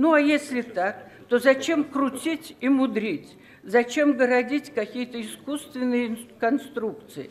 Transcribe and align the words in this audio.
Ну 0.00 0.14
а 0.14 0.18
если 0.18 0.62
так, 0.62 1.10
то 1.28 1.38
зачем 1.38 1.84
крутить 1.84 2.56
и 2.62 2.70
мудрить? 2.70 3.36
Зачем 3.62 4.16
городить 4.16 4.72
какие-то 4.72 5.20
искусственные 5.20 6.16
конструкции? 6.38 7.30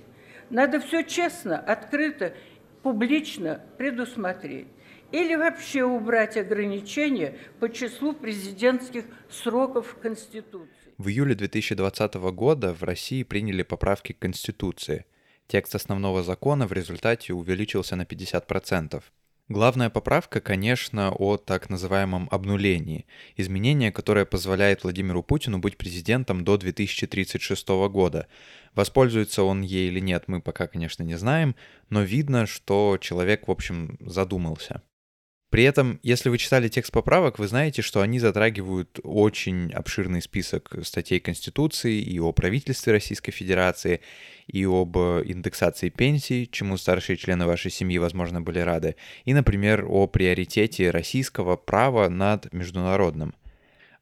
Надо 0.52 0.79
все 0.79 1.02
честно, 1.02 1.58
открыто, 1.58 2.36
публично 2.84 3.60
предусмотреть. 3.79 4.68
Или 5.12 5.34
вообще 5.34 5.84
убрать 5.84 6.38
ограничения 6.38 7.40
по 7.60 7.70
числу 7.71 8.13
президентских 8.13 9.06
сроков 9.31 9.97
Конституции. 9.99 10.94
В 10.99 11.10
июле 11.10 11.33
2020 11.33 12.13
года 12.36 12.76
в 12.76 12.83
России 12.83 13.24
приняли 13.24 13.63
поправки 13.63 14.13
к 14.13 14.20
Конституции. 14.20 15.08
Текст 15.47 15.74
основного 15.74 16.22
закона 16.22 16.67
в 16.67 16.73
результате 16.73 17.34
увеличился 17.34 17.95
на 17.95 18.04
50%. 18.04 19.02
Главная 19.50 19.90
поправка, 19.90 20.41
конечно, 20.41 21.12
о 21.12 21.38
так 21.38 21.72
называемом 21.72 22.27
обнулении. 22.30 23.08
Изменение, 23.36 23.91
которое 23.91 24.26
позволяет 24.26 24.84
Владимиру 24.84 25.23
Путину 25.23 25.57
быть 25.57 25.76
президентом 25.76 26.44
до 26.44 26.55
2036 26.55 27.67
года. 27.90 28.27
Воспользуется 28.76 29.41
он 29.41 29.62
ей 29.62 29.88
или 29.88 29.99
нет, 29.99 30.26
мы 30.27 30.40
пока, 30.40 30.67
конечно, 30.67 31.02
не 31.02 31.16
знаем, 31.16 31.55
но 31.90 32.04
видно, 32.04 32.45
что 32.45 32.99
человек, 33.02 33.48
в 33.48 33.52
общем, 33.52 33.98
задумался. 33.99 34.84
При 35.49 35.63
этом, 35.63 35.99
если 36.03 36.30
вы 36.30 36.38
читали 36.38 36.67
текст 36.67 36.91
поправок, 36.91 37.39
вы 37.39 37.48
знаете, 37.48 37.81
что 37.81 38.02
они 38.02 38.20
затрагивают 38.20 38.99
очень 39.02 39.71
обширный 39.73 40.21
список 40.21 40.76
статей 40.84 41.20
Конституции 41.20 41.99
и 41.99 42.20
о 42.20 42.31
правительстве 42.31 42.94
Российской 42.94 43.31
Федерации, 43.31 44.02
и 44.45 44.63
об 44.66 44.95
индексации 44.98 45.90
пенсий, 45.90 46.48
чему 46.52 46.77
старшие 46.77 47.17
члены 47.17 47.48
вашей 47.48 47.71
семьи, 47.71 47.98
возможно, 47.98 48.41
были 48.41 48.59
рады, 48.59 48.95
и, 49.26 49.34
например, 49.34 49.85
о 49.90 50.05
приоритете 50.05 50.91
российского 50.91 51.55
права 51.55 52.09
над 52.09 52.54
международным. 52.54 53.34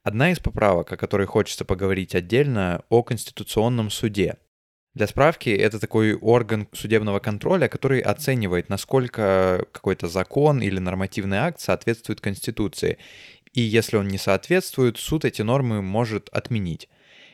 Одна 0.02 0.32
из 0.32 0.40
поправок, 0.40 0.92
о 0.92 0.96
которой 0.98 1.26
хочется 1.26 1.64
поговорить 1.64 2.14
отдельно, 2.14 2.84
о 2.90 3.02
Конституционном 3.02 3.88
суде– 3.90 4.36
для 4.98 5.06
справки, 5.06 5.48
это 5.48 5.78
такой 5.78 6.14
орган 6.14 6.68
судебного 6.72 7.20
контроля, 7.20 7.68
который 7.68 8.00
оценивает, 8.00 8.68
насколько 8.68 9.64
какой-то 9.72 10.08
закон 10.08 10.60
или 10.60 10.78
нормативный 10.78 11.38
акт 11.38 11.60
соответствует 11.60 12.20
Конституции. 12.20 12.98
И 13.54 13.62
если 13.62 13.96
он 13.96 14.08
не 14.08 14.18
соответствует, 14.18 14.98
суд 14.98 15.24
эти 15.24 15.40
нормы 15.40 15.80
может 15.80 16.28
отменить. 16.30 16.88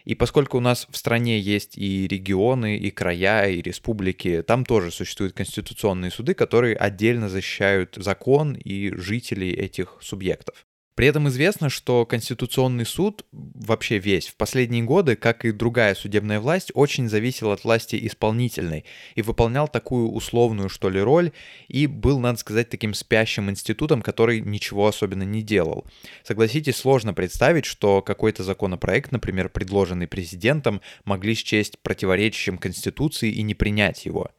И 0.05 0.15
поскольку 0.15 0.59
у 0.59 0.61
нас 0.61 0.87
в 0.91 0.97
стране 0.97 1.41
есть 1.41 1.79
и 1.79 2.07
регионы, 2.07 2.77
и 2.77 2.91
края, 2.91 3.49
и 3.49 3.63
республики, 3.63 4.43
там 4.47 4.67
тоже 4.67 4.91
существуют 4.91 5.33
конституционные 5.33 6.11
суды, 6.11 6.35
которые 6.35 6.77
отдельно 6.77 7.31
защищают 7.31 7.97
закон 7.97 8.53
и 8.53 8.95
жителей 8.95 9.53
этих 9.53 9.97
субъектов. 10.03 10.67
При 10.95 11.09
этом 11.09 11.27
известно, 11.29 11.71
что 11.71 12.07
Конституционный 12.07 12.87
суд, 12.87 13.27
вообще 13.33 13.99
весь, 13.99 14.29
в 14.29 14.37
последние 14.37 14.85
годы, 14.85 15.17
как 15.17 15.45
и 15.45 15.51
другая 15.51 15.97
судебная 15.97 16.39
власть, 16.39 16.71
очень 16.75 17.09
зависел 17.09 17.51
от 17.51 17.65
власти 17.65 17.99
исполнительной 18.07 18.85
и 19.17 19.23
выполнял 19.23 19.67
такую 19.67 20.11
условную, 20.11 20.69
что 20.69 20.89
ли, 20.91 21.01
роль, 21.01 21.33
и 21.67 21.89
был, 21.89 22.21
надо 22.21 22.39
сказать, 22.39 22.71
таким 22.71 22.95
спящим 22.95 23.51
институтом, 23.51 24.03
который 24.03 24.41
ничего 24.41 24.87
особенно 24.87 25.25
не 25.25 25.43
делал. 25.43 25.85
Согласитесь, 26.23 26.77
сложно 26.77 27.13
представить, 27.13 27.65
что 27.65 28.01
какой-то 28.01 28.45
законопроект, 28.45 29.11
например, 29.11 29.49
предложенный 29.49 30.07
президентом, 30.07 30.81
могли 31.05 31.35
счесть 31.35 31.81
противоречащим 31.81 32.57
Конституции 32.57 33.33
и 33.33 33.43
не 33.43 33.55
принять 33.55 34.07
его. 34.07 34.31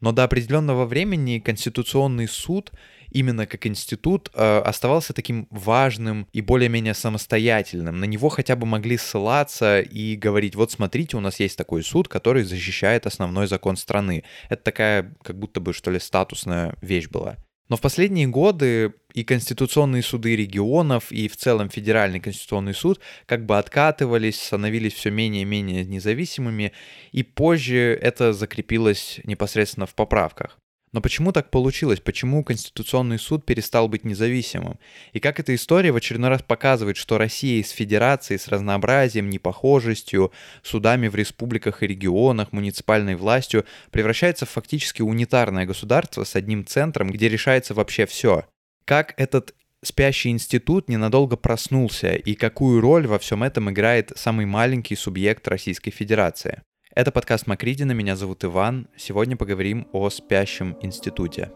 Но 0.00 0.12
до 0.12 0.24
определенного 0.24 0.84
времени 0.84 1.38
Конституционный 1.38 2.28
суд 2.28 2.72
именно 3.10 3.46
как 3.46 3.66
институт 3.66 4.30
э, 4.34 4.58
оставался 4.58 5.12
таким 5.12 5.48
важным 5.50 6.26
и 6.32 6.40
более-менее 6.40 6.94
самостоятельным. 6.94 8.00
На 8.00 8.04
него 8.04 8.28
хотя 8.28 8.54
бы 8.56 8.66
могли 8.66 8.96
ссылаться 8.96 9.80
и 9.80 10.16
говорить, 10.16 10.54
вот 10.54 10.70
смотрите, 10.70 11.16
у 11.16 11.20
нас 11.20 11.40
есть 11.40 11.56
такой 11.56 11.82
суд, 11.82 12.08
который 12.08 12.42
защищает 12.44 13.06
основной 13.06 13.46
закон 13.46 13.76
страны. 13.76 14.24
Это 14.48 14.62
такая 14.62 15.16
как 15.22 15.38
будто 15.38 15.60
бы, 15.60 15.72
что 15.72 15.90
ли, 15.90 15.98
статусная 15.98 16.76
вещь 16.82 17.08
была. 17.08 17.36
Но 17.68 17.76
в 17.76 17.80
последние 17.80 18.26
годы 18.26 18.94
и 19.12 19.24
конституционные 19.24 20.02
суды 20.02 20.36
регионов, 20.36 21.12
и 21.12 21.28
в 21.28 21.36
целом 21.36 21.68
Федеральный 21.68 22.20
конституционный 22.20 22.74
суд 22.74 23.00
как 23.26 23.44
бы 23.44 23.58
откатывались, 23.58 24.42
становились 24.42 24.94
все 24.94 25.10
менее 25.10 25.42
и 25.42 25.46
менее 25.46 25.84
независимыми, 25.84 26.72
и 27.12 27.22
позже 27.22 27.98
это 28.00 28.32
закрепилось 28.32 29.20
непосредственно 29.24 29.86
в 29.86 29.94
поправках. 29.94 30.58
Но 30.92 31.00
почему 31.00 31.32
так 31.32 31.50
получилось? 31.50 32.00
Почему 32.00 32.42
Конституционный 32.42 33.18
суд 33.18 33.44
перестал 33.44 33.88
быть 33.88 34.04
независимым? 34.04 34.78
И 35.12 35.20
как 35.20 35.38
эта 35.38 35.54
история 35.54 35.92
в 35.92 35.96
очередной 35.96 36.30
раз 36.30 36.42
показывает, 36.42 36.96
что 36.96 37.18
Россия 37.18 37.60
из 37.60 37.70
федерации 37.70 38.36
с 38.36 38.48
разнообразием, 38.48 39.28
непохожестью, 39.28 40.32
судами 40.62 41.08
в 41.08 41.14
республиках 41.14 41.82
и 41.82 41.86
регионах, 41.86 42.52
муниципальной 42.52 43.16
властью 43.16 43.66
превращается 43.90 44.46
в 44.46 44.50
фактически 44.50 45.02
унитарное 45.02 45.66
государство 45.66 46.24
с 46.24 46.34
одним 46.36 46.64
центром, 46.64 47.10
где 47.10 47.28
решается 47.28 47.74
вообще 47.74 48.06
все? 48.06 48.46
Как 48.84 49.12
этот 49.18 49.54
спящий 49.82 50.30
институт 50.30 50.88
ненадолго 50.88 51.36
проснулся 51.36 52.14
и 52.14 52.34
какую 52.34 52.80
роль 52.80 53.06
во 53.06 53.18
всем 53.18 53.42
этом 53.42 53.70
играет 53.70 54.12
самый 54.16 54.46
маленький 54.46 54.96
субъект 54.96 55.46
Российской 55.46 55.90
Федерации? 55.90 56.62
Это 56.98 57.12
подкаст 57.12 57.46
Макридина, 57.46 57.92
меня 57.92 58.16
зовут 58.16 58.44
Иван. 58.44 58.88
Сегодня 58.96 59.36
поговорим 59.36 59.86
о 59.92 60.10
спящем 60.10 60.76
институте. 60.82 61.52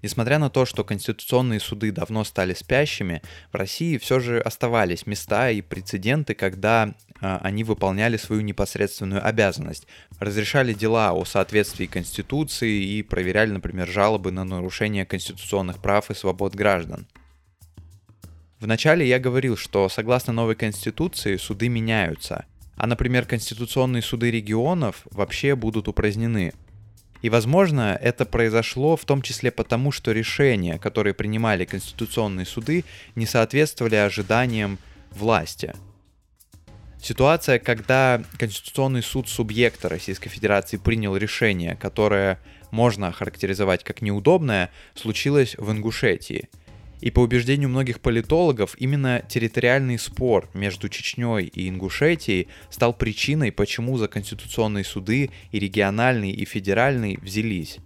Несмотря 0.00 0.38
на 0.38 0.48
то, 0.48 0.64
что 0.64 0.84
конституционные 0.84 1.60
суды 1.60 1.92
давно 1.92 2.24
стали 2.24 2.54
спящими, 2.54 3.20
в 3.52 3.56
России 3.56 3.98
все 3.98 4.20
же 4.20 4.40
оставались 4.40 5.06
места 5.06 5.50
и 5.50 5.60
прецеденты, 5.60 6.34
когда 6.34 6.94
они 7.22 7.62
выполняли 7.62 8.16
свою 8.16 8.42
непосредственную 8.42 9.24
обязанность, 9.26 9.86
разрешали 10.18 10.74
дела 10.74 11.12
о 11.12 11.24
соответствии 11.24 11.86
Конституции 11.86 12.82
и 12.82 13.02
проверяли, 13.02 13.52
например, 13.52 13.88
жалобы 13.88 14.32
на 14.32 14.44
нарушение 14.44 15.06
конституционных 15.06 15.78
прав 15.78 16.10
и 16.10 16.14
свобод 16.14 16.54
граждан. 16.54 17.06
Вначале 18.58 19.08
я 19.08 19.18
говорил, 19.18 19.56
что 19.56 19.88
согласно 19.88 20.32
новой 20.32 20.56
Конституции 20.56 21.36
суды 21.36 21.68
меняются, 21.68 22.44
а, 22.76 22.86
например, 22.86 23.26
конституционные 23.26 24.02
суды 24.02 24.30
регионов 24.30 25.02
вообще 25.10 25.54
будут 25.54 25.86
упразднены. 25.88 26.52
И, 27.22 27.30
возможно, 27.30 27.96
это 28.00 28.24
произошло 28.26 28.96
в 28.96 29.04
том 29.04 29.22
числе 29.22 29.52
потому, 29.52 29.92
что 29.92 30.10
решения, 30.10 30.78
которые 30.78 31.14
принимали 31.14 31.64
конституционные 31.64 32.46
суды, 32.46 32.84
не 33.14 33.26
соответствовали 33.26 33.94
ожиданиям 33.94 34.78
власти. 35.12 35.72
Ситуация, 37.02 37.58
когда 37.58 38.22
Конституционный 38.38 39.02
суд 39.02 39.28
субъекта 39.28 39.88
Российской 39.88 40.28
Федерации 40.30 40.76
принял 40.76 41.16
решение, 41.16 41.76
которое 41.76 42.38
можно 42.70 43.08
охарактеризовать 43.08 43.84
как 43.84 44.02
неудобное, 44.02 44.70
случилась 44.94 45.56
в 45.58 45.70
Ингушетии– 45.70 46.48
и 47.02 47.10
по 47.10 47.18
убеждению 47.18 47.68
многих 47.68 48.00
политологов, 48.00 48.76
именно 48.78 49.22
территориальный 49.28 49.98
спор 49.98 50.48
между 50.54 50.88
Чечней 50.88 51.46
и 51.46 51.68
Ингушетией 51.68 52.46
стал 52.70 52.94
причиной, 52.94 53.50
почему 53.50 53.98
за 53.98 54.06
конституционные 54.06 54.84
суды 54.84 55.30
и 55.50 55.58
региональный, 55.58 56.30
и 56.30 56.44
федеральный 56.44 57.18
взялись. 57.20 57.78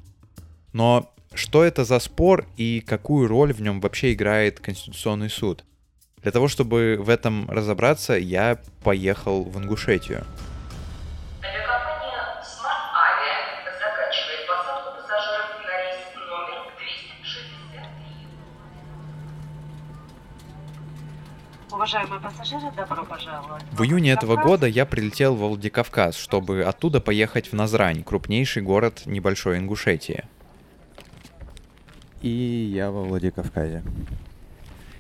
Но 0.75 1.11
что 1.33 1.65
это 1.65 1.87
за 1.87 1.99
спор 1.99 2.47
и 2.59 2.85
какую 2.87 3.27
роль 3.27 3.55
в 3.55 3.63
нем 3.63 3.81
вообще 3.81 4.13
играет 4.13 4.61
Конституционный 4.61 5.31
суд? 5.31 5.65
Для 6.23 6.33
того, 6.33 6.49
чтобы 6.49 6.97
в 6.99 7.09
этом 7.09 7.49
разобраться, 7.51 8.15
я 8.15 8.59
поехал 8.83 9.45
в 9.45 9.59
Ингушетию. 9.59 10.25
Уважаемые 21.71 22.21
пассажиры, 22.21 22.73
добро 22.75 23.05
пожаловать. 23.05 23.63
В 23.71 23.83
июне 23.83 24.13
этого 24.13 24.37
года 24.37 24.67
я 24.67 24.87
прилетел 24.87 25.37
в 25.37 25.41
Владикавказ, 25.41 26.17
чтобы 26.17 26.63
оттуда 26.63 27.01
поехать 27.03 27.53
в 27.53 27.53
Назрань, 27.53 28.03
крупнейший 28.03 28.63
город 28.63 29.03
небольшой 29.05 29.59
Ингушетии. 29.59 30.25
И 32.23 32.29
я 32.29 32.91
во 32.91 33.03
Владикавказе. 33.05 33.85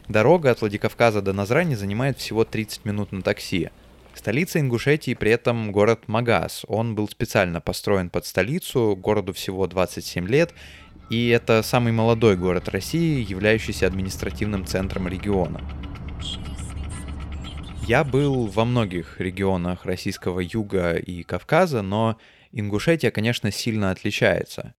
Дорога 0.08 0.52
от 0.52 0.60
Владикавказа 0.60 1.20
до 1.20 1.32
Назрани 1.32 1.74
занимает 1.74 2.18
всего 2.18 2.44
30 2.44 2.84
минут 2.84 3.12
на 3.12 3.22
такси. 3.22 3.70
Столица 4.14 4.60
Ингушетии 4.60 5.14
при 5.14 5.32
этом 5.32 5.72
город 5.72 6.04
Магаз. 6.06 6.64
Он 6.68 6.94
был 6.94 7.08
специально 7.08 7.60
построен 7.60 8.08
под 8.08 8.24
столицу, 8.24 8.96
городу 8.96 9.32
всего 9.32 9.66
27 9.66 10.26
лет, 10.28 10.54
и 11.10 11.28
это 11.28 11.62
самый 11.62 11.92
молодой 11.92 12.36
город 12.36 12.68
России, 12.68 13.24
являющийся 13.28 13.86
административным 13.86 14.64
центром 14.64 15.08
региона. 15.08 15.60
Я 17.86 18.02
был 18.02 18.46
во 18.46 18.64
многих 18.64 19.20
регионах 19.20 19.84
российского 19.84 20.40
юга 20.40 20.94
и 20.94 21.22
Кавказа, 21.22 21.82
но 21.82 22.16
Ингушетия, 22.52 23.10
конечно, 23.10 23.52
сильно 23.52 23.90
отличается. 23.90 24.74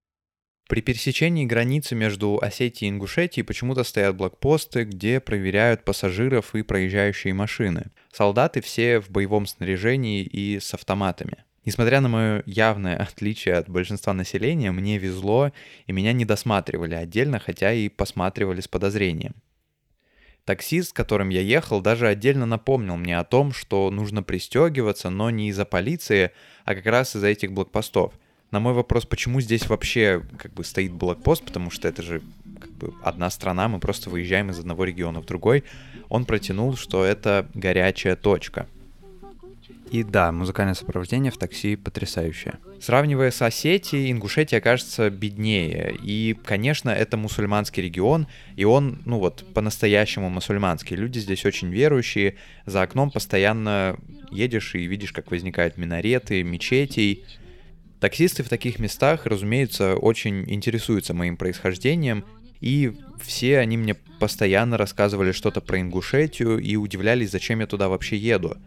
При 0.67 0.81
пересечении 0.81 1.45
границы 1.45 1.95
между 1.95 2.39
Осетией 2.41 2.89
и 2.89 2.93
Ингушетией 2.93 3.45
почему-то 3.45 3.85
стоят 3.85 4.17
блокпосты, 4.17 4.83
где 4.83 5.21
проверяют 5.21 5.85
пассажиров 5.85 6.53
и 6.55 6.61
проезжающие 6.61 7.33
машины. 7.33 7.85
Солдаты 8.11 8.59
все 8.59 8.99
в 8.99 9.09
боевом 9.09 9.45
снаряжении 9.45 10.23
и 10.23 10.59
с 10.59 10.73
автоматами. 10.73 11.45
Несмотря 11.63 12.01
на 12.01 12.09
мое 12.09 12.43
явное 12.45 12.97
отличие 13.13 13.55
от 13.55 13.69
большинства 13.69 14.13
населения, 14.13 14.71
мне 14.71 14.97
везло, 14.97 15.53
и 15.85 15.93
меня 15.93 16.11
не 16.11 16.25
досматривали 16.25 16.95
отдельно, 16.95 17.39
хотя 17.39 17.71
и 17.71 17.87
посматривали 17.87 18.59
с 18.59 18.67
подозрением. 18.67 19.35
Таксист, 20.43 20.89
с 20.89 20.93
которым 20.93 21.29
я 21.29 21.41
ехал, 21.41 21.79
даже 21.79 22.07
отдельно 22.07 22.45
напомнил 22.45 22.97
мне 22.97 23.17
о 23.17 23.25
том, 23.25 23.53
что 23.53 23.89
нужно 23.89 24.21
пристегиваться, 24.21 25.09
но 25.09 25.29
не 25.29 25.49
из-за 25.49 25.65
полиции, 25.65 26.31
а 26.65 26.75
как 26.75 26.85
раз 26.85 27.15
из-за 27.15 27.27
этих 27.27 27.53
блокпостов– 27.53 28.13
на 28.51 28.59
мой 28.59 28.73
вопрос, 28.73 29.05
почему 29.05 29.41
здесь 29.41 29.67
вообще 29.67 30.23
как 30.37 30.53
бы 30.53 30.63
стоит 30.63 30.91
блокпост, 30.91 31.43
потому 31.43 31.69
что 31.69 31.87
это 31.87 32.01
же 32.01 32.21
как 32.59 32.71
бы 32.71 32.93
одна 33.03 33.29
страна, 33.29 33.67
мы 33.67 33.79
просто 33.79 34.09
выезжаем 34.09 34.49
из 34.49 34.59
одного 34.59 34.85
региона 34.85 35.21
в 35.21 35.25
другой, 35.25 35.63
он 36.09 36.25
протянул, 36.25 36.75
что 36.75 37.03
это 37.03 37.49
горячая 37.53 38.15
точка. 38.15 38.67
И 39.91 40.03
да, 40.03 40.31
музыкальное 40.31 40.73
сопровождение 40.73 41.31
в 41.31 41.37
такси 41.37 41.75
потрясающее. 41.77 42.55
Сравнивая 42.81 43.31
с 43.31 43.41
Осетией, 43.41 44.11
Ингушетия 44.11 44.59
кажется 44.59 45.09
беднее. 45.09 45.95
И, 46.03 46.37
конечно, 46.43 46.89
это 46.89 47.15
мусульманский 47.15 47.83
регион, 47.83 48.27
и 48.57 48.65
он, 48.65 49.01
ну 49.05 49.19
вот, 49.19 49.45
по-настоящему 49.53 50.29
мусульманский. 50.29 50.97
Люди 50.97 51.19
здесь 51.19 51.45
очень 51.45 51.69
верующие. 51.69 52.35
За 52.65 52.81
окном 52.81 53.11
постоянно 53.11 53.97
едешь 54.29 54.75
и 54.75 54.85
видишь, 54.85 55.13
как 55.13 55.31
возникают 55.31 55.77
минареты, 55.77 56.43
мечетей. 56.43 57.23
Таксисты 57.99 58.43
в 58.43 58.49
таких 58.49 58.79
местах, 58.79 59.25
разумеется, 59.25 59.95
очень 59.95 60.43
интересуются 60.51 61.13
моим 61.13 61.35
происхождением, 61.35 62.25
и 62.59 62.95
все 63.19 63.59
они 63.59 63.77
мне 63.77 63.95
постоянно 64.19 64.77
рассказывали 64.77 65.31
что-то 65.31 65.61
про 65.61 65.79
Ингушетию 65.79 66.59
и 66.59 66.75
удивлялись, 66.75 67.31
зачем 67.31 67.59
я 67.59 67.67
туда 67.67 67.89
вообще 67.89 68.17
еду. 68.17 68.57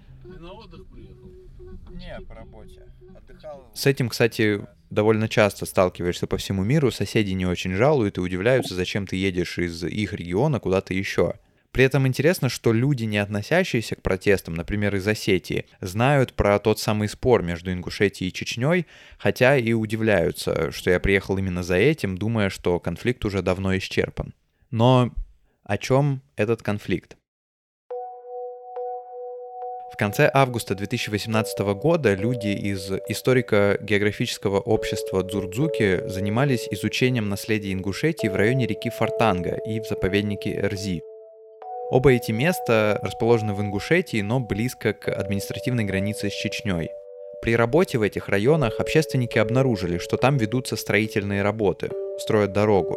С 3.75 3.87
этим, 3.87 4.09
кстати, 4.09 4.67
довольно 4.91 5.29
часто 5.29 5.65
сталкиваешься 5.65 6.27
по 6.27 6.37
всему 6.37 6.65
миру, 6.65 6.91
соседи 6.91 7.33
не 7.33 7.47
очень 7.47 7.75
жалуют 7.75 8.19
и 8.19 8.21
удивляются, 8.21 8.75
зачем 8.75 9.07
ты 9.07 9.17
едешь 9.17 9.59
из 9.59 9.83
их 9.85 10.13
региона 10.13 10.59
куда-то 10.61 10.93
еще. 10.93 11.35
При 11.73 11.85
этом 11.85 12.07
интересно, 12.07 12.49
что 12.49 12.73
люди, 12.73 13.05
не 13.05 13.19
относящиеся 13.19 13.95
к 13.95 14.03
протестам, 14.03 14.55
например, 14.55 14.97
из 14.97 15.07
Осетии, 15.07 15.67
знают 15.81 16.33
про 16.33 16.59
тот 16.59 16.81
самый 16.81 17.09
спор 17.09 17.43
между 17.43 17.73
Ингушетией 17.73 18.31
и 18.31 18.33
Чечней, 18.33 18.87
хотя 19.19 19.57
и 19.57 19.73
удивляются, 19.73 20.73
что 20.73 20.91
я 20.91 20.99
приехал 20.99 21.39
именно 21.39 21.63
за 21.63 21.77
этим, 21.77 22.19
думая, 22.19 22.51
что 22.51 22.81
конфликт 22.81 23.25
уже 23.25 23.43
давно 23.43 23.77
исчерпан. 23.79 24.35
Но 24.73 25.13
о 25.63 25.79
чем 25.79 26.23
этот 26.37 26.63
конфликт? 26.63 27.17
В 29.93 29.97
конце 29.97 30.31
августа 30.33 30.75
2018 30.75 31.59
года 31.75 32.15
люди 32.15 32.49
из 32.49 32.91
историко-географического 33.09 34.59
общества 34.59 35.23
Дзурдзуки 35.23 36.09
занимались 36.09 36.67
изучением 36.71 37.29
наследия 37.29 37.73
Ингушетии 37.73 38.29
в 38.29 38.35
районе 38.35 38.67
реки 38.67 38.89
Фортанга 38.91 39.57
и 39.67 39.79
в 39.81 39.87
заповеднике 39.87 40.57
Эрзи. 40.57 41.03
Оба 41.91 42.13
эти 42.13 42.31
места 42.31 43.01
расположены 43.03 43.53
в 43.53 43.61
Ингушетии, 43.61 44.21
но 44.21 44.39
близко 44.39 44.93
к 44.93 45.09
административной 45.09 45.83
границе 45.83 46.31
с 46.31 46.33
Чечней. 46.33 46.89
При 47.43 47.57
работе 47.57 47.99
в 47.99 48.03
этих 48.03 48.29
районах 48.29 48.79
общественники 48.79 49.39
обнаружили, 49.39 49.99
что 49.99 50.17
там 50.17 50.37
ведутся 50.37 50.77
строительные 50.77 51.43
работы, 51.43 51.91
строят 52.19 52.53
дорогу. 52.53 52.97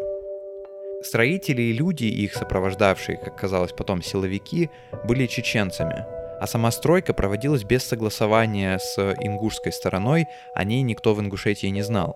Строители 1.02 1.64
и 1.64 1.74
люди, 1.74 2.06
их 2.06 2.36
сопровождавшие, 2.36 3.18
как 3.18 3.36
казалось 3.36 3.72
потом, 3.72 4.04
силовики, 4.04 4.70
были 5.06 5.26
чеченцами, 5.26 6.06
а 6.40 6.46
сама 6.46 6.70
стройка 6.70 7.16
проводилась 7.16 7.64
без 7.64 7.84
согласования 7.84 8.78
с 8.78 8.98
ингушской 9.22 9.72
стороной, 9.72 10.28
о 10.54 10.64
ней 10.66 10.84
никто 10.84 11.16
в 11.16 11.20
Ингушетии 11.20 11.68
не 11.68 11.82
знал. 11.82 12.16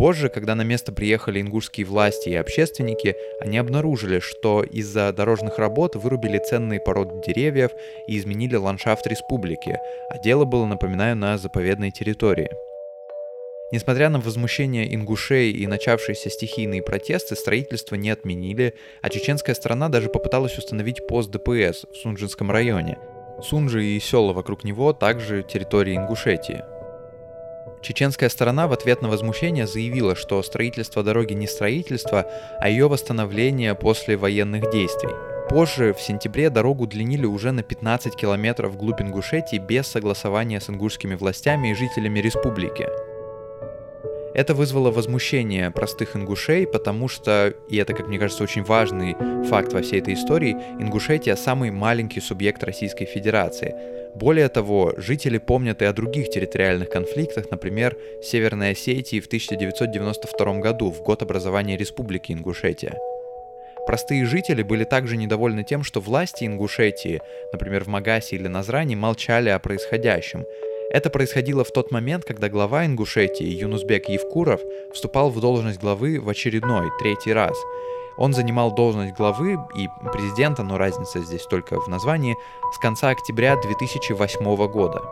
Позже, 0.00 0.30
когда 0.30 0.54
на 0.54 0.62
место 0.62 0.92
приехали 0.92 1.42
ингушские 1.42 1.84
власти 1.84 2.30
и 2.30 2.34
общественники, 2.34 3.16
они 3.38 3.58
обнаружили, 3.58 4.18
что 4.18 4.62
из-за 4.62 5.12
дорожных 5.12 5.58
работ 5.58 5.94
вырубили 5.94 6.38
ценные 6.38 6.80
породы 6.80 7.20
деревьев 7.26 7.70
и 8.08 8.16
изменили 8.16 8.56
ландшафт 8.56 9.06
республики, 9.06 9.78
а 10.08 10.16
дело 10.16 10.46
было, 10.46 10.64
напоминаю, 10.64 11.16
на 11.16 11.36
заповедной 11.36 11.90
территории. 11.90 12.48
Несмотря 13.72 14.08
на 14.08 14.20
возмущение 14.20 14.94
ингушей 14.94 15.52
и 15.52 15.66
начавшиеся 15.66 16.30
стихийные 16.30 16.82
протесты, 16.82 17.36
строительство 17.36 17.94
не 17.94 18.08
отменили, 18.08 18.72
а 19.02 19.10
чеченская 19.10 19.54
страна 19.54 19.90
даже 19.90 20.08
попыталась 20.08 20.56
установить 20.56 21.06
пост 21.08 21.30
ДПС 21.30 21.84
в 21.92 21.96
Сунжинском 21.98 22.50
районе. 22.50 22.96
Сунжи 23.42 23.84
и 23.84 24.00
села 24.00 24.32
вокруг 24.32 24.64
него 24.64 24.94
также 24.94 25.42
территории 25.42 25.94
Ингушетии. 25.94 26.79
Чеченская 27.82 28.28
сторона 28.28 28.68
в 28.68 28.72
ответ 28.72 29.00
на 29.00 29.08
возмущение 29.08 29.66
заявила, 29.66 30.14
что 30.14 30.42
строительство 30.42 31.02
дороги 31.02 31.32
не 31.32 31.46
строительство, 31.46 32.26
а 32.60 32.68
ее 32.68 32.88
восстановление 32.88 33.74
после 33.74 34.16
военных 34.16 34.70
действий. 34.70 35.14
Позже, 35.48 35.94
в 35.94 36.00
сентябре, 36.00 36.50
дорогу 36.50 36.84
удлинили 36.84 37.26
уже 37.26 37.52
на 37.52 37.62
15 37.62 38.14
километров 38.14 38.72
вглубь 38.72 39.00
Ингушетии 39.00 39.56
без 39.56 39.86
согласования 39.86 40.60
с 40.60 40.68
ингушскими 40.70 41.14
властями 41.14 41.70
и 41.70 41.74
жителями 41.74 42.20
республики. 42.20 42.86
Это 44.32 44.54
вызвало 44.54 44.92
возмущение 44.92 45.72
простых 45.72 46.14
ингушей, 46.14 46.66
потому 46.66 47.08
что, 47.08 47.52
и 47.68 47.76
это, 47.78 47.94
как 47.94 48.06
мне 48.06 48.18
кажется, 48.18 48.44
очень 48.44 48.62
важный 48.62 49.16
факт 49.48 49.72
во 49.72 49.82
всей 49.82 50.00
этой 50.00 50.14
истории, 50.14 50.52
Ингушетия 50.78 51.34
самый 51.34 51.72
маленький 51.72 52.20
субъект 52.20 52.62
Российской 52.62 53.06
Федерации. 53.06 53.74
Более 54.14 54.48
того, 54.48 54.92
жители 54.96 55.38
помнят 55.38 55.82
и 55.82 55.84
о 55.84 55.92
других 55.92 56.30
территориальных 56.30 56.90
конфликтах, 56.90 57.50
например, 57.50 57.96
Северной 58.22 58.72
Осетии 58.72 59.20
в 59.20 59.26
1992 59.26 60.60
году, 60.60 60.90
в 60.90 61.02
год 61.02 61.22
образования 61.22 61.76
Республики 61.76 62.32
Ингушетия. 62.32 62.94
Простые 63.86 64.26
жители 64.26 64.62
были 64.62 64.84
также 64.84 65.16
недовольны 65.16 65.64
тем, 65.64 65.82
что 65.82 66.00
власти 66.00 66.44
Ингушетии, 66.44 67.20
например, 67.52 67.84
в 67.84 67.88
Магасе 67.88 68.36
или 68.36 68.48
Назране, 68.48 68.96
молчали 68.96 69.48
о 69.48 69.58
происходящем. 69.58 70.44
Это 70.92 71.08
происходило 71.08 71.64
в 71.64 71.72
тот 71.72 71.90
момент, 71.90 72.24
когда 72.24 72.48
глава 72.48 72.84
Ингушетии 72.84 73.46
Юнусбек 73.46 74.08
Евкуров 74.08 74.60
вступал 74.92 75.30
в 75.30 75.40
должность 75.40 75.80
главы 75.80 76.20
в 76.20 76.28
очередной, 76.28 76.90
третий 77.00 77.32
раз– 77.32 77.56
он 78.16 78.32
занимал 78.32 78.74
должность 78.74 79.14
главы 79.14 79.58
и 79.74 79.88
президента, 80.12 80.62
но 80.62 80.78
разница 80.78 81.20
здесь 81.20 81.44
только 81.46 81.80
в 81.80 81.88
названии, 81.88 82.36
с 82.74 82.78
конца 82.78 83.10
октября 83.10 83.56
2008 83.56 84.66
года. 84.68 85.02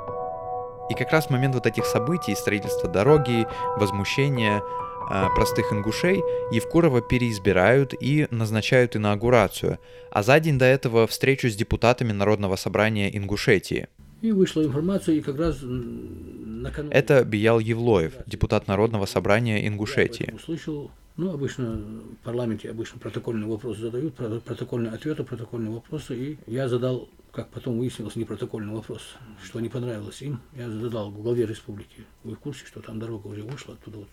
И 0.90 0.94
как 0.94 1.12
раз 1.12 1.26
в 1.26 1.30
момент 1.30 1.54
вот 1.54 1.66
этих 1.66 1.84
событий, 1.84 2.34
строительства 2.34 2.88
дороги, 2.88 3.46
возмущения 3.76 4.62
э, 5.10 5.26
простых 5.34 5.72
ингушей, 5.72 6.22
Евкурова 6.50 7.02
переизбирают 7.02 7.94
и 8.00 8.26
назначают 8.30 8.96
инаугурацию, 8.96 9.78
а 10.10 10.22
за 10.22 10.40
день 10.40 10.58
до 10.58 10.64
этого 10.64 11.06
встречу 11.06 11.48
с 11.50 11.54
депутатами 11.54 12.12
Народного 12.12 12.56
собрания 12.56 13.14
Ингушетии. 13.14 13.88
И 14.22 14.32
вышла 14.32 14.64
информация, 14.64 15.14
и 15.16 15.20
как 15.20 15.38
раз 15.38 15.58
накануне... 15.62 16.92
Это 16.92 17.24
Биял 17.24 17.60
Евлоев, 17.60 18.14
депутат 18.26 18.66
Народного 18.66 19.06
собрания 19.06 19.66
Ингушетии. 19.68 20.26
Я 20.28 20.34
услышал 20.34 20.90
ну, 21.18 21.32
обычно 21.32 21.74
в 21.74 22.16
парламенте 22.22 22.70
обычно 22.70 23.00
протокольные 23.00 23.50
вопросы 23.50 23.80
задают, 23.80 24.14
протокольные 24.14 24.92
ответы, 24.92 25.24
протокольные 25.24 25.72
вопросы. 25.72 26.16
И 26.16 26.38
я 26.46 26.68
задал, 26.68 27.08
как 27.32 27.50
потом 27.50 27.76
выяснилось, 27.76 28.14
не 28.14 28.24
протокольный 28.24 28.72
вопрос, 28.72 29.02
что 29.44 29.58
не 29.58 29.68
понравилось 29.68 30.22
им. 30.22 30.40
Я 30.54 30.70
задал 30.70 31.10
главе 31.10 31.44
республики. 31.44 32.06
Вы 32.22 32.36
в 32.36 32.38
курсе, 32.38 32.64
что 32.66 32.80
там 32.80 33.00
дорога 33.00 33.26
уже 33.26 33.42
вышла 33.42 33.74
оттуда 33.74 33.98
вот 33.98 34.08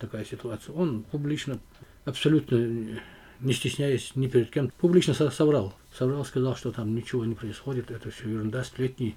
такая 0.00 0.24
ситуация. 0.24 0.74
Он 0.74 1.04
публично, 1.04 1.60
абсолютно 2.04 2.98
не 3.38 3.52
стесняясь 3.52 4.16
ни 4.16 4.26
перед 4.26 4.50
кем, 4.50 4.72
публично 4.80 5.14
соврал. 5.14 5.74
Соврал, 5.96 6.24
сказал, 6.24 6.56
что 6.56 6.72
там 6.72 6.92
ничего 6.92 7.24
не 7.24 7.36
происходит, 7.36 7.92
это 7.92 8.10
все 8.10 8.28
ерунда 8.28 8.64
сплетни, 8.64 9.14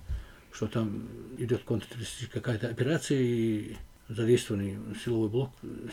что 0.52 0.68
там 0.68 1.08
идет 1.40 1.64
контртеррористическая 1.64 2.40
какая-то 2.40 2.68
операция 2.68 3.20
и 3.20 3.78
задействованный 4.10 4.78
силовой 5.04 5.30
блок, 5.30 5.50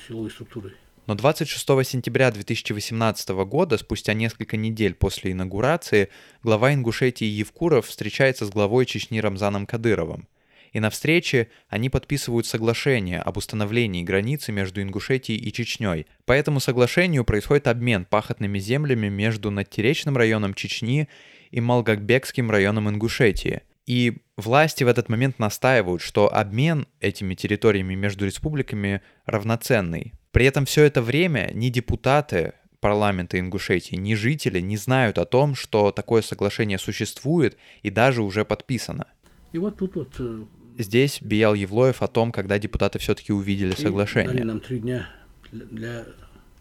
силовой 0.07 0.31
структуры. 0.31 0.75
Но 1.07 1.17
26 1.17 1.67
сентября 1.85 2.31
2018 2.31 3.29
года, 3.45 3.77
спустя 3.77 4.15
несколько 4.15 4.57
недель 4.57 4.95
после 4.95 5.33
инаугурации, 5.33 6.11
глава 6.45 6.73
Ингушетии 6.75 7.25
Евкуров 7.25 7.89
встречается 7.89 8.47
с 8.47 8.51
главой 8.51 8.87
Чечни 8.87 9.19
Рамзаном 9.19 9.67
Кадыровым. 9.67 10.29
И 10.73 10.79
на 10.79 10.91
встрече 10.91 11.49
они 11.69 11.91
подписывают 11.91 12.47
соглашение 12.47 13.19
об 13.19 13.37
установлении 13.37 14.05
границы 14.05 14.53
между 14.53 14.81
Ингушетией 14.81 15.39
и 15.39 15.53
Чечней. 15.53 16.07
По 16.25 16.33
этому 16.33 16.61
соглашению 16.61 17.25
происходит 17.25 17.67
обмен 17.67 18.05
пахотными 18.05 18.61
землями 18.61 19.09
между 19.09 19.51
надтеречным 19.51 20.17
районом 20.17 20.55
Чечни 20.55 21.09
и 21.51 21.61
Малгакбекским 21.61 22.49
районом 22.49 22.89
Ингушетии. 22.89 23.63
И 23.87 24.19
власти 24.37 24.85
в 24.85 24.89
этот 24.89 25.09
момент 25.09 25.41
настаивают, 25.41 26.01
что 26.01 26.33
обмен 26.33 26.87
этими 27.01 27.35
территориями 27.35 27.97
между 27.97 28.25
республиками 28.25 29.03
равноценный. 29.27 30.15
При 30.33 30.47
этом 30.47 30.65
все 30.65 30.85
это 30.85 31.03
время 31.03 31.51
ни 31.55 31.69
депутаты 31.69 32.55
парламента 32.81 33.39
Ингушетии, 33.39 33.95
ни 33.95 34.15
жители 34.15 34.59
не 34.61 34.77
знают 34.77 35.19
о 35.19 35.25
том, 35.25 35.55
что 35.55 35.93
такое 35.93 36.21
соглашение 36.23 36.79
существует 36.79 37.57
и 37.83 37.91
даже 37.91 38.23
уже 38.23 38.45
подписано. 38.45 39.07
И 39.53 39.59
вот 39.59 39.77
тут 39.77 39.95
вот... 39.95 40.09
э, 40.19 40.45
Здесь 40.79 41.21
Биял 41.21 41.55
Евлоев 41.55 42.03
о 42.03 42.09
том, 42.09 42.33
когда 42.33 42.59
депутаты 42.59 42.99
все-таки 42.99 43.33
увидели 43.33 43.69
и 43.69 43.75
Дали 43.75 43.83
соглашение. 43.83 44.45
нам 44.45 44.61
три 44.61 44.81
дня 44.81 45.09
для, 45.53 46.07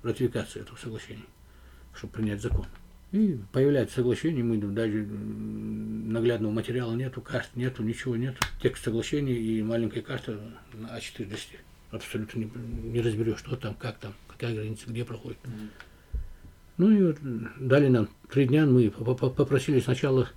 ратификации 0.04 0.62
этого 0.62 0.78
соглашения, 0.78 1.24
чтобы 1.96 2.14
принять 2.14 2.42
закон. 2.42 2.66
И 3.14 3.40
появляется 3.52 3.96
соглашение, 3.96 4.44
мы 4.44 4.58
даже 4.58 5.06
наглядного 5.06 6.52
материала 6.52 6.94
нету, 6.94 7.22
карт 7.22 7.50
нету, 7.56 7.84
ничего 7.84 8.16
нету. 8.16 8.38
Текст 8.62 8.84
соглашения 8.84 9.34
и 9.34 9.62
маленькая 9.64 10.02
карта 10.02 10.40
на 10.74 10.88
А4 10.98 11.30
листе. 11.30 11.60
Абсолютно 11.92 12.40
не, 12.40 12.52
не 12.94 13.02
разберешь, 13.02 13.40
что 13.40 13.56
там, 13.56 13.74
как 13.76 13.98
там, 14.00 14.14
какая 14.28 14.56
граница, 14.56 14.84
где 14.88 15.04
проходит. 15.04 15.38
Ну 16.78 16.90
и 16.90 17.04
вот 17.04 17.18
дали 17.60 17.88
нам 17.90 18.08
три 18.32 18.46
дня, 18.48 18.66
мы 18.66 18.90
по- 18.90 19.14
по- 19.14 19.30
попросили 19.30 19.80
сначала, 19.82 20.28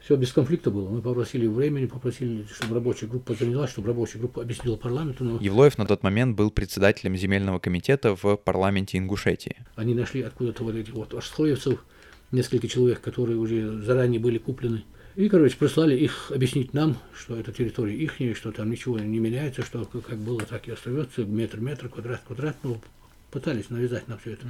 все 0.00 0.16
без 0.16 0.32
конфликта 0.32 0.70
было, 0.70 0.88
мы 0.88 1.02
попросили 1.02 1.46
времени, 1.46 1.86
попросили, 1.86 2.46
чтобы 2.54 2.74
рабочая 2.76 3.06
группа 3.06 3.34
занялась, 3.34 3.70
чтобы 3.70 3.88
рабочая 3.88 4.18
группа 4.18 4.40
объяснила 4.42 4.76
парламенту, 4.76 5.24
но 5.24 5.38
Евлоев 5.40 5.76
на 5.76 5.84
тот 5.84 6.02
момент 6.02 6.36
был 6.36 6.50
председателем 6.50 7.16
земельного 7.16 7.58
комитета 7.58 8.14
в 8.14 8.36
парламенте 8.36 8.98
Ингушетии. 8.98 9.56
они 9.76 9.94
нашли 9.94 10.22
откуда-то 10.22 10.62
вот 10.64 10.74
эти 10.76 10.90
вот 10.90 11.12
арстоевцев, 11.12 11.84
несколько 12.30 12.68
человек, 12.68 13.00
которые 13.00 13.36
уже 13.38 13.82
заранее 13.82 14.20
были 14.20 14.38
куплены. 14.38 14.84
И, 15.16 15.28
короче, 15.28 15.56
прислали 15.56 15.96
их 15.96 16.32
объяснить 16.32 16.74
нам, 16.74 16.96
что 17.16 17.38
это 17.38 17.52
территория 17.52 17.94
их, 17.94 18.36
что 18.36 18.50
там 18.50 18.70
ничего 18.70 18.98
не 18.98 19.20
меняется, 19.20 19.62
что 19.62 19.84
как 19.84 20.18
было, 20.18 20.40
так 20.40 20.66
и 20.66 20.72
остается, 20.72 21.24
метр-метр, 21.24 21.88
квадрат-квадрат, 21.88 22.56
ну, 22.64 22.80
пытались 23.30 23.70
навязать 23.70 24.08
на 24.08 24.18
все 24.18 24.32
это. 24.32 24.46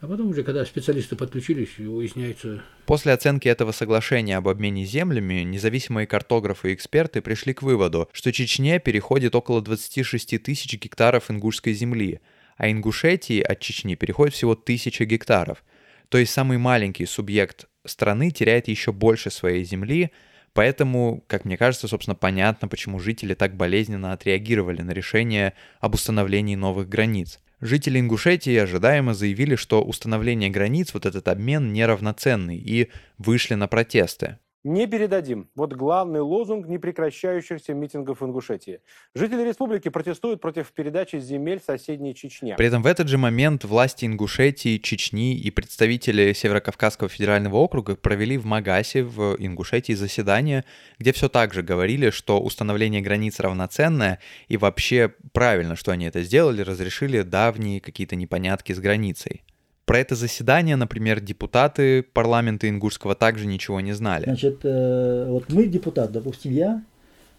А 0.00 0.06
потом 0.06 0.28
уже, 0.28 0.44
когда 0.44 0.64
специалисты 0.64 1.14
подключились, 1.14 1.76
выясняется, 1.76 2.62
После 2.86 3.12
оценки 3.12 3.48
этого 3.48 3.72
соглашения 3.72 4.38
об 4.38 4.48
обмене 4.48 4.86
землями, 4.86 5.42
независимые 5.42 6.06
картографы 6.06 6.70
и 6.70 6.74
эксперты 6.74 7.20
пришли 7.20 7.52
к 7.52 7.60
выводу, 7.60 8.08
что 8.12 8.32
Чечне 8.32 8.78
переходит 8.80 9.34
около 9.34 9.60
26 9.60 10.42
тысяч 10.42 10.72
гектаров 10.78 11.30
ингушской 11.30 11.74
земли, 11.74 12.20
а 12.56 12.70
Ингушетии 12.70 13.40
от 13.40 13.60
Чечни 13.60 13.94
переходит 13.94 14.34
всего 14.34 14.52
1000 14.52 15.04
гектаров. 15.04 15.62
То 16.08 16.16
есть 16.16 16.32
самый 16.32 16.56
маленький 16.56 17.04
субъект 17.04 17.68
страны 17.84 18.30
теряет 18.30 18.68
еще 18.68 18.92
больше 18.92 19.30
своей 19.30 19.64
земли, 19.64 20.10
поэтому, 20.52 21.24
как 21.26 21.44
мне 21.44 21.56
кажется, 21.56 21.88
собственно, 21.88 22.14
понятно, 22.14 22.68
почему 22.68 22.98
жители 22.98 23.34
так 23.34 23.56
болезненно 23.56 24.12
отреагировали 24.12 24.82
на 24.82 24.90
решение 24.92 25.54
об 25.80 25.94
установлении 25.94 26.56
новых 26.56 26.88
границ. 26.88 27.40
Жители 27.60 28.00
Ингушетии 28.00 28.56
ожидаемо 28.56 29.12
заявили, 29.12 29.54
что 29.54 29.82
установление 29.82 30.48
границ, 30.48 30.94
вот 30.94 31.04
этот 31.04 31.28
обмен, 31.28 31.72
неравноценный, 31.72 32.56
и 32.56 32.90
вышли 33.18 33.54
на 33.54 33.68
протесты. 33.68 34.38
Не 34.62 34.86
передадим. 34.86 35.48
Вот 35.54 35.72
главный 35.72 36.20
лозунг 36.20 36.66
непрекращающихся 36.66 37.72
митингов 37.72 38.20
в 38.20 38.26
Ингушетии. 38.26 38.80
Жители 39.14 39.42
республики 39.42 39.88
протестуют 39.88 40.42
против 40.42 40.70
передачи 40.72 41.18
земель 41.18 41.62
соседней 41.64 42.14
Чечне. 42.14 42.56
При 42.56 42.66
этом 42.66 42.82
в 42.82 42.86
этот 42.86 43.08
же 43.08 43.16
момент 43.16 43.64
власти 43.64 44.04
Ингушетии, 44.04 44.76
Чечни 44.76 45.34
и 45.34 45.50
представители 45.50 46.34
Северокавказского 46.34 47.08
федерального 47.08 47.56
округа 47.56 47.96
провели 47.96 48.36
в 48.36 48.44
Магасе 48.44 49.02
в 49.02 49.36
Ингушетии 49.38 49.94
заседание, 49.94 50.66
где 50.98 51.14
все 51.14 51.30
так 51.30 51.54
же 51.54 51.62
говорили, 51.62 52.10
что 52.10 52.38
установление 52.38 53.00
границ 53.00 53.40
равноценное 53.40 54.18
и 54.48 54.58
вообще 54.58 55.14
правильно, 55.32 55.74
что 55.74 55.90
они 55.90 56.04
это 56.04 56.20
сделали, 56.20 56.60
разрешили 56.60 57.22
давние 57.22 57.80
какие-то 57.80 58.14
непонятки 58.14 58.74
с 58.74 58.78
границей. 58.78 59.42
Про 59.90 59.98
это 59.98 60.14
заседание, 60.14 60.76
например, 60.76 61.18
депутаты 61.18 62.04
парламента 62.04 62.68
ингушского 62.68 63.16
также 63.16 63.46
ничего 63.46 63.80
не 63.80 63.92
знали. 63.92 64.22
Значит, 64.22 64.60
э, 64.62 65.26
вот 65.28 65.52
мы, 65.52 65.66
депутат, 65.66 66.12
допустим, 66.12 66.52
я, 66.52 66.84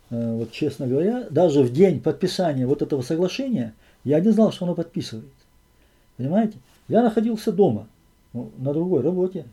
э, 0.09 0.33
вот 0.33 0.51
честно 0.51 0.85
говоря, 0.85 1.27
даже 1.29 1.61
в 1.61 1.71
день 1.71 2.01
подписания 2.01 2.67
вот 2.67 2.81
этого 2.81 3.03
соглашения, 3.03 3.73
я 4.03 4.19
не 4.19 4.31
знал, 4.31 4.51
что 4.51 4.65
оно 4.65 4.75
подписывает. 4.75 5.31
Понимаете? 6.17 6.57
Я 6.89 7.03
находился 7.03 7.53
дома, 7.53 7.87
ну, 8.33 8.51
на 8.57 8.73
другой 8.73 9.01
работе. 9.01 9.45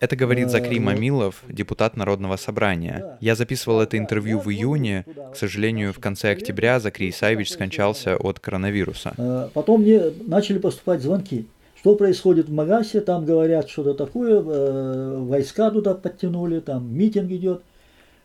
Это 0.00 0.16
говорит 0.16 0.46
Э, 0.46 0.48
Закри. 0.48 0.80
Мамилов, 0.80 1.42
депутат 1.50 1.98
Народного 1.98 2.36
собрания. 2.36 3.18
Я 3.20 3.34
записывал 3.34 3.82
это 3.82 3.98
интервью 3.98 4.38
в 4.38 4.50
июне. 4.50 5.04
К 5.34 5.36
сожалению, 5.36 5.92
в 5.92 5.98
конце 5.98 6.30
октября 6.30 6.80
Закри 6.80 7.10
Исаевич 7.10 7.50
скончался 7.50 8.16
от 8.16 8.40
коронавируса. 8.40 9.50
Потом 9.52 9.82
мне 9.82 10.00
начали 10.26 10.56
поступать 10.56 11.02
звонки. 11.02 11.46
Что 11.82 11.96
происходит 11.96 12.48
в 12.48 12.52
Магасе, 12.52 13.00
там 13.00 13.24
говорят 13.24 13.68
что-то 13.68 13.94
такое, 13.94 14.40
э, 14.40 15.16
войска 15.18 15.68
туда 15.68 15.94
подтянули, 15.94 16.60
там 16.60 16.96
митинг 16.96 17.28
идет. 17.32 17.62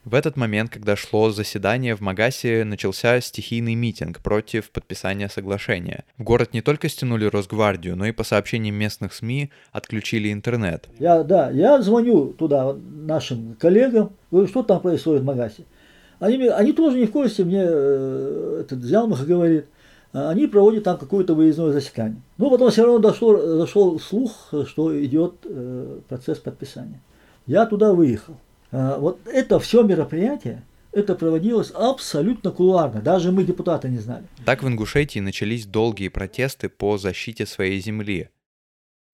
В 0.05 0.13
этот 0.13 0.37
момент, 0.37 0.69
когда 0.69 0.95
шло 0.95 1.31
заседание 1.31 1.95
в 1.95 2.01
Магасе, 2.01 2.63
начался 2.65 3.19
стихийный 3.19 3.73
митинг 3.73 4.19
против 4.19 4.69
подписания 4.69 5.27
соглашения. 5.27 6.05
В 6.19 6.23
город 6.23 6.53
не 6.53 6.61
только 6.61 6.87
стянули 6.87 7.25
Росгвардию, 7.25 7.95
но 7.95 8.05
и 8.05 8.11
по 8.11 8.23
сообщениям 8.23 8.75
местных 8.75 9.11
СМИ 9.11 9.49
отключили 9.71 10.31
интернет. 10.31 10.87
Я, 10.99 11.23
да, 11.23 11.49
я 11.49 11.81
звоню 11.81 12.33
туда 12.33 12.75
нашим 12.79 13.55
коллегам, 13.55 14.11
говорю, 14.29 14.47
что 14.47 14.61
там 14.61 14.81
происходит 14.81 15.23
в 15.23 15.25
Магасе. 15.25 15.63
Они, 16.19 16.47
они 16.47 16.73
тоже 16.73 16.99
не 16.99 17.07
в 17.07 17.11
курсе, 17.11 17.43
мне 17.43 17.65
э, 17.67 18.61
этот 18.61 18.83
Зялмах 18.83 19.25
говорит, 19.25 19.65
они 20.25 20.47
проводят 20.47 20.83
там 20.83 20.97
какое-то 20.97 21.33
выездное 21.33 21.71
заседание. 21.71 22.21
Но 22.37 22.49
потом 22.49 22.71
все 22.71 22.83
равно 22.83 22.99
дошел, 22.99 23.57
зашел 23.57 23.99
слух, 23.99 24.53
что 24.65 25.03
идет 25.03 25.35
э, 25.43 25.99
процесс 26.07 26.39
подписания. 26.39 27.01
Я 27.45 27.65
туда 27.65 27.93
выехал. 27.93 28.37
А, 28.71 28.99
вот 28.99 29.19
это 29.25 29.59
все 29.59 29.83
мероприятие, 29.83 30.63
это 30.91 31.15
проводилось 31.15 31.71
абсолютно 31.71 32.51
кулуарно. 32.51 33.01
Даже 33.01 33.31
мы, 33.31 33.43
депутаты, 33.43 33.89
не 33.89 33.99
знали. 33.99 34.25
Так 34.45 34.63
в 34.63 34.67
Ингушетии 34.67 35.19
начались 35.19 35.65
долгие 35.65 36.09
протесты 36.09 36.69
по 36.69 36.97
защите 36.97 37.45
своей 37.45 37.79
земли. 37.79 38.29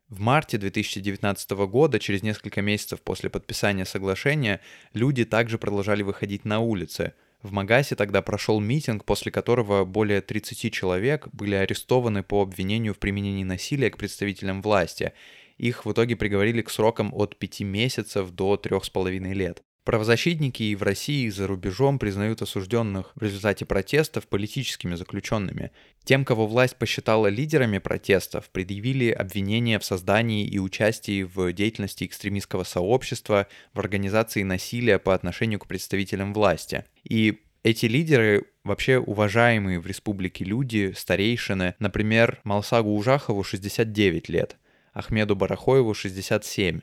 В 0.10 0.20
марте 0.20 0.58
2019 0.58 1.52
года, 1.52 2.00
через 2.00 2.22
несколько 2.24 2.62
месяцев 2.62 3.02
после 3.02 3.30
подписания 3.30 3.86
соглашения, 3.86 4.62
люди 4.94 5.26
также 5.26 5.58
продолжали 5.58 6.04
выходить 6.04 6.46
на 6.46 6.60
улицы. 6.60 7.14
В 7.44 7.52
Магасе 7.52 7.96
тогда 7.96 8.22
прошел 8.22 8.62
митинг, 8.62 9.04
после 9.04 9.30
которого 9.30 9.84
более 9.84 10.22
30 10.22 10.72
человек 10.74 11.28
были 11.34 11.56
арестованы 11.56 12.24
по 12.24 12.42
обвинению 12.42 12.94
в 12.94 13.00
применении 13.00 13.44
насилия 13.44 13.90
к 13.90 13.98
представителям 13.98 14.62
власти. 14.62 15.12
Их 15.58 15.86
в 15.86 15.92
итоге 15.92 16.16
приговорили 16.16 16.62
к 16.62 16.70
срокам 16.70 17.14
от 17.14 17.38
5 17.38 17.60
месяцев 17.62 18.32
до 18.32 18.56
3,5 18.56 19.34
лет. 19.34 19.62
Правозащитники 19.84 20.64
и 20.64 20.76
в 20.76 20.84
России, 20.84 21.26
и 21.26 21.30
за 21.30 21.46
рубежом 21.46 22.00
признают 22.00 22.42
осужденных 22.42 23.12
в 23.16 23.22
результате 23.22 23.66
протестов 23.66 24.28
политическими 24.28 24.96
заключенными. 24.96 25.72
Тем, 26.06 26.24
кого 26.24 26.48
власть 26.48 26.78
посчитала 26.78 27.28
лидерами 27.28 27.80
протестов, 27.80 28.50
предъявили 28.50 29.12
обвинения 29.12 29.80
в 29.80 29.86
создании 29.86 30.48
и 30.48 30.58
участии 30.58 31.24
в 31.24 31.52
деятельности 31.52 32.06
экстремистского 32.06 32.64
сообщества, 32.64 33.48
в 33.74 33.80
организации 33.80 34.44
насилия 34.44 35.00
по 35.00 35.14
отношению 35.14 35.60
к 35.60 35.68
представителям 35.68 36.34
власти. 36.34 36.86
И 37.04 37.42
эти 37.64 37.86
лидеры 37.86 38.46
вообще 38.64 39.00
уважаемые 39.00 39.80
в 39.80 39.88
республике 39.88 40.46
люди, 40.46 40.94
старейшины. 40.96 41.76
Например, 41.80 42.40
Малсагу 42.44 42.96
Ужахову 42.96 43.44
69 43.44 44.30
лет, 44.30 44.58
Ахмеду 44.94 45.36
Барахоеву 45.36 45.94
67. 45.94 46.82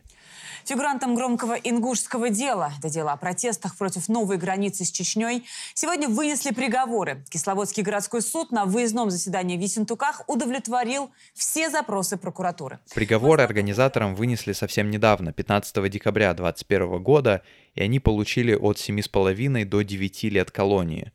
Фигурантам 0.71 1.17
громкого 1.17 1.55
ингушского 1.55 2.31
дела, 2.31 2.73
это 2.79 2.89
дело 2.89 3.11
о 3.11 3.17
протестах 3.17 3.77
против 3.77 4.09
новой 4.09 4.37
границы 4.37 4.85
с 4.85 4.93
Чечней, 4.93 5.45
сегодня 5.75 6.09
вынесли 6.09 6.55
приговоры. 6.55 7.25
Кисловодский 7.29 7.83
городской 7.83 8.23
суд 8.23 8.53
на 8.53 8.67
выездном 8.67 9.11
заседании 9.11 9.57
в 9.57 9.61
Ессентуках 9.61 10.23
удовлетворил 10.29 11.11
все 11.35 11.71
запросы 11.71 12.17
прокуратуры. 12.17 12.79
Приговоры 12.95 13.43
организаторам 13.43 14.15
вынесли 14.15 14.53
совсем 14.53 14.93
недавно, 14.93 15.33
15 15.33 15.91
декабря 15.91 16.35
2021 16.35 17.03
года, 17.03 17.43
и 17.75 17.83
они 17.83 17.99
получили 17.99 18.55
от 18.55 18.77
7,5 18.77 19.65
до 19.65 19.83
9 19.83 20.23
лет 20.23 20.53
колонии. 20.53 21.11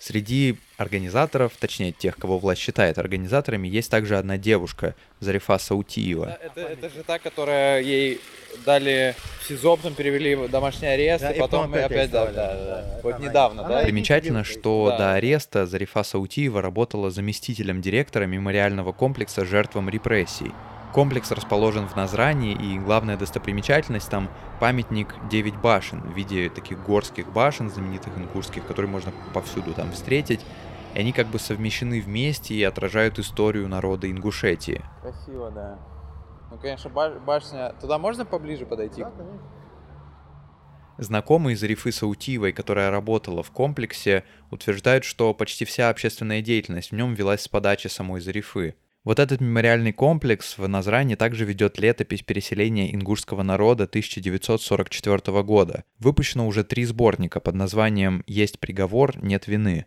Среди 0.00 0.56
организаторов, 0.78 1.52
точнее 1.60 1.92
тех, 1.92 2.16
кого 2.16 2.38
власть 2.38 2.62
считает 2.62 2.96
организаторами, 2.96 3.68
есть 3.68 3.90
также 3.90 4.16
одна 4.16 4.38
девушка, 4.38 4.94
Зарифа 5.20 5.58
Саутиева. 5.58 6.38
Это, 6.42 6.62
это 6.62 6.88
же 6.88 7.02
та, 7.04 7.18
которая 7.18 7.82
ей 7.82 8.18
дали 8.64 9.14
в 9.42 9.46
СИЗО, 9.46 9.76
потом 9.76 9.92
перевели 9.94 10.34
в 10.36 10.48
домашний 10.48 10.88
арест, 10.88 11.20
Да, 11.22 11.32
и 11.32 11.36
и 11.36 11.38
потом 11.38 11.70
потом 11.70 11.74
опять, 11.74 11.90
опять 11.90 12.10
да, 12.10 12.22
стала, 12.22 12.32
да, 12.34 12.54
да, 12.54 12.64
да. 12.64 12.82
да. 12.82 13.00
Вот 13.02 13.14
Она- 13.16 13.26
недавно, 13.28 13.66
она 13.66 13.76
да? 13.76 13.82
Примечательно, 13.82 14.42
что 14.42 14.86
Да. 14.88 14.96
до 14.96 15.12
ареста 15.16 15.66
Зарифа 15.66 16.02
Саутиева 16.02 16.62
работала 16.62 17.10
заместителем 17.10 17.82
директора 17.82 18.24
мемориального 18.24 18.92
комплекса 18.92 19.44
жертвам 19.44 19.90
репрессий. 19.90 20.50
Комплекс 20.92 21.30
расположен 21.30 21.86
в 21.86 21.94
Назране, 21.94 22.52
и 22.52 22.78
главная 22.78 23.16
достопримечательность 23.16 24.10
там 24.10 24.28
памятник 24.58 25.14
9 25.30 25.56
башен 25.56 26.00
в 26.00 26.16
виде 26.16 26.50
таких 26.50 26.82
горских 26.84 27.32
башен, 27.32 27.70
знаменитых 27.70 28.16
ингушских, 28.18 28.66
которые 28.66 28.90
можно 28.90 29.12
повсюду 29.32 29.72
там 29.72 29.92
встретить. 29.92 30.44
И 30.94 30.98
они 30.98 31.12
как 31.12 31.28
бы 31.28 31.38
совмещены 31.38 32.00
вместе 32.00 32.54
и 32.54 32.64
отражают 32.64 33.20
историю 33.20 33.68
народа 33.68 34.10
Ингушетии. 34.10 34.82
Красиво, 35.00 35.52
да. 35.52 35.78
Ну, 36.50 36.58
конечно, 36.58 36.90
башня... 36.90 37.72
Туда 37.80 37.98
можно 37.98 38.24
поближе 38.24 38.66
подойти? 38.66 39.02
Да, 39.02 39.10
конечно. 39.10 39.40
Знакомые 40.98 41.56
Зарифы 41.56 41.92
Саутиевой, 41.92 42.52
которая 42.52 42.90
работала 42.90 43.44
в 43.44 43.52
комплексе, 43.52 44.24
утверждают, 44.50 45.04
что 45.04 45.32
почти 45.32 45.64
вся 45.64 45.88
общественная 45.88 46.42
деятельность 46.42 46.90
в 46.90 46.94
нем 46.94 47.14
велась 47.14 47.42
с 47.42 47.48
подачи 47.48 47.86
самой 47.86 48.20
Зарифы. 48.20 48.74
Вот 49.02 49.18
этот 49.18 49.40
мемориальный 49.40 49.94
комплекс 49.94 50.58
в 50.58 50.68
Назране 50.68 51.16
также 51.16 51.46
ведет 51.46 51.78
летопись 51.78 52.22
переселения 52.22 52.94
ингушского 52.94 53.42
народа 53.42 53.84
1944 53.84 55.42
года. 55.42 55.84
Выпущено 55.98 56.46
уже 56.46 56.64
три 56.64 56.84
сборника 56.84 57.40
под 57.40 57.54
названием 57.54 58.22
«Есть 58.26 58.58
приговор, 58.60 59.16
нет 59.24 59.46
вины». 59.46 59.86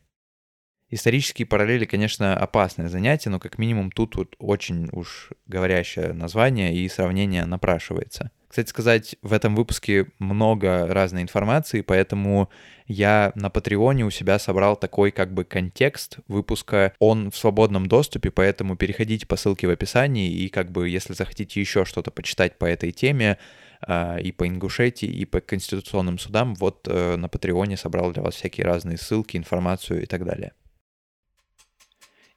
Исторические 0.90 1.46
параллели, 1.46 1.86
конечно, 1.86 2.36
опасное 2.36 2.90
занятие, 2.90 3.30
но 3.30 3.40
как 3.40 3.60
минимум 3.60 3.92
тут 3.92 4.16
вот 4.16 4.36
очень 4.40 4.90
уж 4.92 5.32
говорящее 5.46 6.14
название 6.14 6.76
и 6.76 6.90
сравнение 6.90 7.46
напрашивается. 7.46 8.32
Кстати 8.54 8.70
сказать, 8.70 9.16
в 9.24 9.34
этом 9.34 9.56
выпуске 9.56 10.12
много 10.20 10.86
разной 10.86 11.24
информации, 11.24 11.82
поэтому 11.82 12.52
я 12.86 13.32
на 13.34 13.50
Патреоне 13.50 14.06
у 14.06 14.12
себя 14.12 14.38
собрал 14.38 14.76
такой 14.76 15.10
как 15.10 15.34
бы 15.34 15.44
контекст 15.44 16.20
выпуска. 16.28 16.94
Он 17.00 17.32
в 17.32 17.36
свободном 17.36 17.88
доступе, 17.88 18.30
поэтому 18.30 18.76
переходите 18.76 19.26
по 19.26 19.38
ссылке 19.38 19.66
в 19.66 19.72
описании 19.72 20.32
и 20.32 20.50
как 20.50 20.72
бы, 20.72 20.88
если 20.88 21.14
захотите 21.14 21.60
еще 21.60 21.84
что-то 21.84 22.12
почитать 22.12 22.60
по 22.60 22.66
этой 22.66 22.92
теме, 22.92 23.40
а, 23.82 24.18
и 24.18 24.32
по 24.32 24.48
Ингушетии, 24.48 25.10
и 25.10 25.26
по 25.26 25.42
конституционным 25.42 26.20
судам, 26.20 26.54
вот 26.54 26.88
э, 26.88 27.16
на 27.16 27.30
Патреоне 27.30 27.76
собрал 27.76 28.12
для 28.12 28.22
вас 28.22 28.36
всякие 28.36 28.68
разные 28.68 29.00
ссылки, 29.00 29.36
информацию 29.36 30.04
и 30.04 30.06
так 30.06 30.26
далее. 30.26 30.54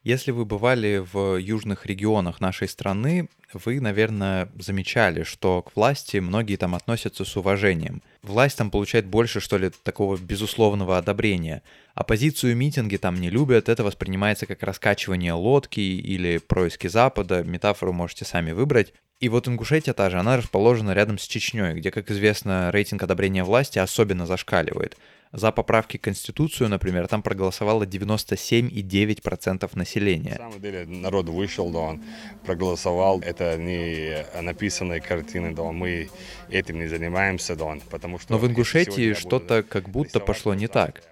Если 0.07 0.31
вы 0.31 0.45
бывали 0.45 1.03
в 1.11 1.35
южных 1.35 1.85
регионах 1.85 2.39
нашей 2.39 2.69
страны, 2.69 3.27
вы, 3.51 3.81
наверное, 3.81 4.47
замечали, 4.57 5.23
что 5.23 5.61
к 5.61 5.75
власти 5.75 6.15
многие 6.19 6.55
там 6.55 6.75
относятся 6.75 7.25
с 7.25 7.35
уважением. 7.35 8.01
Власть 8.23 8.57
там 8.57 8.71
получает 8.71 9.05
больше, 9.05 9.41
что 9.41 9.57
ли, 9.57 9.69
такого 9.83 10.15
безусловного 10.15 10.97
одобрения. 10.97 11.61
Оппозицию 11.93 12.55
митинги 12.55 12.95
там 12.95 13.19
не 13.19 13.29
любят, 13.29 13.67
это 13.67 13.83
воспринимается 13.83 14.45
как 14.45 14.63
раскачивание 14.63 15.33
лодки 15.33 15.81
или 15.81 16.37
происки 16.37 16.87
Запада, 16.87 17.43
метафору 17.43 17.91
можете 17.91 18.23
сами 18.23 18.53
выбрать. 18.53 18.93
И 19.19 19.27
вот 19.27 19.49
Ингушетия 19.49 19.93
та 19.93 20.09
же, 20.09 20.19
она 20.19 20.37
расположена 20.37 20.91
рядом 20.91 21.17
с 21.17 21.27
Чечней, 21.27 21.73
где, 21.73 21.91
как 21.91 22.09
известно, 22.11 22.71
рейтинг 22.71 23.03
одобрения 23.03 23.43
власти 23.43 23.77
особенно 23.77 24.25
зашкаливает. 24.25 24.95
За 25.31 25.51
поправки 25.51 25.97
к 25.97 26.03
Конституцию, 26.03 26.69
например, 26.69 27.07
там 27.07 27.21
проголосовало 27.21 27.83
97,9% 27.83 29.69
населения. 29.75 30.31
На 30.31 30.37
самом 30.37 30.61
деле 30.61 30.85
народ 30.85 31.29
вышел, 31.29 31.69
да, 31.69 31.79
он 31.79 32.03
проголосовал. 32.45 33.19
Это 33.21 33.57
не 33.57 34.25
написанные 34.41 35.01
картины, 35.01 35.53
да, 35.53 35.71
мы 35.71 36.09
этим 36.49 36.79
не 36.79 36.87
занимаемся, 36.87 37.55
да, 37.55 37.77
потому 37.89 38.19
что... 38.19 38.33
Но 38.33 38.39
в 38.39 38.47
Ингушетии 38.47 39.13
что-то 39.13 39.63
как 39.63 39.89
будто 39.89 40.19
пошло 40.19 40.53
не 40.53 40.67
так. 40.67 41.03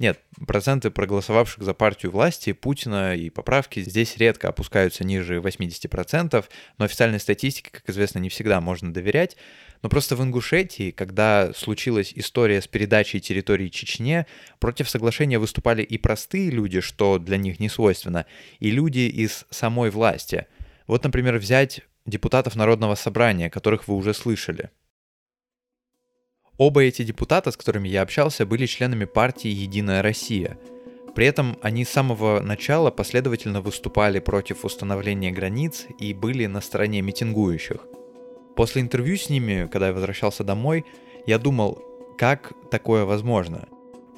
Нет, 0.00 0.20
проценты 0.46 0.90
проголосовавших 0.90 1.62
за 1.62 1.72
партию 1.72 2.10
власти 2.10 2.52
Путина 2.52 3.14
и 3.14 3.30
поправки 3.30 3.78
здесь 3.80 4.16
редко 4.16 4.48
опускаются 4.48 5.04
ниже 5.04 5.38
80%, 5.38 6.44
но 6.78 6.84
официальной 6.84 7.20
статистике, 7.20 7.70
как 7.70 7.88
известно, 7.88 8.18
не 8.18 8.28
всегда 8.28 8.60
можно 8.60 8.92
доверять. 8.92 9.36
Но 9.82 9.88
просто 9.88 10.16
в 10.16 10.22
Ингушетии, 10.22 10.90
когда 10.90 11.52
случилась 11.54 12.12
история 12.14 12.62
с 12.62 12.66
передачей 12.66 13.20
территории 13.20 13.68
Чечне, 13.68 14.26
против 14.58 14.88
соглашения 14.88 15.38
выступали 15.38 15.82
и 15.82 15.98
простые 15.98 16.50
люди, 16.50 16.80
что 16.80 17.18
для 17.18 17.36
них 17.36 17.60
не 17.60 17.68
свойственно, 17.68 18.26
и 18.60 18.70
люди 18.70 19.00
из 19.00 19.46
самой 19.50 19.90
власти. 19.90 20.46
Вот, 20.86 21.04
например, 21.04 21.36
взять 21.38 21.82
депутатов 22.06 22.56
Народного 22.56 22.94
собрания, 22.94 23.50
которых 23.50 23.88
вы 23.88 23.96
уже 23.96 24.14
слышали. 24.14 24.70
Оба 26.56 26.84
эти 26.84 27.02
депутата, 27.02 27.50
с 27.50 27.56
которыми 27.56 27.88
я 27.88 28.02
общался, 28.02 28.46
были 28.46 28.66
членами 28.66 29.06
партии 29.06 29.48
«Единая 29.48 30.02
Россия», 30.02 30.58
при 31.14 31.26
этом 31.26 31.56
они 31.62 31.84
с 31.84 31.90
самого 31.90 32.40
начала 32.40 32.90
последовательно 32.90 33.60
выступали 33.60 34.18
против 34.18 34.64
установления 34.64 35.30
границ 35.30 35.86
и 36.00 36.12
были 36.12 36.46
на 36.46 36.60
стороне 36.60 37.02
митингующих. 37.02 37.86
После 38.56 38.82
интервью 38.82 39.16
с 39.16 39.28
ними, 39.28 39.68
когда 39.70 39.88
я 39.88 39.92
возвращался 39.92 40.44
домой, 40.44 40.84
я 41.26 41.38
думал, 41.38 41.82
как 42.16 42.52
такое 42.70 43.04
возможно? 43.04 43.68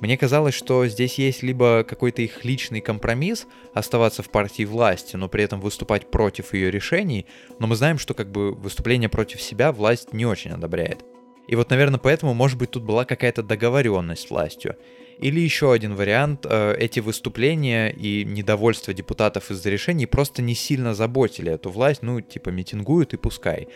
Мне 0.00 0.18
казалось, 0.18 0.54
что 0.54 0.86
здесь 0.86 1.18
есть 1.18 1.42
либо 1.42 1.82
какой-то 1.82 2.20
их 2.20 2.44
личный 2.44 2.82
компромисс 2.82 3.46
оставаться 3.72 4.22
в 4.22 4.28
партии 4.28 4.64
власти, 4.64 5.16
но 5.16 5.28
при 5.28 5.42
этом 5.42 5.60
выступать 5.60 6.10
против 6.10 6.52
ее 6.52 6.70
решений, 6.70 7.24
но 7.58 7.66
мы 7.66 7.76
знаем, 7.76 7.96
что 7.98 8.12
как 8.12 8.30
бы 8.30 8.52
выступление 8.52 9.08
против 9.08 9.40
себя 9.40 9.72
власть 9.72 10.12
не 10.12 10.26
очень 10.26 10.50
одобряет. 10.50 11.02
И 11.48 11.56
вот, 11.56 11.70
наверное, 11.70 11.98
поэтому, 11.98 12.34
может 12.34 12.58
быть, 12.58 12.72
тут 12.72 12.82
была 12.82 13.06
какая-то 13.06 13.42
договоренность 13.42 14.26
с 14.26 14.30
властью. 14.30 14.76
Или 15.18 15.40
еще 15.40 15.72
один 15.72 15.94
вариант, 15.94 16.44
э, 16.44 16.76
эти 16.78 17.00
выступления 17.00 17.88
и 17.90 18.24
недовольство 18.24 18.92
депутатов 18.92 19.50
из-за 19.50 19.70
решений 19.70 20.04
просто 20.04 20.42
не 20.42 20.54
сильно 20.54 20.94
заботили 20.94 21.50
эту 21.50 21.70
власть, 21.70 22.02
ну, 22.02 22.20
типа, 22.20 22.50
митингуют 22.50 23.14
и 23.14 23.16
пускай 23.16 23.68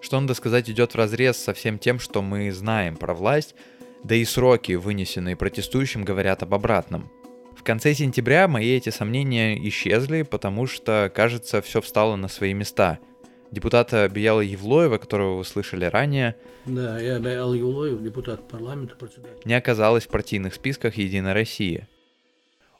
что, 0.00 0.20
надо 0.20 0.34
сказать, 0.34 0.68
идет 0.70 0.92
в 0.92 0.96
разрез 0.96 1.36
со 1.36 1.54
всем 1.54 1.78
тем, 1.78 1.98
что 1.98 2.22
мы 2.22 2.50
знаем 2.52 2.96
про 2.96 3.14
власть, 3.14 3.54
да 4.04 4.14
и 4.14 4.24
сроки, 4.24 4.72
вынесенные 4.72 5.36
протестующим, 5.36 6.04
говорят 6.04 6.42
об 6.42 6.54
обратном. 6.54 7.10
В 7.56 7.62
конце 7.62 7.92
сентября 7.92 8.48
мои 8.48 8.76
эти 8.76 8.88
сомнения 8.88 9.56
исчезли, 9.68 10.22
потому 10.22 10.66
что, 10.66 11.12
кажется, 11.14 11.60
все 11.60 11.82
встало 11.82 12.16
на 12.16 12.28
свои 12.28 12.54
места. 12.54 12.98
Депутата 13.50 14.08
Бияла 14.08 14.40
Евлоева, 14.40 14.98
которого 14.98 15.38
вы 15.38 15.44
слышали 15.44 15.84
ранее, 15.84 16.36
да, 16.64 16.98
я 17.00 17.18
Биял 17.18 17.52
Евлоев, 17.52 18.00
депутат 18.00 18.48
парламента, 18.48 18.94
председатель. 18.94 19.36
не 19.44 19.54
оказалось 19.54 20.06
в 20.06 20.08
партийных 20.08 20.54
списках 20.54 20.96
«Единой 20.96 21.32
России». 21.32 21.86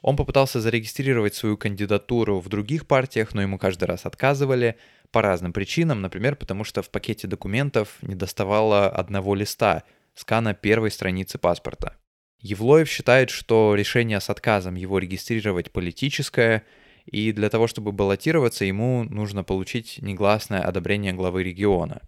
Он 0.01 0.15
попытался 0.15 0.59
зарегистрировать 0.59 1.35
свою 1.35 1.57
кандидатуру 1.57 2.39
в 2.39 2.49
других 2.49 2.87
партиях, 2.87 3.35
но 3.35 3.41
ему 3.41 3.59
каждый 3.59 3.85
раз 3.85 4.05
отказывали 4.05 4.77
по 5.11 5.21
разным 5.21 5.53
причинам, 5.53 6.01
например, 6.01 6.35
потому 6.35 6.63
что 6.63 6.81
в 6.81 6.89
пакете 6.89 7.27
документов 7.27 7.97
не 8.01 8.15
доставало 8.15 8.89
одного 8.89 9.35
листа, 9.35 9.83
скана 10.15 10.53
первой 10.53 10.91
страницы 10.91 11.37
паспорта. 11.37 11.97
Евлоев 12.39 12.89
считает, 12.89 13.29
что 13.29 13.75
решение 13.75 14.19
с 14.19 14.29
отказом 14.29 14.75
его 14.75 14.97
регистрировать 14.97 15.71
политическое, 15.71 16.63
и 17.05 17.31
для 17.31 17.49
того, 17.49 17.67
чтобы 17.67 17.91
баллотироваться, 17.91 18.65
ему 18.65 19.03
нужно 19.03 19.43
получить 19.43 19.99
негласное 20.01 20.61
одобрение 20.61 21.13
главы 21.13 21.43
региона. 21.43 22.01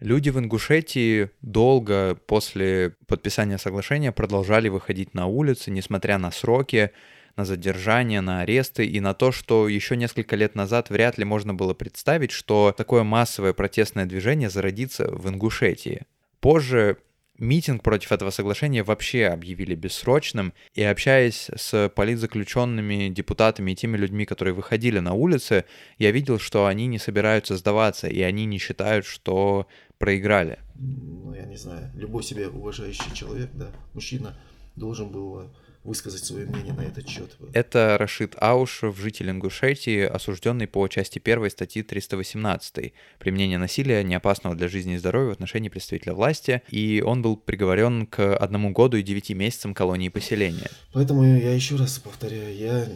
Люди 0.00 0.30
в 0.30 0.38
Ингушетии 0.38 1.30
долго 1.42 2.14
после 2.26 2.96
подписания 3.06 3.58
соглашения 3.58 4.12
продолжали 4.12 4.68
выходить 4.68 5.12
на 5.12 5.26
улицы, 5.26 5.70
несмотря 5.70 6.16
на 6.16 6.30
сроки, 6.30 6.90
на 7.36 7.44
задержание, 7.44 8.20
на 8.20 8.40
аресты 8.40 8.86
и 8.86 9.00
на 9.00 9.14
то, 9.14 9.32
что 9.32 9.68
еще 9.68 9.96
несколько 9.96 10.36
лет 10.36 10.54
назад 10.54 10.90
вряд 10.90 11.18
ли 11.18 11.24
можно 11.24 11.54
было 11.54 11.74
представить, 11.74 12.30
что 12.30 12.74
такое 12.76 13.02
массовое 13.02 13.52
протестное 13.52 14.06
движение 14.06 14.50
зародится 14.50 15.08
в 15.10 15.28
Ингушетии. 15.28 16.02
Позже 16.40 16.98
митинг 17.40 17.82
против 17.82 18.12
этого 18.12 18.30
соглашения 18.30 18.82
вообще 18.82 19.26
объявили 19.26 19.74
бессрочным, 19.74 20.52
и 20.74 20.82
общаясь 20.82 21.50
с 21.56 21.88
политзаключенными, 21.88 23.08
депутатами 23.08 23.72
и 23.72 23.76
теми 23.76 23.96
людьми, 23.96 24.26
которые 24.26 24.54
выходили 24.54 24.98
на 25.00 25.14
улицы, 25.14 25.64
я 25.98 26.12
видел, 26.12 26.38
что 26.38 26.66
они 26.66 26.86
не 26.86 26.98
собираются 26.98 27.56
сдаваться, 27.56 28.06
и 28.06 28.20
они 28.20 28.44
не 28.44 28.58
считают, 28.58 29.06
что 29.06 29.66
проиграли. 29.98 30.58
Ну, 30.76 31.34
я 31.34 31.44
не 31.46 31.56
знаю, 31.56 31.90
любой 31.94 32.22
себе 32.22 32.48
уважающий 32.48 33.14
человек, 33.14 33.50
да, 33.54 33.70
мужчина 33.94 34.38
должен 34.76 35.10
был 35.10 35.50
высказать 35.82 36.24
свое 36.24 36.46
мнение 36.46 36.74
на 36.74 36.82
этот 36.82 37.08
счет. 37.08 37.36
Это 37.52 37.96
Рашид 37.98 38.34
Аушев, 38.38 38.98
житель 38.98 39.30
Ингушетии, 39.30 40.02
осужденный 40.02 40.66
по 40.66 40.86
части 40.88 41.20
1 41.22 41.50
статьи 41.50 41.82
318 41.82 42.92
«Применение 43.18 43.58
насилия, 43.58 44.04
не 44.04 44.14
опасного 44.14 44.54
для 44.54 44.68
жизни 44.68 44.94
и 44.94 44.98
здоровья 44.98 45.30
в 45.30 45.32
отношении 45.32 45.68
представителя 45.68 46.12
власти», 46.12 46.62
и 46.68 47.02
он 47.04 47.22
был 47.22 47.36
приговорен 47.36 48.06
к 48.06 48.36
одному 48.36 48.72
году 48.72 48.98
и 48.98 49.02
девяти 49.02 49.32
месяцам 49.32 49.72
колонии 49.72 50.10
поселения. 50.10 50.70
Поэтому 50.92 51.24
я 51.24 51.54
еще 51.54 51.76
раз 51.76 51.98
повторяю, 51.98 52.54
я 52.54 52.86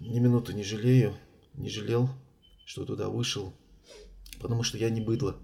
ни 0.00 0.18
минуты 0.18 0.52
не 0.52 0.62
жалею, 0.62 1.16
не 1.54 1.70
жалел, 1.70 2.10
что 2.66 2.84
туда 2.84 3.08
вышел, 3.08 3.54
потому 4.40 4.62
что 4.62 4.76
я 4.76 4.90
не 4.90 5.00
быдло, 5.00 5.36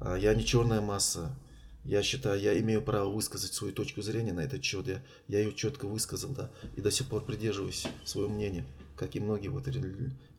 а 0.00 0.16
я 0.16 0.34
не 0.34 0.44
черная 0.44 0.82
масса, 0.82 1.34
я 1.84 2.02
считаю, 2.02 2.40
я 2.40 2.58
имею 2.60 2.82
право 2.82 3.10
высказать 3.10 3.52
свою 3.52 3.72
точку 3.72 4.02
зрения 4.02 4.32
на 4.32 4.40
этот 4.40 4.62
счет. 4.64 4.86
Я, 4.86 5.02
я 5.28 5.40
ее 5.40 5.52
четко 5.54 5.86
высказал, 5.86 6.30
да, 6.30 6.50
и 6.76 6.80
до 6.80 6.90
сих 6.90 7.06
пор 7.08 7.24
придерживаюсь 7.24 7.86
своего 8.04 8.30
мнения. 8.30 8.64
как 8.96 9.16
и 9.16 9.20
многие 9.20 9.48
вот 9.48 9.66
ре- 9.66 9.82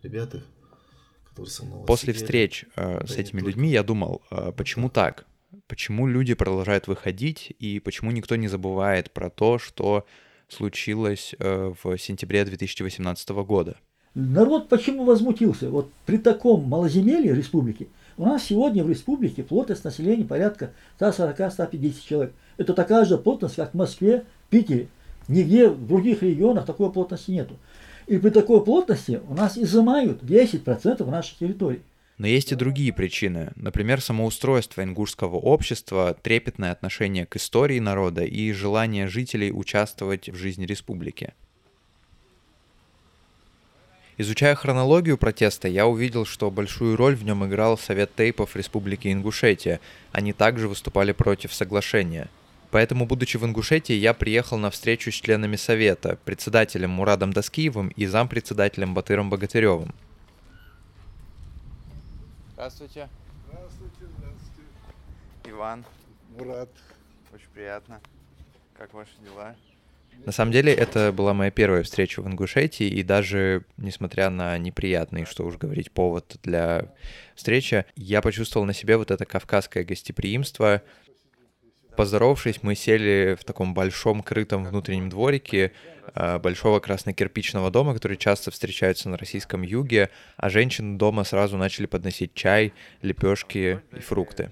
ребята, 0.03 0.43
которые 1.29 1.51
со 1.51 1.65
мной 1.65 1.85
После 1.85 2.13
сидели. 2.13 2.25
встреч 2.25 2.65
э, 2.75 2.99
Да 3.01 3.07
с 3.07 3.11
этими 3.17 3.39
только. 3.39 3.47
людьми 3.47 3.71
я 3.71 3.81
думал, 3.83 4.21
э, 4.29 4.51
почему 4.55 4.89
так? 4.89 5.25
Почему 5.67 6.07
люди 6.07 6.33
продолжают 6.33 6.87
выходить, 6.87 7.53
и 7.59 7.79
почему 7.79 8.11
никто 8.11 8.35
не 8.35 8.47
забывает 8.47 9.11
про 9.11 9.29
то, 9.29 9.57
что 9.57 10.05
случилось 10.47 11.33
э, 11.39 11.73
в 11.83 11.97
сентябре 11.97 12.45
2018 12.45 13.29
года? 13.29 13.77
Народ 14.13 14.69
почему 14.69 15.05
возмутился? 15.05 15.69
Вот 15.69 15.89
при 16.05 16.17
таком 16.17 16.63
малоземелье 16.65 17.33
республики, 17.33 17.87
у 18.17 18.25
нас 18.25 18.43
сегодня 18.43 18.83
в 18.83 18.89
республике 18.89 19.43
плотность 19.43 19.83
населения 19.83 20.25
порядка 20.25 20.71
140-150 20.99 21.95
человек. 22.07 22.33
Это 22.57 22.73
такая 22.73 23.05
же 23.05 23.17
плотность, 23.17 23.55
как 23.55 23.71
в 23.71 23.77
Москве, 23.77 24.25
Питере. 24.49 24.87
Нигде 25.27 25.69
в 25.69 25.87
других 25.87 26.23
регионах 26.23 26.65
такой 26.65 26.91
плотности 26.91 27.31
нету. 27.31 27.57
И 28.07 28.17
при 28.17 28.29
такой 28.29 28.63
плотности 28.63 29.21
у 29.29 29.33
нас 29.33 29.57
изымают 29.57 30.23
10% 30.23 31.09
нашей 31.09 31.37
территории. 31.37 31.81
Но 32.17 32.27
есть 32.27 32.51
и 32.51 32.55
другие 32.55 32.93
причины. 32.93 33.51
Например, 33.55 33.99
самоустройство 33.99 34.83
ингушского 34.83 35.37
общества, 35.37 36.15
трепетное 36.21 36.71
отношение 36.71 37.25
к 37.25 37.35
истории 37.35 37.79
народа 37.79 38.23
и 38.23 38.51
желание 38.51 39.07
жителей 39.07 39.51
участвовать 39.51 40.29
в 40.29 40.35
жизни 40.35 40.65
республики. 40.65 41.33
Изучая 44.21 44.53
хронологию 44.53 45.17
протеста, 45.17 45.67
я 45.67 45.87
увидел, 45.87 46.25
что 46.25 46.51
большую 46.51 46.95
роль 46.95 47.15
в 47.15 47.23
нем 47.23 47.43
играл 47.43 47.75
Совет 47.75 48.13
тейпов 48.13 48.55
Республики 48.55 49.11
Ингушетия. 49.11 49.79
Они 50.11 50.31
также 50.31 50.67
выступали 50.67 51.11
против 51.11 51.51
соглашения. 51.51 52.29
Поэтому, 52.69 53.07
будучи 53.07 53.37
в 53.37 53.45
Ингушетии, 53.45 53.95
я 53.95 54.13
приехал 54.13 54.59
на 54.59 54.69
встречу 54.69 55.11
с 55.11 55.15
членами 55.15 55.55
Совета, 55.55 56.19
председателем 56.23 56.91
Мурадом 56.91 57.33
Доскиевым 57.33 57.87
и 57.87 58.05
зампредседателем 58.05 58.93
Батыром 58.93 59.31
Богатыревым. 59.31 59.91
Здравствуйте. 62.53 63.09
Здравствуйте, 63.47 64.05
здравствуйте. 64.19 64.61
Иван, 65.45 65.83
Мурат. 66.37 66.69
очень 67.33 67.49
приятно. 67.55 67.99
Как 68.77 68.93
ваши 68.93 69.17
дела? 69.23 69.55
На 70.25 70.31
самом 70.31 70.51
деле, 70.51 70.71
это 70.73 71.11
была 71.11 71.33
моя 71.33 71.49
первая 71.49 71.81
встреча 71.81 72.21
в 72.21 72.27
Ингушетии, 72.27 72.87
и 72.87 73.01
даже 73.01 73.63
несмотря 73.77 74.29
на 74.29 74.57
неприятный, 74.57 75.25
что 75.25 75.45
уж 75.45 75.57
говорить, 75.57 75.91
повод 75.91 76.37
для 76.43 76.93
встречи, 77.35 77.85
я 77.95 78.21
почувствовал 78.21 78.65
на 78.65 78.73
себе 78.73 78.97
вот 78.97 79.09
это 79.09 79.25
кавказское 79.25 79.83
гостеприимство. 79.83 80.83
Поздоровавшись, 81.97 82.61
мы 82.61 82.75
сели 82.75 83.35
в 83.39 83.43
таком 83.43 83.73
большом 83.73 84.21
крытом 84.21 84.63
внутреннем 84.63 85.09
дворике 85.09 85.71
э, 86.13 86.37
большого 86.37 86.79
краснокирпичного 86.79 87.71
дома, 87.71 87.93
который 87.93 88.15
часто 88.15 88.51
встречаются 88.51 89.09
на 89.09 89.17
российском 89.17 89.63
юге, 89.63 90.09
а 90.37 90.49
женщины 90.49 90.97
дома 90.97 91.23
сразу 91.23 91.57
начали 91.57 91.87
подносить 91.87 92.33
чай, 92.33 92.73
лепешки 93.01 93.81
и 93.95 93.99
фрукты. 93.99 94.51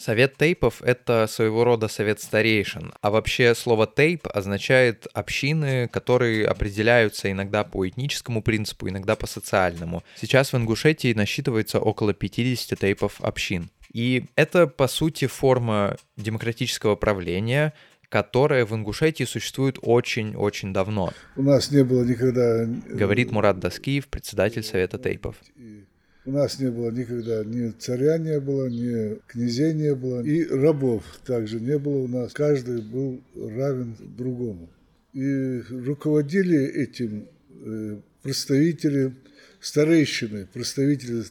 Совет 0.00 0.38
тейпов— 0.38 0.80
это 0.84 1.26
своего 1.26 1.62
рода 1.62 1.86
совет 1.86 2.22
старейшин, 2.22 2.94
а 3.02 3.10
вообще 3.10 3.54
слово 3.54 3.86
«тейп» 3.86 4.26
означает 4.32 5.06
общины, 5.12 5.88
которые 5.88 6.46
определяются 6.46 7.30
иногда 7.30 7.64
по 7.64 7.86
этническому 7.86 8.42
принципу, 8.42 8.88
иногда 8.88 9.14
по 9.14 9.26
социальному. 9.26 10.02
Сейчас 10.16 10.54
в 10.54 10.56
Ингушетии 10.56 11.12
насчитывается 11.12 11.80
около 11.80 12.14
50 12.14 12.78
тейпов 12.78 13.20
общин. 13.20 13.68
И 13.92 14.24
это, 14.36 14.66
по 14.66 14.88
сути, 14.88 15.26
форма 15.26 15.98
демократического 16.16 16.96
правления, 16.96 17.74
которая 18.08 18.64
в 18.64 18.74
Ингушетии 18.74 19.24
существует 19.24 19.78
очень-очень 19.82 20.72
давно, 20.72 21.12
У 21.36 21.42
нас 21.42 21.70
не 21.70 21.84
было 21.84 22.04
никогда... 22.04 22.62
э, 22.62 22.66
говорит 22.66 23.32
Мурат 23.32 23.58
Доскиев, 23.58 24.08
председатель 24.08 24.62
Совета 24.62 24.96
тейпов. 24.96 25.36
и 25.56 25.84
У 26.26 26.32
нас 26.32 26.58
не 26.58 26.70
было 26.70 26.90
никогда 26.90 27.44
ни 27.44 27.70
царя 27.70 28.18
не 28.18 28.38
было, 28.40 28.66
ни 28.66 29.18
князей 29.26 29.72
не 29.72 29.94
было, 29.94 30.22
и 30.22 30.44
рабов 30.44 31.02
также 31.24 31.60
не 31.60 31.78
было 31.78 32.04
у 32.04 32.08
нас. 32.08 32.32
Каждый 32.32 32.82
был 32.82 33.22
равен 33.34 33.96
другому. 34.18 34.68
И 35.14 35.62
руководили 35.70 36.58
этим 36.58 37.26
э, 37.64 37.96
представители, 38.22 39.14
старейшины, 39.60 40.46
представители 40.52 41.24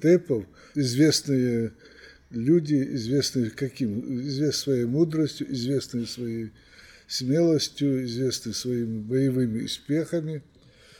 тепов, 0.00 0.44
известные 0.74 1.72
люди, 2.30 2.94
известные 2.94 3.50
каким? 3.50 4.00
Известные 4.00 4.52
своей 4.52 4.84
мудростью, 4.84 5.52
известные 5.52 6.06
своей 6.06 6.52
смелостью, 7.06 8.04
известные 8.04 8.54
своими 8.54 9.00
боевыми 9.00 9.64
успехами. 9.64 10.42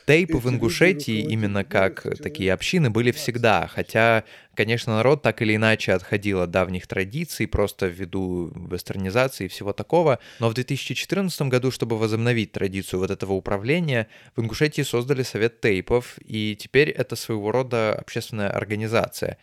Тейпы 0.09 0.39
в 0.39 0.49
Ингушетии, 0.49 1.19
именно 1.19 1.63
как 1.63 2.01
такие 2.17 2.51
общины, 2.51 2.89
были 2.89 3.11
всегда. 3.11 3.67
Хотя, 3.67 4.23
конечно, 4.55 4.95
народ 4.95 5.21
так 5.21 5.39
или 5.43 5.55
иначе 5.55 5.93
отходил 5.93 6.41
от 6.41 6.49
давних 6.49 6.87
традиций, 6.87 7.45
просто 7.45 7.85
ввиду 7.85 8.51
вестернизации 8.71 9.45
и 9.45 9.47
всего 9.49 9.71
такого. 9.71 10.17
Но 10.39 10.49
в 10.49 10.55
2014 10.55 11.43
году, 11.43 11.69
чтобы 11.69 11.95
возобновить 11.99 12.53
традицию 12.53 13.01
вот 13.01 13.11
этого 13.11 13.33
управления, 13.33 14.07
в 14.35 14.41
Ингушетии 14.41 14.81
создали 14.81 15.21
Совет 15.21 15.61
Тейпов, 15.61 16.17
и 16.25 16.57
теперь 16.59 16.89
это 16.89 17.15
своего 17.15 17.51
рода 17.51 17.93
общественная 17.93 18.49
организация. 18.49 19.37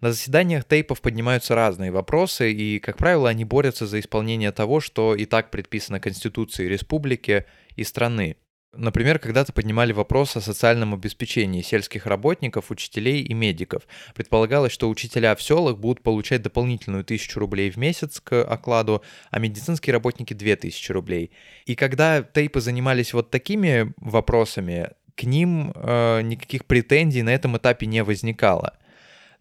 На 0.00 0.10
заседаниях 0.10 0.64
тейпов 0.64 1.00
поднимаются 1.00 1.54
разные 1.54 1.92
вопросы, 1.92 2.52
и, 2.52 2.80
как 2.80 2.96
правило, 2.96 3.28
они 3.28 3.44
борются 3.44 3.86
за 3.86 4.00
исполнение 4.00 4.50
того, 4.50 4.80
что 4.80 5.14
и 5.14 5.26
так 5.26 5.52
предписано 5.52 6.00
Конституцией 6.00 6.68
республики 6.68 7.44
и 7.76 7.84
страны. 7.84 8.36
Например, 8.74 9.18
когда-то 9.18 9.52
поднимали 9.52 9.92
вопрос 9.92 10.34
о 10.34 10.40
социальном 10.40 10.94
обеспечении 10.94 11.60
сельских 11.60 12.06
работников, 12.06 12.70
учителей 12.70 13.22
и 13.22 13.34
медиков. 13.34 13.86
Предполагалось, 14.14 14.72
что 14.72 14.88
учителя 14.88 15.36
в 15.36 15.42
селах 15.42 15.76
будут 15.76 16.02
получать 16.02 16.40
дополнительную 16.40 17.04
тысячу 17.04 17.38
рублей 17.38 17.70
в 17.70 17.76
месяц 17.76 18.18
к 18.18 18.42
окладу, 18.42 19.02
а 19.30 19.38
медицинские 19.40 19.92
работники 19.92 20.32
две 20.32 20.56
тысячи 20.56 20.90
рублей. 20.90 21.32
И 21.66 21.74
когда 21.74 22.22
тейпы 22.22 22.62
занимались 22.62 23.12
вот 23.12 23.30
такими 23.30 23.92
вопросами, 23.98 24.88
к 25.16 25.24
ним 25.24 25.72
э, 25.74 26.22
никаких 26.22 26.64
претензий 26.64 27.22
на 27.22 27.30
этом 27.30 27.58
этапе 27.58 27.84
не 27.84 28.02
возникало. 28.02 28.78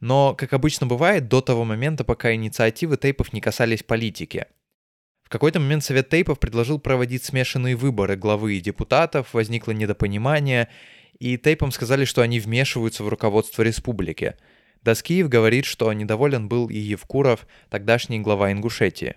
Но, 0.02 0.36
как 0.36 0.52
обычно 0.52 0.88
бывает, 0.88 1.30
до 1.30 1.40
того 1.40 1.64
момента, 1.64 2.04
пока 2.04 2.34
инициативы 2.34 2.98
тейпов 2.98 3.32
не 3.32 3.40
касались 3.40 3.84
политики. 3.84 4.48
Какой-то 5.32 5.62
момент 5.62 5.82
Совет 5.82 6.10
тейпов 6.10 6.40
предложил 6.40 6.78
проводить 6.78 7.24
смешанные 7.24 7.78
выборы 7.78 8.18
главы 8.18 8.56
и 8.56 8.60
депутатов, 8.60 9.34
возникло 9.34 9.72
недопонимание, 9.72 10.68
и 11.20 11.38
тейпам 11.38 11.72
сказали, 11.72 12.04
что 12.04 12.22
они 12.22 12.42
вмешиваются 12.42 13.02
в 13.06 13.08
руководство 13.08 13.62
республики. 13.62 14.36
Доскиев 14.82 15.30
говорит, 15.30 15.64
что 15.64 15.94
недоволен 15.94 16.50
был 16.50 16.68
и 16.70 16.76
Евкуров, 16.76 17.48
тогдашний 17.70 18.20
глава 18.20 18.52
Ингушетии. 18.52 19.16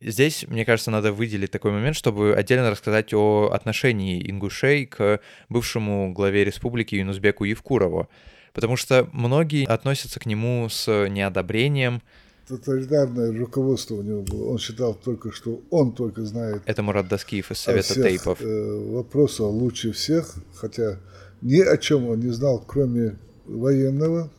Здесь, 0.00 0.44
мне 0.48 0.64
кажется, 0.64 0.90
надо 0.90 1.12
выделить 1.12 1.52
такой 1.52 1.70
момент, 1.70 1.94
чтобы 1.94 2.34
отдельно 2.34 2.72
рассказать 2.72 3.14
о 3.14 3.50
отношении 3.52 4.28
ингушей 4.28 4.86
к 4.86 5.20
бывшему 5.48 6.12
главе 6.12 6.44
республики 6.44 6.96
Юнусбеку 6.96 7.44
Евкурову. 7.44 8.08
Потому 8.52 8.74
что 8.74 9.08
многие 9.12 9.64
относятся 9.64 10.18
к 10.18 10.26
нему 10.26 10.68
с 10.68 11.08
неодобрением. 11.08 12.02
Тоталитарное 12.46 13.36
руководство 13.38 13.94
у 13.94 14.02
него 14.02 14.22
было. 14.22 14.50
Он 14.50 14.58
считал 14.58 14.94
только, 14.94 15.32
что 15.32 15.62
он 15.70 15.92
только 15.92 16.24
знает 16.24 16.62
Это 16.66 16.82
Мурат 16.82 17.08
Доскиев 17.08 17.50
из 17.50 17.58
Совета 17.58 17.84
всех 17.84 18.04
Тейпов. 18.04 18.42
э, 18.42 18.90
вопросах 18.92 19.46
лучше 19.46 19.92
всех, 19.92 20.34
хотя 20.54 20.98
ни 21.40 21.60
о 21.60 21.76
чем 21.78 22.08
он 22.08 22.20
не 22.20 22.30
знал, 22.30 22.62
кроме 22.66 23.16
военного. 23.46 24.30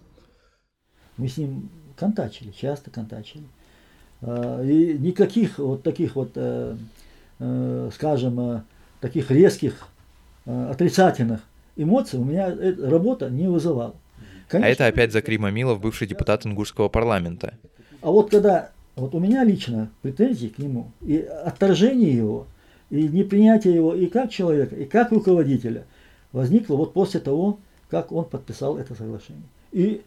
Мы 1.18 1.28
с 1.28 1.38
ним 1.38 1.70
контачили, 1.96 2.52
часто 2.52 2.91
контачили. 2.91 3.46
А, 4.22 4.62
И 4.63 4.98
никаких 4.98 5.58
вот 5.58 5.84
таких 5.84 6.15
вот, 6.15 6.32
э, 6.36 6.78
э, 7.39 7.89
скажем, 7.94 8.39
э, 8.39 8.63
таких 9.02 9.32
резких 9.32 9.88
отрицательных 10.46 11.41
эмоций 11.76 12.20
у 12.20 12.24
меня 12.24 12.50
эта 12.50 12.88
работа 12.88 13.32
не 13.32 13.48
вызывала. 13.48 13.96
А 14.48 14.52
Конечно, 14.52 14.72
это 14.72 14.86
опять 14.86 15.12
Закри 15.12 15.39
Мамилов, 15.39 15.82
бывший 15.82 16.06
депутат 16.06 16.46
Ингушского 16.46 16.88
парламента. 16.88 17.58
А 18.06 18.12
вот 18.12 18.30
когда 18.30 18.70
вот 18.96 19.15
у 19.15 19.20
меня 19.20 19.44
лично 19.44 19.89
претензии 20.04 20.46
к 20.46 20.60
нему, 20.60 20.91
и 21.02 21.18
отторжение 21.18 22.15
его, 22.15 22.46
и 22.91 23.08
непринятие 23.08 23.74
его 23.74 23.96
и 23.96 24.06
как 24.06 24.30
человека, 24.30 24.76
и 24.76 24.86
как 24.86 25.12
руководителя, 25.12 25.88
возникло 26.32 26.76
вот 26.76 26.94
после 26.94 27.20
того, 27.20 27.58
как 27.89 28.12
он 28.12 28.26
подписал 28.26 28.78
это 28.78 28.94
соглашение. 28.94 29.48
И 29.72 30.04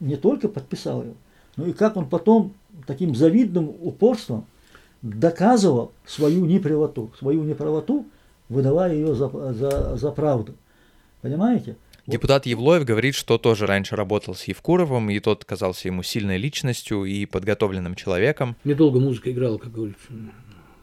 не 0.00 0.16
только 0.16 0.48
подписал 0.48 1.02
его, 1.02 1.14
но 1.56 1.66
и 1.66 1.74
как 1.74 1.98
он 1.98 2.08
потом 2.08 2.54
таким 2.86 3.14
завидным 3.14 3.68
упорством 3.68 4.46
доказывал 5.02 5.92
свою 6.06 6.46
неправоту, 6.46 7.12
свою 7.18 7.44
неправоту, 7.44 8.06
выдавая 8.48 8.94
ее 8.94 9.14
за, 9.14 9.28
за, 9.52 9.96
за 9.98 10.10
правду. 10.10 10.54
Понимаете? 11.20 11.76
Депутат 12.06 12.46
Евлоев 12.46 12.84
говорит, 12.84 13.14
что 13.14 13.38
тоже 13.38 13.66
раньше 13.66 13.94
работал 13.94 14.34
с 14.34 14.44
Евкуровым, 14.44 15.10
и 15.10 15.20
тот 15.20 15.44
казался 15.44 15.88
ему 15.88 16.02
сильной 16.02 16.36
личностью 16.36 17.04
и 17.04 17.26
подготовленным 17.26 17.94
человеком. 17.94 18.56
Недолго 18.64 18.98
музыка 18.98 19.30
играла, 19.30 19.58
как 19.58 19.72
говорится. 19.72 20.08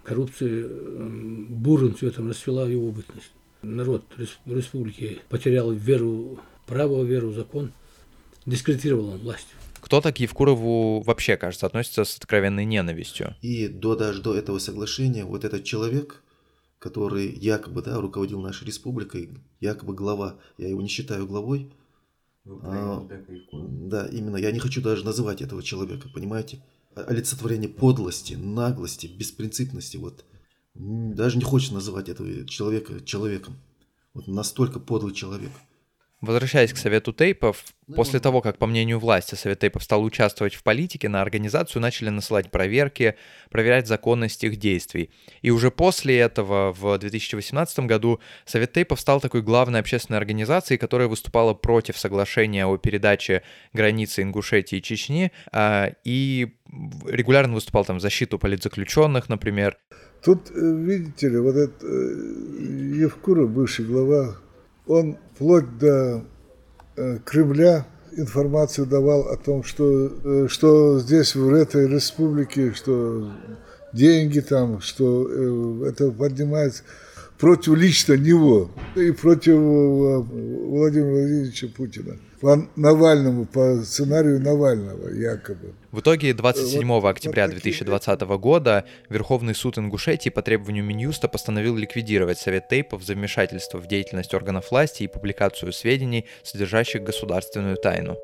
коррупция 0.04 0.66
э, 0.66 1.08
бурным 1.50 1.96
цветом 1.96 2.30
расцвела 2.30 2.66
в 2.66 2.70
его 2.70 2.92
бытность. 2.92 3.32
Народ 3.62 4.06
республики 4.46 5.20
потерял 5.28 5.72
веру, 5.72 6.40
право, 6.66 7.04
веру, 7.04 7.34
закон, 7.34 7.74
дискредитировал 8.46 9.10
он 9.10 9.18
власть. 9.20 9.48
Кто-то 9.82 10.14
к 10.14 10.20
Евкурову 10.20 11.02
вообще, 11.02 11.36
кажется, 11.36 11.66
относится 11.66 12.06
с 12.06 12.18
откровенной 12.18 12.66
ненавистью. 12.66 13.36
И 13.42 13.68
до, 13.68 13.96
даже 13.96 14.22
до 14.22 14.36
этого 14.36 14.60
соглашения 14.60 15.26
вот 15.26 15.44
этот 15.44 15.64
человек, 15.64 16.24
который 16.80 17.32
якобы 17.32 17.82
да, 17.82 18.00
руководил 18.00 18.42
нашей 18.42 18.66
республикой, 18.66 19.38
якобы 19.60 19.94
глава, 19.94 20.38
я 20.58 20.70
его 20.70 20.82
не 20.82 20.88
считаю 20.88 21.28
главой, 21.28 21.72
а, 22.46 23.08
да, 23.52 24.08
именно, 24.08 24.38
я 24.38 24.52
не 24.52 24.60
хочу 24.60 24.82
даже 24.82 25.06
называть 25.06 25.42
этого 25.42 25.62
человека, 25.62 26.10
понимаете? 26.14 26.64
Олицетворение 26.96 27.70
подлости, 27.70 28.34
наглости, 28.34 29.08
беспринципности, 29.08 29.98
вот. 29.98 30.26
Даже 30.74 31.38
не 31.38 31.44
хочется 31.44 31.74
называть 31.74 32.10
этого 32.10 32.48
человека 32.48 33.02
человеком. 33.02 33.56
Вот 34.14 34.28
настолько 34.28 34.80
подлый 34.80 35.14
человек– 35.14 35.52
Возвращаясь 36.22 36.74
к 36.74 36.78
Совету 36.78 37.14
Тейпов, 37.14 37.64
ну, 37.88 37.96
после 37.96 38.20
того, 38.20 38.42
как, 38.42 38.58
по 38.58 38.68
мнению 38.68 39.00
власти, 39.00 39.36
Совет 39.36 39.60
Тейпов 39.60 39.84
стал 39.84 40.04
участвовать 40.04 40.54
в 40.54 40.64
политике, 40.64 41.08
на 41.08 41.22
организацию 41.22 41.82
начали 41.82 42.10
насылать 42.10 42.52
проверки, 42.52 43.16
проверять 43.50 43.88
законность 43.88 44.44
их 44.44 44.58
действий. 44.58 45.12
И 45.42 45.50
уже 45.50 45.72
после 45.72 46.18
этого, 46.20 46.74
в 46.74 46.98
2018 46.98 47.80
году, 47.80 48.20
Совет 48.46 48.74
Тейпов 48.74 49.00
стал 49.00 49.22
такой 49.22 49.42
главной 49.42 49.80
общественной 49.80 50.18
организацией, 50.18 50.78
которая 50.78 51.08
выступала 51.08 51.54
против 51.54 51.98
соглашения 51.98 52.66
о 52.66 52.78
передаче 52.78 53.42
границы 53.72 54.22
Ингушетии 54.24 54.80
и 54.80 54.82
Чечни, 54.82 55.32
а, 55.54 55.94
и 56.04 56.54
регулярно 57.08 57.54
выступал 57.54 57.86
там 57.86 57.98
в 58.00 58.02
защиту 58.02 58.38
политзаключенных, 58.38 59.30
например. 59.30 59.78
Тут, 60.22 60.52
э, 60.52 60.54
видите 60.54 61.30
ли, 61.30 61.38
вот 61.38 61.56
этот 61.56 61.82
э, 61.82 62.98
Евкуров, 62.98 63.50
бывший 63.52 63.86
глава 63.86 64.36
он 64.90 65.18
вплоть 65.36 65.78
до 65.78 66.26
э, 66.98 67.20
Кремля 67.24 67.86
информацию 68.12 68.88
давал 68.88 69.30
о 69.30 69.38
том, 69.38 69.64
что, 69.64 70.12
э, 70.24 70.48
что 70.50 71.00
здесь, 71.00 71.36
в 71.36 71.54
этой 71.54 71.88
республике, 71.88 72.74
что 72.74 73.32
деньги 73.94 74.40
там, 74.40 74.82
что 74.82 75.28
э, 75.30 75.90
это 75.90 76.12
поднимается 76.12 76.84
против 77.40 77.76
лично 77.76 78.14
него 78.14 78.70
и 78.96 79.12
против 79.12 79.56
Владимира 79.56 81.10
Владимировича 81.10 81.68
Путина 81.76 82.18
по 82.42 82.70
Навальному, 82.76 83.46
по 83.46 83.82
сценарию 83.84 84.40
Навального 84.40 85.10
якобы. 85.10 85.74
В 85.92 86.00
итоге 86.00 86.34
27 86.34 86.88
вот, 86.88 87.06
октября 87.06 87.48
2020 87.48 88.22
года 88.22 88.86
Верховный 89.10 89.56
суд 89.56 89.78
Ингушетии 89.78 90.30
по 90.30 90.42
требованию 90.42 90.84
Минюста 90.84 91.28
постановил 91.28 91.76
ликвидировать 91.76 92.38
Совет 92.38 92.70
Тейпов 92.70 93.04
за 93.04 93.14
вмешательство 93.14 93.78
в 93.78 93.88
деятельность 93.88 94.34
органов 94.34 94.72
власти 94.72 95.04
и 95.04 95.08
публикацию 95.08 95.74
сведений, 95.74 96.26
содержащих 96.44 97.04
государственную 97.04 97.76
тайну. 97.78 98.18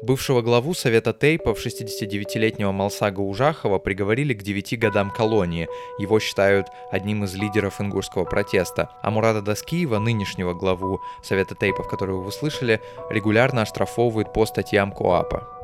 Бывшего 0.00 0.42
главу 0.42 0.74
Совета 0.74 1.12
Тейпов, 1.12 1.58
69-летнего 1.64 2.70
Малсага 2.70 3.20
Ужахова, 3.20 3.78
приговорили 3.78 4.32
к 4.32 4.42
9 4.42 4.78
годам 4.78 5.10
колонии. 5.10 5.68
Его 5.98 6.20
считают 6.20 6.68
одним 6.92 7.24
из 7.24 7.34
лидеров 7.34 7.80
ингушского 7.80 8.24
протеста. 8.24 8.90
А 9.02 9.10
Мурада 9.10 9.42
Даскиева, 9.42 9.98
нынешнего 9.98 10.54
главу 10.54 11.00
Совета 11.22 11.56
Тейпов, 11.56 11.88
которого 11.88 12.22
вы 12.22 12.30
слышали, 12.30 12.80
регулярно 13.10 13.62
оштрафовывают 13.62 14.32
по 14.32 14.46
статьям 14.46 14.92
КОАПа. 14.92 15.57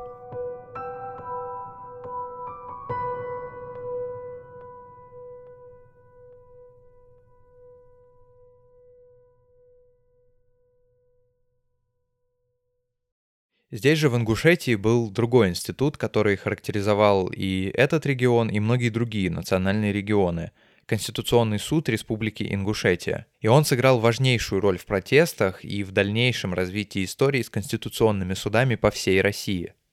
Здесь 13.74 13.98
же 13.98 14.08
в 14.08 14.16
Ингушетии 14.16 14.76
был 14.76 15.10
другой 15.10 15.48
институт, 15.48 15.96
который 15.96 16.36
характеризовал 16.36 17.26
и 17.26 17.72
этот 17.74 18.06
регион, 18.06 18.48
и 18.48 18.60
многие 18.60 18.88
другие 18.88 19.30
национальные 19.30 19.92
регионы– 19.92 20.52
Конституционный 20.86 21.58
суд 21.58 21.88
Республики 21.88 22.46
Ингушетия. 22.48 23.26
И 23.40 23.48
он 23.48 23.64
сыграл 23.64 23.98
важнейшую 23.98 24.60
роль 24.60 24.78
в 24.78 24.86
протестах 24.86 25.64
и 25.64 25.82
в 25.82 25.90
дальнейшем 25.90 26.54
развитии 26.54 27.04
истории 27.04 27.42
с 27.42 27.50
конституционными 27.50 28.34
судами 28.34 28.76
по 28.76 28.92
всей 28.92 29.20
России– 29.20 29.74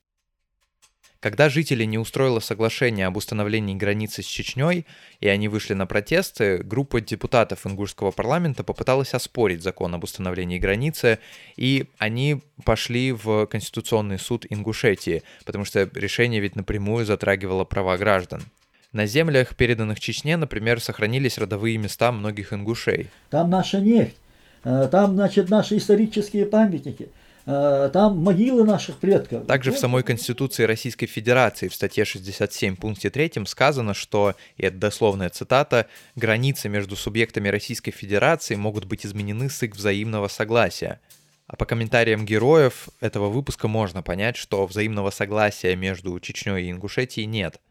когда 1.21 1.49
жители 1.49 1.85
не 1.85 1.99
устроило 1.99 2.39
соглашение 2.39 3.05
об 3.05 3.15
установлении 3.15 3.75
границы 3.75 4.23
с 4.23 4.25
Чечней, 4.25 4.87
и 5.19 5.27
они 5.27 5.47
вышли 5.47 5.75
на 5.75 5.85
протесты, 5.85 6.57
группа 6.57 6.99
депутатов 6.99 7.65
ингушского 7.67 8.09
парламента 8.09 8.63
попыталась 8.63 9.13
оспорить 9.13 9.61
закон 9.61 9.93
об 9.93 10.03
установлении 10.03 10.57
границы, 10.57 11.19
и 11.55 11.85
они 11.99 12.41
пошли 12.65 13.11
в 13.11 13.45
Конституционный 13.45 14.17
суд 14.17 14.47
Ингушетии, 14.49 15.21
потому 15.45 15.63
что 15.63 15.87
решение 15.93 16.41
ведь 16.41 16.55
напрямую 16.55 17.05
затрагивало 17.05 17.65
права 17.65 17.97
граждан. 17.97 18.41
На 18.91 19.05
землях, 19.05 19.55
переданных 19.55 19.99
Чечне, 19.99 20.37
например, 20.37 20.81
сохранились 20.81 21.37
родовые 21.37 21.77
места 21.77 22.11
многих 22.11 22.51
ингушей. 22.51 23.09
Там 23.29 23.51
наша 23.51 23.79
нефть, 23.79 24.17
э, 24.63 24.89
там, 24.91 25.13
значит, 25.13 25.49
наши 25.49 25.77
исторические 25.77 26.47
памятники– 26.47 27.09
там 27.45 28.17
могилы 28.19 28.63
наших 28.63 28.97
предков. 28.97 29.45
Также 29.47 29.71
в 29.71 29.77
самой 29.77 30.03
Конституции 30.03 30.63
Российской 30.63 31.07
Федерации 31.07 31.67
в 31.67 31.73
статье 31.73 32.05
67 32.05 32.75
пункте 32.75 33.09
3 33.09 33.33
сказано, 33.45 33.93
что, 33.93 34.35
и 34.57 34.63
это 34.63 34.77
дословная 34.77 35.29
цитата, 35.29 35.87
границы 36.15 36.69
между 36.69 36.95
субъектами 36.95 37.49
Российской 37.49 37.91
Федерации 37.91 38.55
могут 38.55 38.85
быть 38.85 39.05
изменены 39.05 39.49
с 39.49 39.63
их 39.63 39.75
взаимного 39.75 40.27
согласия. 40.27 40.99
А 41.47 41.55
по 41.55 41.65
комментариям 41.65 42.25
героев 42.25 42.89
этого 43.01 43.29
выпуска 43.29 43.67
можно 43.67 44.01
понять, 44.01 44.37
что 44.37 44.65
взаимного 44.65 45.09
согласия 45.09 45.75
между 45.75 46.19
Чечней 46.19 46.67
и 46.67 46.71
Ингушетией 46.71 47.25
нет– 47.25 47.59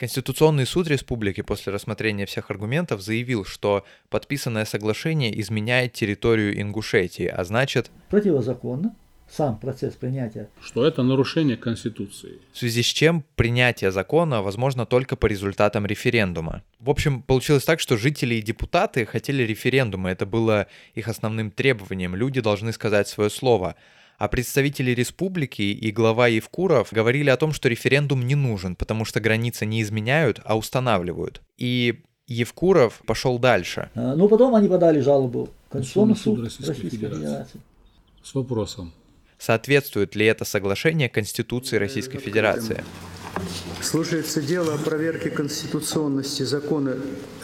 Конституционный 0.00 0.64
суд 0.64 0.88
республики 0.88 1.42
после 1.42 1.74
рассмотрения 1.74 2.24
всех 2.24 2.50
аргументов 2.50 3.02
заявил, 3.02 3.44
что 3.44 3.84
подписанное 4.08 4.64
соглашение 4.64 5.38
изменяет 5.42 5.92
территорию 5.92 6.58
Ингушетии, 6.58 7.26
а 7.26 7.44
значит... 7.44 7.90
Противозаконно 8.08 8.96
сам 9.28 9.58
процесс 9.58 9.94
принятия. 9.96 10.48
Что 10.62 10.86
это 10.86 11.02
нарушение 11.02 11.58
Конституции. 11.58 12.38
В 12.50 12.58
связи 12.58 12.82
с 12.82 12.86
чем 12.86 13.22
принятие 13.36 13.92
закона 13.92 14.40
возможно 14.40 14.86
только 14.86 15.16
по 15.16 15.26
результатам 15.26 15.84
референдума. 15.84 16.62
В 16.78 16.88
общем, 16.88 17.20
получилось 17.20 17.64
так, 17.64 17.78
что 17.78 17.98
жители 17.98 18.36
и 18.36 18.42
депутаты 18.42 19.04
хотели 19.04 19.42
референдума, 19.42 20.10
это 20.10 20.24
было 20.24 20.66
их 20.94 21.08
основным 21.08 21.50
требованием, 21.50 22.16
люди 22.16 22.40
должны 22.40 22.72
сказать 22.72 23.06
свое 23.06 23.28
слово. 23.28 23.76
А 24.20 24.28
представители 24.28 24.90
республики 24.90 25.62
и 25.62 25.90
глава 25.90 26.26
Евкуров 26.28 26.92
говорили 26.92 27.30
о 27.30 27.38
том, 27.38 27.54
что 27.54 27.70
референдум 27.70 28.26
не 28.26 28.34
нужен, 28.34 28.76
потому 28.76 29.06
что 29.06 29.18
границы 29.18 29.64
не 29.64 29.80
изменяют, 29.80 30.42
а 30.44 30.58
устанавливают. 30.58 31.40
И 31.56 32.02
Евкуров 32.26 33.00
пошел 33.06 33.38
дальше. 33.38 33.88
А, 33.94 34.14
ну, 34.14 34.28
потом 34.28 34.54
они 34.54 34.68
подали 34.68 35.00
жалобу 35.00 35.48
в 35.68 35.72
Конституционный 35.72 36.16
суд, 36.16 36.36
суд 36.36 36.44
Российской, 36.44 36.68
Российской 36.68 36.96
Федерации. 36.98 37.22
Федерации. 37.22 37.60
С 38.22 38.34
вопросом. 38.34 38.92
Соответствует 39.38 40.14
ли 40.14 40.26
это 40.26 40.44
соглашение 40.44 41.08
Конституции 41.08 41.78
Российской 41.78 42.18
Федерации? 42.18 42.84
Слушается 43.82 44.42
дело 44.42 44.74
о 44.74 44.78
проверке 44.78 45.30
конституционности 45.30 46.42
закона 46.42 46.96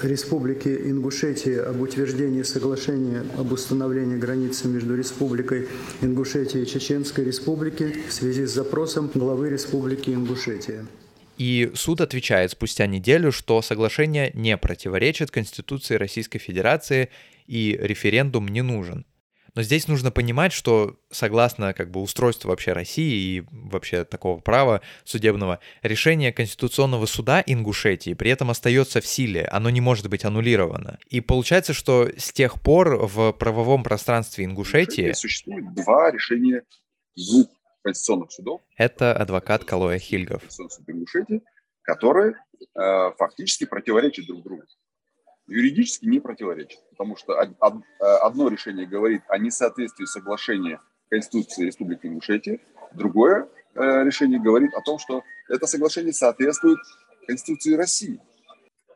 Республики 0.03 0.69
Ингушетия 0.69 1.63
об 1.63 1.81
утверждении 1.81 2.43
соглашения 2.43 3.25
об 3.39 3.53
установлении 3.53 4.17
границы 4.17 4.69
между 4.69 4.97
Республикой 4.97 5.69
Ингушетия 6.03 6.63
и 6.63 6.67
Чеченской 6.67 7.25
Республики 7.25 7.97
в 8.09 8.13
связи 8.13 8.45
с 8.45 8.51
запросом 8.51 9.11
главы 9.15 9.51
Республики 9.51 10.11
Ингушетия. 10.11 10.87
И 11.39 11.71
суд 11.75 12.01
отвечает 12.01 12.53
спустя 12.53 12.87
неделю, 12.87 13.33
что 13.33 13.61
соглашение 13.61 14.31
не 14.35 14.57
противоречит 14.57 15.31
Конституции 15.31 15.97
Российской 15.97 16.39
Федерации 16.39 17.11
и 17.47 17.79
референдум 17.81 18.49
не 18.49 18.63
нужен. 18.63 19.05
Но 19.57 19.63
здесь 19.63 19.89
нужно 19.89 20.11
понимать, 20.11 20.53
что 20.53 21.01
согласно 21.11 21.73
как 21.73 21.91
бы 21.91 22.03
устройству 22.03 22.51
вообще 22.51 22.75
России 22.75 23.39
и 23.39 23.45
вообще 23.51 24.05
такого 24.05 24.39
права 24.39 24.83
судебного, 25.05 25.61
решение 25.83 26.31
Конституционного 26.31 27.07
суда 27.07 27.43
Ингушетии 27.45 28.13
при 28.13 28.31
этом 28.31 28.51
остается 28.51 29.01
в 29.01 29.07
силе, 29.07 29.47
оно 29.47 29.71
не 29.71 29.81
может 29.81 30.09
быть 30.11 30.27
аннулировано. 30.27 30.99
И 31.09 31.23
получается, 31.23 31.73
что 31.73 32.07
с 32.19 32.33
тех 32.33 32.61
пор 32.61 33.07
в 33.07 33.33
правовом 33.33 33.83
пространстве 33.83 34.45
Ингушетии... 34.45 35.13
Существует 35.13 35.73
два 35.75 36.11
решения 36.11 36.63
двух 37.17 37.49
конституционных 37.83 38.33
судов. 38.33 38.61
Это 38.77 39.15
адвокат 39.15 39.65
Калоя 39.65 39.99
Хильгов. 39.99 40.43
Конституционный 40.43 40.71
суд 40.71 40.89
Ингушетии, 40.91 41.43
которые 41.81 42.35
э, 42.75 43.13
фактически 43.17 43.65
противоречат 43.65 44.27
друг 44.27 44.43
другу 44.43 44.65
юридически 45.47 46.07
не 46.07 46.21
противоречит, 46.21 46.81
потому 46.91 47.17
что 47.17 47.35
одно 47.39 48.49
решение 48.49 48.87
говорит 48.87 49.23
о 49.29 49.39
несоответствии 49.39 50.05
соглашения 50.05 50.81
Конституции 51.09 51.67
Республики 51.67 52.07
Ингушетия, 52.07 52.59
другое 52.93 53.49
э, 53.75 54.05
решение 54.05 54.41
говорит 54.41 54.75
о 54.75 54.81
том, 54.81 54.99
что 54.99 55.23
это 55.49 55.67
соглашение 55.67 56.13
соответствует 56.13 56.79
Конституции 57.27 57.75
России. 57.75 58.21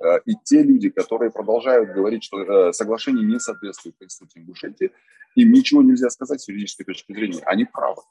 Э, 0.00 0.18
и 0.26 0.34
те 0.42 0.62
люди, 0.62 0.90
которые 0.90 1.30
продолжают 1.30 1.90
говорить, 1.90 2.24
что 2.24 2.40
э, 2.42 2.72
соглашение 2.72 3.24
не 3.24 3.38
соответствует 3.38 3.96
Конституции 3.98 4.40
Ингушетии, 4.40 4.90
им 5.36 5.52
ничего 5.52 5.82
нельзя 5.82 6.10
сказать 6.10 6.40
с 6.40 6.48
юридической 6.48 6.84
точки 6.84 7.12
зрения. 7.12 7.42
Они 7.44 7.64
правы. 7.64 8.02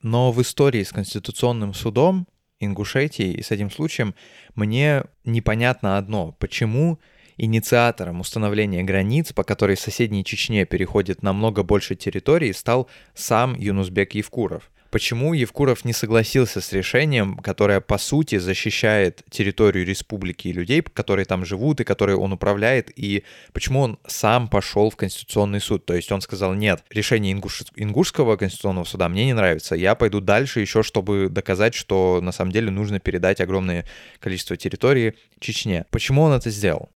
Но 0.00 0.32
в 0.32 0.40
истории 0.40 0.82
с 0.82 0.92
Конституционным 0.92 1.74
судом 1.74 2.26
Ингушетии 2.60 3.32
и 3.32 3.42
с 3.42 3.50
этим 3.50 3.70
случаем 3.70 4.14
мне 4.54 5.04
непонятно 5.24 5.98
одно. 5.98 6.32
Почему 6.38 6.98
инициатором 7.36 8.20
установления 8.20 8.82
границ, 8.82 9.32
по 9.32 9.44
которой 9.44 9.76
соседней 9.76 10.24
Чечне 10.24 10.64
переходит 10.64 11.22
намного 11.22 11.62
больше 11.62 11.94
территорий, 11.94 12.52
стал 12.52 12.88
сам 13.14 13.54
Юнусбек 13.54 14.14
Евкуров? 14.14 14.70
Почему 14.92 15.32
Евкуров 15.32 15.86
не 15.86 15.94
согласился 15.94 16.60
с 16.60 16.70
решением, 16.70 17.38
которое, 17.38 17.80
по 17.80 17.96
сути, 17.96 18.36
защищает 18.36 19.22
территорию 19.30 19.86
республики 19.86 20.48
и 20.48 20.52
людей, 20.52 20.82
которые 20.82 21.24
там 21.24 21.46
живут 21.46 21.80
и 21.80 21.84
которые 21.84 22.18
он 22.18 22.34
управляет, 22.34 22.92
и 22.94 23.24
почему 23.54 23.80
он 23.80 23.98
сам 24.06 24.48
пошел 24.48 24.90
в 24.90 24.96
Конституционный 24.96 25.62
суд? 25.62 25.86
То 25.86 25.94
есть 25.94 26.12
он 26.12 26.20
сказал, 26.20 26.52
нет, 26.52 26.84
решение 26.90 27.32
Ингуш... 27.32 27.62
Ингушского 27.74 28.36
Конституционного 28.36 28.84
суда 28.84 29.08
мне 29.08 29.24
не 29.24 29.32
нравится, 29.32 29.74
я 29.76 29.94
пойду 29.94 30.20
дальше 30.20 30.60
еще, 30.60 30.82
чтобы 30.82 31.30
доказать, 31.30 31.72
что 31.72 32.20
на 32.20 32.30
самом 32.30 32.52
деле 32.52 32.70
нужно 32.70 33.00
передать 33.00 33.40
огромное 33.40 33.86
количество 34.20 34.58
территории 34.58 35.14
Чечне. 35.40 35.86
Почему 35.90 36.20
он 36.20 36.32
это 36.32 36.50
сделал? 36.50 36.90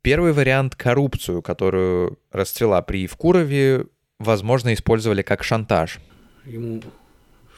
Первый 0.00 0.32
вариант— 0.32 0.74
коррупцию, 0.76 1.42
которую 1.42 2.18
расцвела 2.30 2.80
при 2.82 3.02
Евкурове, 3.02 3.86
возможно, 4.18 4.72
использовали 4.72 5.22
как 5.22 5.44
шантаж. 5.44 5.98
Ему 6.46 6.82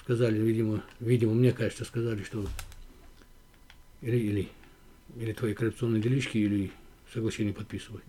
сказали, 0.02 0.38
видимо, 0.38 0.82
видимо, 1.00 1.34
мне 1.34 1.52
кажется, 1.52 1.84
сказали, 1.84 2.22
что 2.22 2.44
или, 4.02 4.16
или, 4.16 4.48
или 5.16 5.32
твои 5.32 5.54
коррупционные 5.54 6.02
делишки, 6.02 6.38
или 6.38 6.70
соглашение 7.12 7.54
подписывай. 7.54 8.00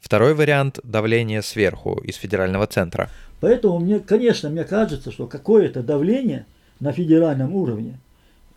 Второй 0.00 0.34
вариант– 0.34 0.78
давление 0.82 1.42
сверху, 1.42 2.00
из 2.04 2.16
федерального 2.16 2.66
центра. 2.66 3.10
Поэтому, 3.40 3.78
мне, 3.80 4.00
конечно, 4.00 4.48
мне 4.48 4.64
кажется, 4.64 5.10
что 5.10 5.26
какое-то 5.26 5.82
давление 5.82 6.46
на 6.80 6.92
федеральном 6.92 7.54
уровне 7.54 7.98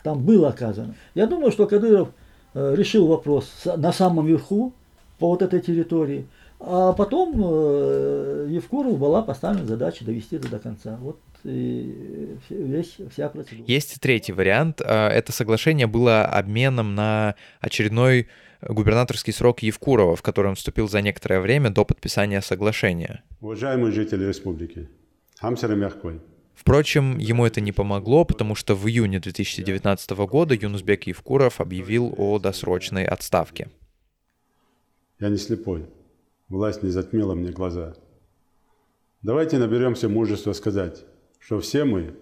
там 0.02 0.24
было 0.24 0.48
оказано. 0.48 0.94
Я 1.14 1.26
думаю, 1.26 1.52
что 1.52 1.66
Кадыров 1.66 2.10
решил 2.54 3.06
вопрос 3.06 3.50
на 3.64 3.92
самом 3.92 4.26
верху 4.26 4.72
по 5.18 5.28
вот 5.28 5.42
этой 5.42 5.60
территории, 5.60 6.26
а 6.64 6.92
потом 6.92 7.34
э, 7.44 8.46
Евкурову 8.50 8.96
была 8.96 9.22
поставлена 9.22 9.66
задача 9.66 10.04
довести 10.04 10.36
это 10.36 10.48
до 10.48 10.60
конца. 10.60 10.96
Вот 11.00 11.18
весь, 11.44 12.96
вся 13.10 13.28
процедура. 13.28 13.64
Есть 13.66 14.00
третий 14.00 14.32
вариант. 14.32 14.80
А, 14.80 15.08
это 15.08 15.32
соглашение 15.32 15.88
было 15.88 16.24
обменом 16.24 16.94
на 16.94 17.34
очередной 17.60 18.28
губернаторский 18.62 19.32
срок 19.32 19.60
Евкурова, 19.60 20.14
в 20.14 20.22
который 20.22 20.48
он 20.48 20.54
вступил 20.54 20.88
за 20.88 21.00
некоторое 21.00 21.40
время 21.40 21.70
до 21.70 21.84
подписания 21.84 22.40
соглашения. 22.40 23.24
Уважаемые 23.40 23.90
жители 23.90 24.24
республики, 24.24 24.88
Хамсер 25.40 25.74
мягкой. 25.74 26.20
Впрочем, 26.62 27.18
ему 27.18 27.44
это 27.44 27.60
не 27.60 27.72
помогло, 27.72 28.24
потому 28.24 28.54
что 28.54 28.76
в 28.76 28.86
июне 28.86 29.18
2019 29.18 30.10
года 30.10 30.54
Юнусбек 30.54 31.08
Евкуров 31.08 31.60
объявил 31.60 32.14
о 32.16 32.38
досрочной 32.38 33.04
отставке. 33.04 33.68
Я 35.18 35.28
не 35.28 35.38
слепой. 35.38 35.86
Власть 36.48 36.84
не 36.84 36.90
затмила 36.90 37.34
мне 37.34 37.50
глаза. 37.50 37.96
Давайте 39.22 39.58
наберемся 39.58 40.08
мужества 40.08 40.52
сказать, 40.52 41.04
что 41.40 41.58
все 41.58 41.84
мы 41.84 42.14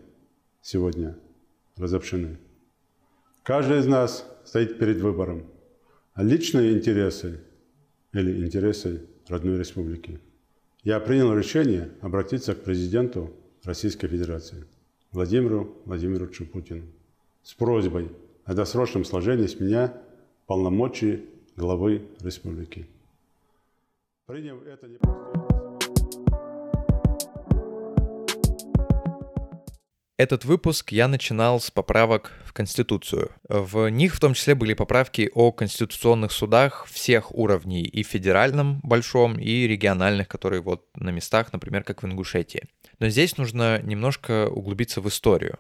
сегодня 0.63 1.19
разобщены. 1.77 2.39
Каждый 3.43 3.81
из 3.81 3.87
нас 3.87 4.27
стоит 4.47 4.79
перед 4.79 5.03
выбором. 5.03 5.45
А 6.15 6.23
личные 6.23 6.73
интересы 6.73 7.41
или 8.15 8.43
интересы 8.43 9.03
родной 9.29 9.59
республики. 9.59 10.19
Я 10.83 10.99
принял 10.99 11.35
решение 11.37 11.91
обратиться 12.01 12.55
к 12.55 12.65
президенту 12.65 13.35
Российской 13.65 14.09
Федерации 14.09 14.65
Владимиру 15.13 15.77
Владимировичу 15.85 16.47
Путину 16.47 16.85
с 17.43 17.53
просьбой 17.55 18.11
о 18.45 18.55
досрочном 18.55 19.05
сложении 19.05 19.47
с 19.47 19.61
меня 19.61 19.93
полномочий 20.47 21.27
главы 21.57 22.07
республики. 22.21 22.87
Приняв 24.27 24.63
это 24.67 24.89
непростое... 24.89 25.30
Этот 30.21 30.45
выпуск 30.45 30.93
я 30.93 31.09
начинал 31.09 31.61
с 31.61 31.71
поправок 31.71 32.33
в 32.45 32.53
Конституцию. 32.53 33.31
В 33.49 33.89
них 33.89 34.15
в 34.15 34.21
том 34.21 34.35
числе 34.35 34.55
были 34.55 34.75
поправки 34.75 35.31
о 35.33 35.51
конституционных 35.51 36.31
судах 36.31 36.87
всех 36.93 37.35
уровней, 37.35 37.85
и 37.85 38.03
федеральном 38.03 38.81
большом, 38.83 39.39
и 39.39 39.67
региональных, 39.67 40.29
которые 40.29 40.61
вот 40.61 40.85
на 40.95 41.09
местах, 41.09 41.55
например, 41.55 41.85
как 41.85 42.03
в 42.03 42.07
Ингушетии. 42.07 42.65
Но 42.99 43.09
здесь 43.09 43.39
нужно 43.39 43.81
немножко 43.81 44.47
углубиться 44.49 45.01
в 45.01 45.09
историю. 45.09 45.59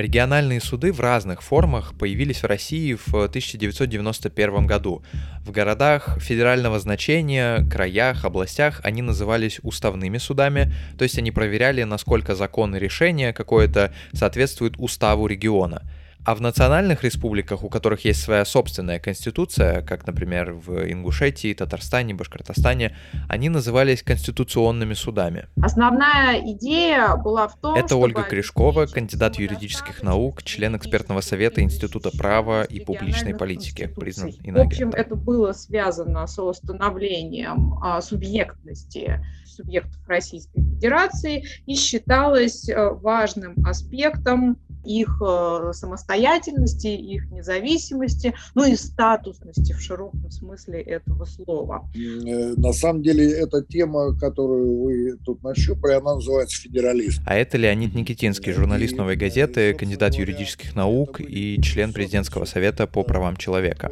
Региональные 0.00 0.62
суды 0.62 0.92
в 0.92 1.00
разных 1.00 1.42
формах 1.42 1.92
появились 1.92 2.42
в 2.42 2.46
России 2.46 2.94
в 2.94 3.12
1991 3.12 4.66
году. 4.66 5.02
В 5.44 5.50
городах 5.50 6.18
федерального 6.22 6.80
значения, 6.80 7.68
краях, 7.70 8.24
областях 8.24 8.80
они 8.82 9.02
назывались 9.02 9.60
уставными 9.62 10.16
судами, 10.16 10.72
то 10.96 11.02
есть 11.02 11.18
они 11.18 11.30
проверяли, 11.30 11.82
насколько 11.82 12.34
закон 12.34 12.74
и 12.76 12.78
решение 12.78 13.34
какое-то 13.34 13.92
соответствует 14.14 14.72
уставу 14.78 15.26
региона– 15.26 15.82
а 16.24 16.34
в 16.34 16.40
национальных 16.40 17.04
республиках, 17.04 17.64
у 17.64 17.68
которых 17.68 18.04
есть 18.04 18.22
своя 18.22 18.44
собственная 18.44 18.98
конституция, 18.98 19.82
как, 19.82 20.06
например, 20.06 20.52
в 20.52 20.90
Ингушетии, 20.90 21.54
Татарстане, 21.54 22.14
Башкортостане, 22.14 22.96
они 23.28 23.48
назывались 23.48 24.02
конституционными 24.02 24.94
судами. 24.94 25.46
Основная 25.62 26.40
идея 26.52 27.16
была 27.16 27.48
в 27.48 27.56
том, 27.56 27.74
Это. 27.74 27.96
Ольга 27.96 28.22
Кришкова, 28.22 28.86
кандидат 28.86 29.38
юридических 29.38 30.02
наук, 30.02 30.42
член 30.42 30.76
экспертного 30.76 31.20
совета 31.20 31.62
Института 31.62 32.10
права 32.16 32.64
и 32.64 32.80
публичной 32.80 33.34
политики, 33.34 33.86
признан. 33.86 34.32
В 34.32 34.58
общем, 34.58 34.90
это 34.90 35.14
было 35.14 35.52
связано 35.52 36.26
с 36.26 36.38
установлением 36.42 37.74
а, 37.82 38.00
субъектности 38.00 39.20
субъектов 39.60 40.00
Российской 40.06 40.60
Федерации 40.60 41.44
и 41.66 41.74
считалось 41.74 42.68
э, 42.68 42.90
важным 42.90 43.54
аспектом 43.64 44.58
их 44.84 45.20
э, 45.20 45.72
самостоятельности, 45.72 46.88
их 46.88 47.30
независимости, 47.30 48.34
ну 48.54 48.64
и 48.64 48.76
статусности 48.76 49.72
в 49.72 49.80
широком 49.80 50.30
смысле 50.30 50.80
этого 50.80 51.24
слова. 51.24 51.88
Э, 51.94 52.54
на 52.56 52.72
самом 52.72 53.02
деле, 53.02 53.30
эта 53.30 53.62
тема, 53.62 54.16
которую 54.18 54.82
вы 54.82 55.16
тут 55.24 55.42
нащупали, 55.42 55.94
она 55.94 56.14
называется 56.14 56.60
федерализм. 56.62 57.22
А 57.26 57.36
это 57.36 57.58
Леонид 57.58 57.94
Никитинский, 57.94 58.52
журналист 58.52 58.96
«Новой 58.96 59.16
газеты», 59.16 59.74
кандидат 59.74 60.14
юридических 60.14 60.74
наук 60.74 61.20
и 61.20 61.60
член 61.62 61.92
президентского 61.92 62.44
совета 62.44 62.86
по 62.86 63.02
правам 63.02 63.36
человека. 63.36 63.90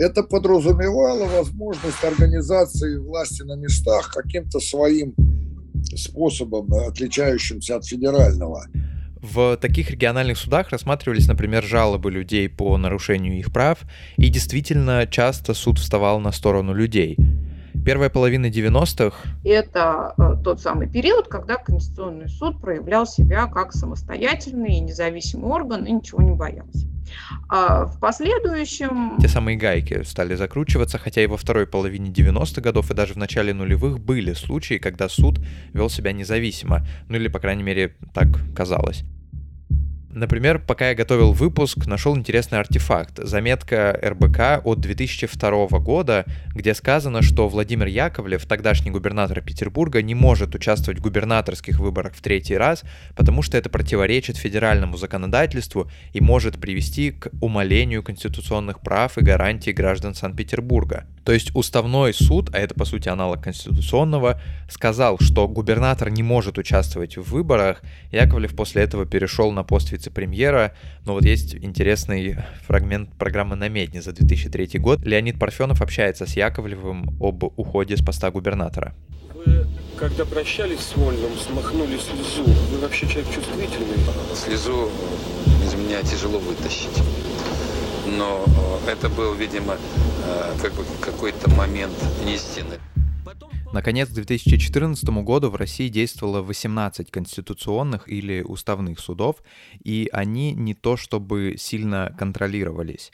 Это 0.00 0.22
подразумевало 0.22 1.26
возможность 1.26 2.02
организации 2.04 2.98
власти 2.98 3.42
на 3.42 3.56
местах 3.56 4.12
каким-то 4.12 4.60
своим 4.60 5.14
способом, 5.94 6.72
отличающимся 6.72 7.76
от 7.76 7.86
федерального. 7.86 8.66
В 9.32 9.56
таких 9.56 9.90
региональных 9.90 10.38
судах 10.38 10.68
рассматривались, 10.70 11.26
например, 11.26 11.64
жалобы 11.64 12.12
людей 12.12 12.48
по 12.48 12.76
нарушению 12.76 13.36
их 13.36 13.52
прав, 13.52 13.80
и 14.16 14.28
действительно 14.28 15.04
часто 15.10 15.52
суд 15.52 15.80
вставал 15.80 16.20
на 16.20 16.30
сторону 16.30 16.72
людей. 16.72 17.16
Первая 17.84 18.08
половина 18.08 18.46
90-х... 18.46 19.16
Это 19.44 20.14
э, 20.16 20.42
тот 20.44 20.60
самый 20.60 20.88
период, 20.88 21.26
когда 21.26 21.56
Конституционный 21.56 22.28
суд 22.28 22.60
проявлял 22.60 23.04
себя 23.04 23.46
как 23.46 23.72
самостоятельный 23.72 24.76
и 24.76 24.80
независимый 24.80 25.50
орган 25.50 25.84
и 25.84 25.92
ничего 25.92 26.22
не 26.22 26.32
боялся. 26.32 26.86
А 27.48 27.86
в 27.86 27.98
последующем... 27.98 29.18
Те 29.20 29.28
самые 29.28 29.56
гайки 29.56 30.04
стали 30.04 30.36
закручиваться, 30.36 30.98
хотя 30.98 31.22
и 31.22 31.26
во 31.26 31.36
второй 31.36 31.66
половине 31.66 32.10
90-х 32.10 32.60
годов 32.60 32.90
и 32.92 32.94
даже 32.94 33.14
в 33.14 33.16
начале 33.16 33.52
нулевых 33.52 33.98
были 33.98 34.34
случаи, 34.34 34.78
когда 34.78 35.08
суд 35.08 35.40
вел 35.72 35.88
себя 35.88 36.12
независимо. 36.12 36.86
Ну 37.08 37.16
или, 37.16 37.26
по 37.28 37.40
крайней 37.40 37.64
мере, 37.64 37.96
так 38.14 38.28
казалось. 38.54 39.04
Например, 40.16 40.58
пока 40.58 40.88
я 40.88 40.94
готовил 40.94 41.32
выпуск, 41.32 41.84
нашел 41.84 42.16
интересный 42.16 42.58
артефакт. 42.58 43.18
Заметка 43.18 44.00
РБК 44.02 44.64
от 44.64 44.80
2002 44.80 45.78
года, 45.80 46.24
где 46.54 46.72
сказано, 46.72 47.20
что 47.20 47.50
Владимир 47.50 47.86
Яковлев, 47.86 48.46
тогдашний 48.46 48.90
губернатор 48.90 49.42
Петербурга, 49.42 50.00
не 50.00 50.14
может 50.14 50.54
участвовать 50.54 51.00
в 51.00 51.02
губернаторских 51.02 51.78
выборах 51.80 52.14
в 52.14 52.22
третий 52.22 52.56
раз, 52.56 52.82
потому 53.14 53.42
что 53.42 53.58
это 53.58 53.68
противоречит 53.68 54.38
федеральному 54.38 54.96
законодательству 54.96 55.90
и 56.14 56.22
может 56.22 56.58
привести 56.58 57.10
к 57.10 57.28
умалению 57.42 58.02
конституционных 58.02 58.80
прав 58.80 59.18
и 59.18 59.20
гарантий 59.20 59.74
граждан 59.74 60.14
Санкт-Петербурга. 60.14 61.04
То 61.26 61.32
есть 61.32 61.50
уставной 61.56 62.14
суд, 62.14 62.50
а 62.54 62.58
это 62.60 62.76
по 62.76 62.84
сути 62.84 63.08
аналог 63.08 63.42
конституционного, 63.42 64.40
сказал, 64.70 65.18
что 65.18 65.48
губернатор 65.48 66.08
не 66.08 66.22
может 66.22 66.56
участвовать 66.56 67.16
в 67.16 67.22
выборах. 67.24 67.82
Яковлев 68.12 68.54
после 68.54 68.84
этого 68.84 69.06
перешел 69.06 69.50
на 69.50 69.64
пост 69.64 69.90
вице-премьера. 69.90 70.72
Но 71.04 71.14
вот 71.14 71.24
есть 71.24 71.56
интересный 71.56 72.36
фрагмент 72.64 73.10
программы 73.18 73.56
«Намедни» 73.56 73.98
за 73.98 74.12
2003 74.12 74.78
год. 74.78 75.00
Леонид 75.04 75.36
Парфенов 75.36 75.82
общается 75.82 76.26
с 76.26 76.36
Яковлевым 76.36 77.16
об 77.20 77.42
уходе 77.42 77.96
с 77.96 78.04
поста 78.04 78.30
губернатора. 78.30 78.94
Вы, 79.34 79.66
когда 79.98 80.24
прощались 80.24 80.78
с 80.78 80.96
Вольным, 80.96 81.32
смахнули 81.44 81.98
слезу. 81.98 82.44
Вы 82.70 82.78
вообще 82.78 83.08
человек 83.08 83.34
чувствительный? 83.34 83.98
Слезу 84.32 84.92
из 85.64 85.74
меня 85.74 86.00
тяжело 86.02 86.38
вытащить 86.38 87.02
но 88.06 88.44
э, 88.86 88.90
это 88.90 89.08
был, 89.08 89.34
видимо, 89.34 89.74
э, 89.74 90.54
как 90.60 90.72
бы 90.74 90.84
какой-то 91.00 91.50
момент 91.50 91.94
истины. 92.26 92.78
Наконец, 93.72 94.08
к 94.08 94.12
2014 94.12 95.04
году 95.22 95.50
в 95.50 95.56
России 95.56 95.88
действовало 95.88 96.40
18 96.40 97.10
конституционных 97.10 98.08
или 98.08 98.42
уставных 98.42 99.00
судов, 99.00 99.42
и 99.84 100.08
они 100.12 100.52
не 100.52 100.74
то 100.74 100.96
чтобы 100.96 101.56
сильно 101.58 102.14
контролировались. 102.18 103.12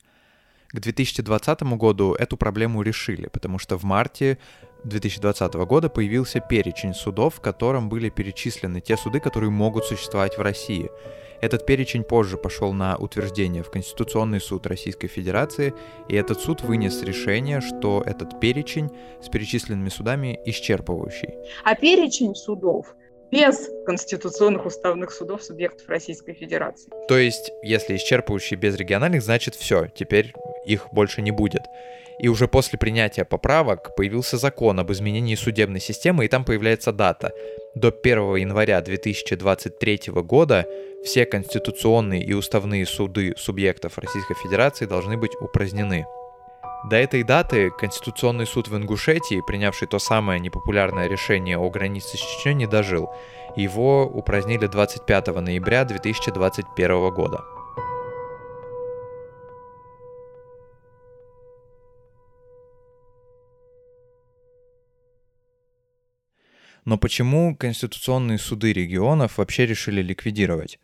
К 0.69 0.81
2020 0.81 1.63
году 1.63 2.15
эту 2.15 2.37
проблему 2.37 2.83
решили, 2.83 3.29
потому 3.29 3.59
что 3.59 3.77
в 3.77 3.85
марте 3.85 4.39
2020 4.85 5.55
года 5.55 5.89
появился 5.89 6.41
перечень 6.41 6.95
судов, 6.95 7.37
в 7.37 7.41
котором 7.41 7.89
были 7.89 8.09
перечислены 8.09 8.81
те 8.81 8.97
суды, 8.97 9.21
которые 9.21 9.51
могут 9.51 9.85
существовать 9.87 10.39
в 10.39 10.43
России— 10.43 10.91
этот 11.43 11.67
перечень 11.67 12.05
позже 12.05 12.39
пошел 12.39 12.73
на 12.73 12.97
утверждение 12.97 13.65
в 13.65 13.71
Конституционный 13.71 14.41
суд 14.41 14.65
Российской 14.67 15.09
Федерации, 15.09 15.75
и 16.09 16.15
этот 16.15 16.41
суд 16.41 16.63
вынес 16.63 17.03
решение, 17.03 17.61
что 17.61 18.03
этот 18.07 18.39
перечень 18.39 18.91
с 19.21 19.29
перечисленными 19.29 19.89
судами 19.89 20.39
исчерпывающий. 20.47 21.35
А 21.65 21.75
перечень 21.75 22.37
судов 22.37 22.95
без 23.33 23.69
конституционных 23.87 24.67
уставных 24.67 25.11
судов 25.11 25.43
субъектов 25.43 25.89
Российской 25.89 26.35
Федерации. 26.35 26.93
То 27.09 27.19
есть, 27.19 27.51
если 27.65 27.97
исчерпывающий 27.97 28.57
без 28.57 28.77
региональных, 28.77 29.23
значит 29.23 29.57
все, 29.57 29.89
теперь 29.93 30.33
их 30.65 30.87
больше 30.93 31.23
не 31.23 31.33
будет. 31.33 31.63
И 32.19 32.29
уже 32.29 32.49
после 32.49 32.79
принятия 32.79 33.25
поправок 33.25 33.95
появился 33.97 34.37
закон 34.37 34.79
об 34.79 34.93
изменении 34.93 35.35
судебной 35.35 35.81
системы, 35.81 36.25
и 36.25 36.29
там 36.29 36.45
появляется 36.45 36.93
дата. 36.93 37.33
До 37.75 37.89
1 37.89 38.37
января 38.37 38.81
2023 38.81 40.01
года 40.23 40.67
все 41.05 41.27
конституционные 41.27 42.23
и 42.23 42.33
уставные 42.33 42.87
суды 42.87 43.35
субъектов 43.37 43.99
Российской 43.99 44.35
Федерации 44.35 44.87
должны 44.87 45.17
быть 45.17 45.33
упразднены. 45.41 46.07
До 46.85 46.97
этой 46.97 47.23
даты 47.23 47.71
Конституционный 47.71 48.47
суд 48.47 48.69
в 48.69 48.77
Ингушетии, 48.77 49.41
принявший 49.47 49.87
то 49.87 49.99
самое 49.99 50.41
непопулярное 50.41 51.09
решение 51.09 51.57
о 51.57 51.71
границе 51.71 52.17
с 52.17 52.21
Чечней, 52.21 52.55
не 52.55 52.67
дожил. 52.67 53.11
Его 53.57 54.05
упразднили 54.05 54.67
25 54.67 55.29
ноября 55.29 55.85
2021 55.85 57.11
года. 57.11 57.45
Но 66.85 66.99
почему 66.99 67.57
конституционные 67.57 68.39
суды 68.39 68.73
регионов 68.73 69.39
вообще 69.39 69.67
решили 69.67 70.03
ликвидировать? 70.03 70.81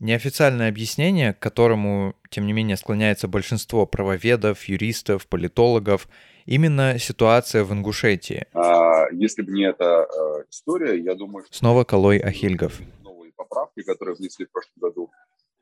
Неофициальное 0.00 0.68
объяснение, 0.68 1.34
к 1.34 1.40
которому, 1.40 2.14
тем 2.30 2.46
не 2.46 2.52
менее, 2.52 2.76
склоняется 2.76 3.26
большинство 3.26 3.84
правоведов, 3.84 4.64
юристов, 4.64 5.26
политологов, 5.26 6.08
именно 6.46 6.98
ситуация 6.98 7.64
в 7.64 7.72
Ингушетии. 7.72 8.46
А, 8.54 9.10
если 9.10 9.42
бы 9.42 9.52
не 9.52 9.64
эта 9.64 10.04
а, 10.04 10.44
история, 10.48 10.98
я 11.02 11.14
думаю... 11.14 11.44
Что... 11.46 11.56
Снова 11.56 11.84
Колой 11.84 12.18
Ахильгов. 12.18 12.80
Новые 13.02 13.32
поправки, 13.32 13.82
которые 13.82 14.14
внесли 14.14 14.46
в 14.46 14.52
прошлом 14.52 14.74
году, 14.76 15.10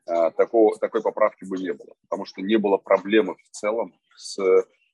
а, 0.05 0.29
такого, 0.29 0.77
такой 0.77 1.01
поправки 1.01 1.43
бы 1.43 1.57
не 1.57 1.73
было, 1.73 1.95
потому 2.03 2.25
что 2.25 2.41
не 2.41 2.57
было 2.57 2.77
проблемы 2.77 3.35
в 3.35 3.49
целом 3.49 3.93
с 4.15 4.37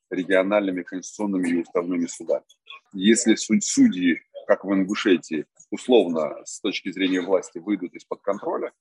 региональными 0.09 0.83
конституционными 0.83 1.49
и 1.49 1.61
уставными 1.61 2.05
судами. 2.05 2.45
Если 2.93 3.35
судьи, 3.35 4.21
как 4.47 4.65
в 4.65 4.73
Ингушетии, 4.73 5.45
условно, 5.71 6.35
с 6.45 6.59
точки 6.61 6.91
зрения 6.91 7.21
власти, 7.21 7.59
выйдут 7.59 7.93
из-под 7.93 8.21
контроля, 8.21 8.71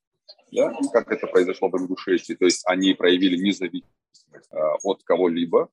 да, 0.53 0.73
как 0.93 1.11
это 1.11 1.27
произошло 1.27 1.69
в 1.69 1.77
Ингушетии, 1.77 2.35
то 2.35 2.45
есть 2.45 2.63
они 2.67 2.95
проявили 2.95 3.37
независимость 3.37 3.97
э, 4.51 4.57
от 4.83 5.03
кого-либо, 5.03 5.71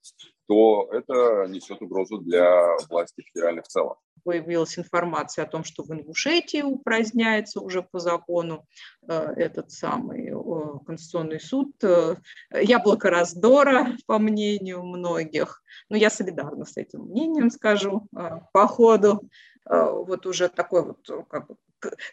то 0.47 0.89
это 0.91 1.45
несет 1.47 1.81
угрозу 1.81 2.17
для 2.17 2.75
власти 2.89 3.21
федеральной 3.21 3.61
в 3.61 3.67
целом. 3.67 3.97
Появилась 4.23 4.79
информация 4.79 5.45
о 5.45 5.47
том, 5.47 5.63
что 5.63 5.83
в 5.83 5.91
Ингушетии 5.91 6.61
упраздняется 6.61 7.59
уже 7.61 7.83
по 7.83 7.99
закону 7.99 8.65
э, 9.07 9.13
этот 9.37 9.69
самый 9.69 10.29
э, 10.29 10.79
Конституционный 10.85 11.39
суд. 11.39 11.71
Э, 11.83 12.15
яблоко 12.51 13.09
раздора, 13.11 13.95
по 14.07 14.17
мнению 14.17 14.83
многих. 14.83 15.61
Но 15.89 15.97
я 15.97 16.09
солидарна 16.09 16.65
с 16.65 16.77
этим 16.77 17.01
мнением, 17.01 17.51
скажу, 17.51 18.07
э, 18.17 18.39
по 18.51 18.67
ходу. 18.67 19.29
Э, 19.69 20.03
вот 20.05 20.25
уже 20.25 20.49
такой 20.49 20.83
вот 20.83 21.27
как 21.29 21.47
бы, 21.47 21.55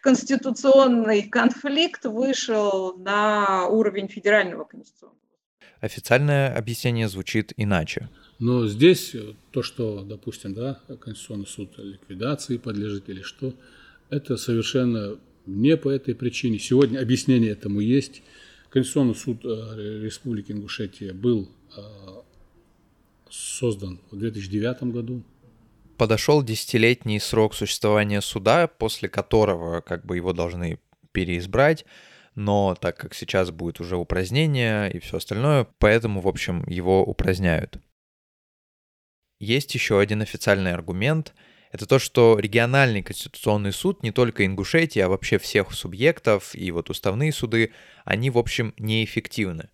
конституционный 0.01 1.23
конфликт 1.23 2.05
вышел 2.05 2.97
на 2.97 3.67
уровень 3.67 4.07
федерального 4.07 4.63
конституционного. 4.63 5.17
Официальное 5.81 6.55
объяснение 6.55 7.07
звучит 7.07 7.53
иначе. 7.57 8.09
Но 8.39 8.67
здесь 8.67 9.15
то, 9.51 9.63
что, 9.63 10.03
допустим, 10.03 10.53
да, 10.53 10.79
Конституционный 10.99 11.47
суд 11.47 11.77
ликвидации 11.77 12.57
подлежит 12.57 13.09
или 13.09 13.21
что, 13.21 13.53
это 14.09 14.37
совершенно 14.37 15.19
не 15.45 15.77
по 15.77 15.89
этой 15.89 16.13
причине. 16.13 16.59
Сегодня 16.59 16.99
объяснение 16.99 17.51
этому 17.51 17.79
есть. 17.79 18.21
Конституционный 18.69 19.15
суд 19.15 19.43
э, 19.43 20.01
Республики 20.03 20.51
Ингушетия 20.51 21.13
был 21.13 21.49
э, 21.75 21.81
создан 23.29 23.99
в 24.11 24.17
2009 24.17 24.83
году 24.83 25.23
подошел 25.97 26.43
десятилетний 26.43 27.19
срок 27.19 27.53
существования 27.53 28.21
суда, 28.21 28.67
после 28.67 29.09
которого 29.09 29.81
как 29.81 30.05
бы 30.05 30.15
его 30.15 30.33
должны 30.33 30.79
переизбрать, 31.11 31.85
но 32.35 32.75
так 32.79 32.97
как 32.97 33.15
сейчас 33.15 33.51
будет 33.51 33.79
уже 33.79 33.97
упразднение 33.97 34.91
и 34.91 34.99
все 34.99 35.17
остальное, 35.17 35.67
поэтому, 35.79 36.21
в 36.21 36.27
общем, 36.27 36.63
его 36.67 37.03
упраздняют. 37.03 37.79
Есть 39.39 39.73
еще 39.75 39.99
один 39.99 40.21
официальный 40.21 40.73
аргумент. 40.73 41.33
Это 41.71 41.85
то, 41.85 41.99
что 41.99 42.39
региональный 42.39 43.03
конституционный 43.03 43.73
суд 43.73 44.03
не 44.03 44.11
только 44.11 44.45
Ингушетии, 44.45 44.99
а 44.99 45.09
вообще 45.09 45.37
всех 45.37 45.73
субъектов 45.73 46.55
и 46.55 46.71
вот 46.71 46.89
уставные 46.89 47.31
суды, 47.31 47.71
они, 48.05 48.29
в 48.29 48.37
общем, 48.37 48.73
неэффективны. 48.77 49.69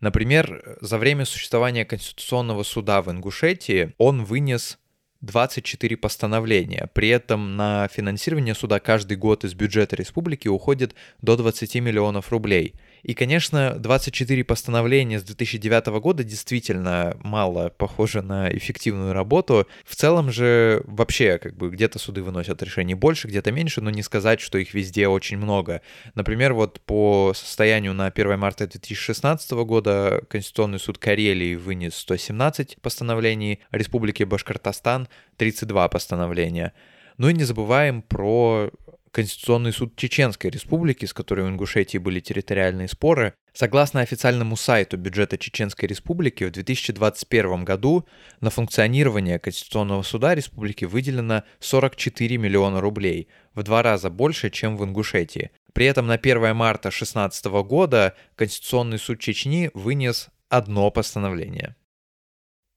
Например, 0.00 0.78
за 0.80 0.98
время 0.98 1.24
существования 1.24 1.84
Конституционного 1.84 2.62
суда 2.62 3.02
в 3.02 3.10
Ингушетии 3.10 3.94
он 3.98 4.24
вынес 4.24 4.78
24 5.20 5.96
постановления. 5.96 6.88
При 6.92 7.08
этом 7.08 7.56
на 7.56 7.88
финансирование 7.88 8.54
суда 8.54 8.80
каждый 8.80 9.16
год 9.16 9.44
из 9.44 9.54
бюджета 9.54 9.96
республики 9.96 10.48
уходит 10.48 10.94
до 11.20 11.36
20 11.36 11.76
миллионов 11.76 12.30
рублей– 12.30 12.74
и, 13.02 13.14
конечно, 13.14 13.74
24 13.78 14.44
постановления 14.44 15.18
с 15.18 15.22
2009 15.22 15.86
года 16.00 16.24
действительно 16.24 17.16
мало 17.22 17.70
похоже 17.70 18.22
на 18.22 18.50
эффективную 18.50 19.12
работу. 19.12 19.66
В 19.84 19.96
целом 19.96 20.30
же 20.30 20.82
вообще 20.84 21.38
как 21.38 21.56
бы 21.56 21.70
где-то 21.70 21.98
суды 21.98 22.22
выносят 22.22 22.62
решений 22.62 22.94
больше, 22.94 23.28
где-то 23.28 23.52
меньше, 23.52 23.80
но 23.80 23.90
не 23.90 24.02
сказать, 24.02 24.40
что 24.40 24.58
их 24.58 24.74
везде 24.74 25.08
очень 25.08 25.38
много. 25.38 25.82
Например, 26.14 26.52
вот 26.52 26.80
по 26.80 27.32
состоянию 27.34 27.94
на 27.94 28.06
1 28.06 28.38
марта 28.38 28.66
2016 28.66 29.50
года 29.52 30.22
Конституционный 30.28 30.78
суд 30.78 30.98
Карелии 30.98 31.54
вынес 31.54 31.94
117 31.96 32.78
постановлений, 32.80 33.60
Республики 33.70 34.24
Башкортостан 34.24 35.08
32 35.36 35.88
постановления. 35.88 36.72
Ну 37.16 37.28
и 37.28 37.34
не 37.34 37.44
забываем 37.44 38.02
про 38.02 38.70
Конституционный 39.12 39.72
суд 39.72 39.96
Чеченской 39.96 40.50
Республики, 40.50 41.04
с 41.04 41.12
которой 41.12 41.46
у 41.46 41.48
Ингушетии 41.48 41.98
были 41.98 42.20
территориальные 42.20 42.86
споры, 42.86 43.34
согласно 43.52 44.00
официальному 44.00 44.56
сайту 44.56 44.96
бюджета 44.96 45.36
Чеченской 45.36 45.88
Республики, 45.88 46.44
в 46.44 46.52
2021 46.52 47.64
году 47.64 48.06
на 48.40 48.50
функционирование 48.50 49.40
Конституционного 49.40 50.02
суда 50.02 50.36
республики 50.36 50.84
выделено 50.84 51.42
44 51.58 52.36
миллиона 52.36 52.80
рублей, 52.80 53.26
в 53.54 53.64
два 53.64 53.82
раза 53.82 54.10
больше, 54.10 54.48
чем 54.48 54.76
в 54.76 54.84
Ингушетии. 54.84 55.50
При 55.72 55.86
этом 55.86 56.06
на 56.06 56.14
1 56.14 56.54
марта 56.54 56.90
2016 56.90 57.46
года 57.64 58.14
Конституционный 58.36 58.98
суд 58.98 59.18
Чечни 59.18 59.70
вынес 59.74 60.28
одно 60.48 60.90
постановление. 60.92 61.74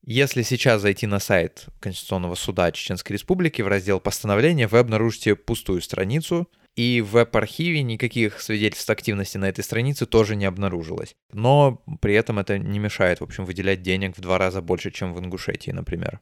Если 0.05 0.41
сейчас 0.41 0.81
зайти 0.81 1.07
на 1.07 1.19
сайт 1.19 1.67
Конституционного 1.79 2.35
суда 2.35 2.73
Чеченской 2.73 3.13
Республики 3.13 3.61
в 3.61 3.69
раздел 3.69 4.01
постановления, 4.01 4.67
вы 4.67 4.79
обнаружите 4.79 5.35
пустую 5.35 5.81
страницу. 5.81 6.49
И 6.75 7.01
в 7.01 7.11
веб-архиве 7.11 7.83
никаких 7.83 8.41
свидетельств 8.41 8.89
активности 8.89 9.37
на 9.37 9.47
этой 9.47 9.63
странице 9.63 10.05
тоже 10.05 10.35
не 10.35 10.45
обнаружилось. 10.45 11.13
Но 11.31 11.83
при 12.01 12.15
этом 12.15 12.39
это 12.39 12.57
не 12.57 12.79
мешает, 12.79 13.21
в 13.21 13.23
общем, 13.23 13.45
выделять 13.45 13.81
денег 13.81 14.17
в 14.17 14.21
два 14.21 14.37
раза 14.39 14.61
больше, 14.61 14.91
чем 14.91 15.13
в 15.13 15.19
Ингушетии, 15.19 15.71
например. 15.71 16.19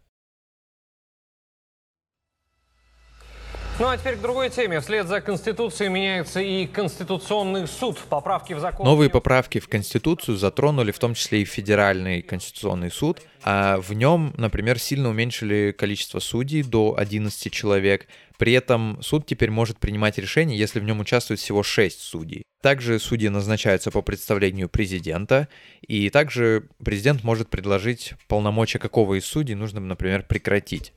Ну 3.80 3.88
а 3.88 3.98
теперь 3.98 4.16
к 4.16 4.22
другой 4.22 4.50
теме. 4.50 4.80
Вслед 4.80 5.08
за 5.08 5.22
Конституцией 5.22 5.90
меняется 5.90 6.40
и 6.40 6.68
Конституционный 6.68 7.68
суд. 7.68 7.98
Поправки 8.10 8.54
в 8.54 8.60
закон... 8.60 8.86
Новые 8.86 9.10
поправки 9.10 9.60
в 9.60 9.68
Конституцию 9.68 10.38
затронули 10.38 10.92
в 10.92 11.00
том 11.00 11.16
числе 11.16 11.42
и 11.42 11.46
Федеральный 11.46 12.22
Конституционный 12.22 12.92
суд. 12.92 13.22
А 13.44 13.80
в 13.80 13.94
нем, 13.94 14.34
например, 14.38 14.78
сильно 14.78 15.10
уменьшили 15.10 15.74
количество 15.76 16.20
судей 16.20 16.62
до 16.62 16.96
11 16.98 17.52
человек. 17.52 18.08
При 18.38 18.54
этом 18.54 19.02
суд 19.02 19.26
теперь 19.26 19.50
может 19.50 19.80
принимать 19.80 20.18
решения, 20.20 20.56
если 20.56 20.80
в 20.80 20.84
нем 20.84 21.00
участвует 21.00 21.40
всего 21.40 21.64
6 21.64 22.00
судей. 22.00 22.44
Также 22.62 23.00
судьи 23.00 23.30
назначаются 23.30 23.90
по 23.90 24.04
представлению 24.04 24.70
президента, 24.70 25.48
и 25.82 26.12
также 26.12 26.68
президент 26.84 27.24
может 27.24 27.50
предложить 27.50 28.14
полномочия 28.28 28.78
какого 28.78 29.18
из 29.18 29.26
судей 29.26 29.56
нужно, 29.56 29.80
например, 29.80 30.24
прекратить 30.28 30.94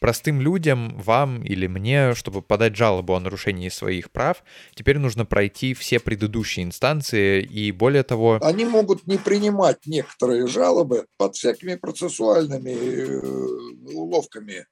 простым 0.00 0.40
людям, 0.40 0.98
вам 0.98 1.42
или 1.42 1.66
мне, 1.66 2.14
чтобы 2.14 2.42
подать 2.42 2.76
жалобу 2.76 3.14
о 3.14 3.20
нарушении 3.20 3.68
своих 3.68 4.10
прав, 4.10 4.42
теперь 4.74 4.98
нужно 4.98 5.24
пройти 5.24 5.74
все 5.74 5.98
предыдущие 6.00 6.64
инстанции 6.64 7.42
и 7.42 7.72
более 7.72 8.02
того... 8.02 8.38
Они 8.42 8.64
могут 8.64 9.06
не 9.06 9.18
принимать 9.18 9.86
некоторые 9.86 10.46
жалобы 10.46 11.06
под 11.16 11.36
всякими 11.36 11.76
процессуальными 11.76 12.70
э, 12.70 13.94
уловками. 13.94 14.66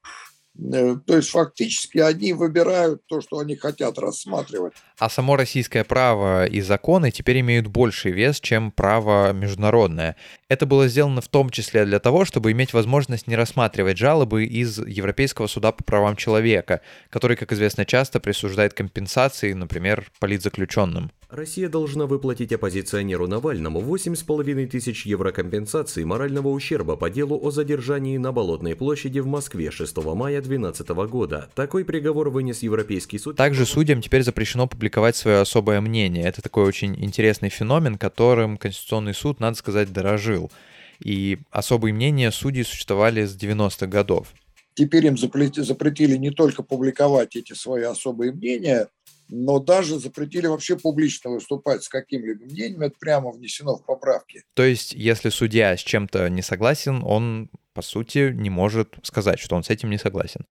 Э, 0.57 0.95
то 1.05 1.17
есть 1.17 1.29
фактически 1.29 1.97
они 1.97 2.33
выбирают 2.33 3.05
то, 3.07 3.21
что 3.21 3.39
они 3.39 3.55
хотят 3.55 3.99
рассматривать. 3.99 4.73
А 4.97 5.09
само 5.09 5.35
российское 5.35 5.83
право 5.83 6.45
и 6.45 6.61
законы 6.61 7.11
теперь 7.11 7.41
имеют 7.41 7.67
больший 7.67 8.11
вес, 8.11 8.39
чем 8.39 8.71
право 8.71 9.33
международное. 9.33 10.15
Это 10.47 10.65
было 10.65 10.87
сделано 10.87 11.21
в 11.21 11.27
том 11.27 11.49
числе 11.49 11.85
для 11.85 11.99
того, 11.99 12.23
чтобы 12.23 12.51
иметь 12.51 12.73
возможность 12.73 13.27
не 13.27 13.35
рассматривать 13.35 13.97
жалобы 13.97 14.45
из 14.45 14.77
Европейского 14.79 15.47
суда 15.47 15.71
по 15.71 15.83
правам 15.83 16.15
человека, 16.15 16.81
который, 17.09 17.35
как 17.35 17.51
известно, 17.51 17.85
часто 17.85 18.19
присуждает 18.19 18.73
компенсации, 18.73 19.53
например, 19.53 20.09
политзаключенным. 20.19 21.11
Россия 21.29 21.69
должна 21.69 22.05
выплатить 22.05 22.53
оппозиционеру 22.53 23.27
Навальному 23.27 23.81
8,5 23.81 24.67
тысяч 24.67 25.05
евро 25.05 25.31
компенсации 25.31 26.03
морального 26.03 26.49
ущерба 26.49 26.95
по 26.95 27.09
делу 27.09 27.39
о 27.41 27.49
задержании 27.49 28.17
на 28.17 28.31
Болотной 28.31 28.75
площади 28.75 29.19
в 29.19 29.25
Москве 29.25 29.71
6 29.71 29.97
мая 29.97 30.41
2012 30.41 30.89
года. 31.09 31.49
Такой 31.55 31.83
приговор 31.83 32.29
вынес 32.29 32.61
Европейский 32.61 33.17
суд. 33.17 33.37
Также 33.37 33.65
судьям 33.65 34.01
теперь 34.01 34.23
запрещено 34.23 34.67
публиковать 34.67 35.15
свое 35.15 35.39
особое 35.39 35.81
мнение. 35.81 36.25
Это 36.25 36.43
такой 36.43 36.65
очень 36.65 36.95
интересный 37.03 37.49
феномен, 37.49 37.97
которым 37.97 38.57
Конституционный 38.57 39.15
суд, 39.15 39.39
надо 39.39 39.57
сказать, 39.57 39.91
дорожил. 39.91 40.51
И 40.99 41.39
особые 41.49 41.93
мнения 41.93 42.31
судей 42.31 42.63
существовали 42.63 43.25
с 43.25 43.35
90-х 43.35 43.87
годов. 43.87 44.31
Теперь 44.75 45.07
им 45.07 45.17
запретили 45.17 46.17
не 46.17 46.31
только 46.31 46.61
публиковать 46.61 47.35
эти 47.35 47.53
свои 47.53 47.83
особые 47.83 48.33
мнения, 48.33 48.89
но 49.29 49.59
даже 49.59 49.99
запретили 49.99 50.47
вообще 50.47 50.77
публично 50.77 51.31
выступать 51.31 51.83
с 51.83 51.89
каким-либо 51.89 52.43
мнением, 52.43 52.81
это 52.81 52.95
прямо 52.99 53.31
внесено 53.31 53.77
в 53.77 53.85
поправки. 53.85 54.43
То 54.53 54.63
есть, 54.63 54.93
если 54.93 55.29
судья 55.29 55.75
с 55.75 55.81
чем-то 55.81 56.29
не 56.29 56.41
согласен, 56.41 57.01
он, 57.03 57.49
по 57.73 57.81
сути, 57.81 58.31
не 58.33 58.49
может 58.49 58.95
сказать, 59.03 59.39
что 59.39 59.55
он 59.55 59.63
с 59.63 59.69
этим 59.69 59.89
не 59.89 59.97
согласен. 59.97 60.45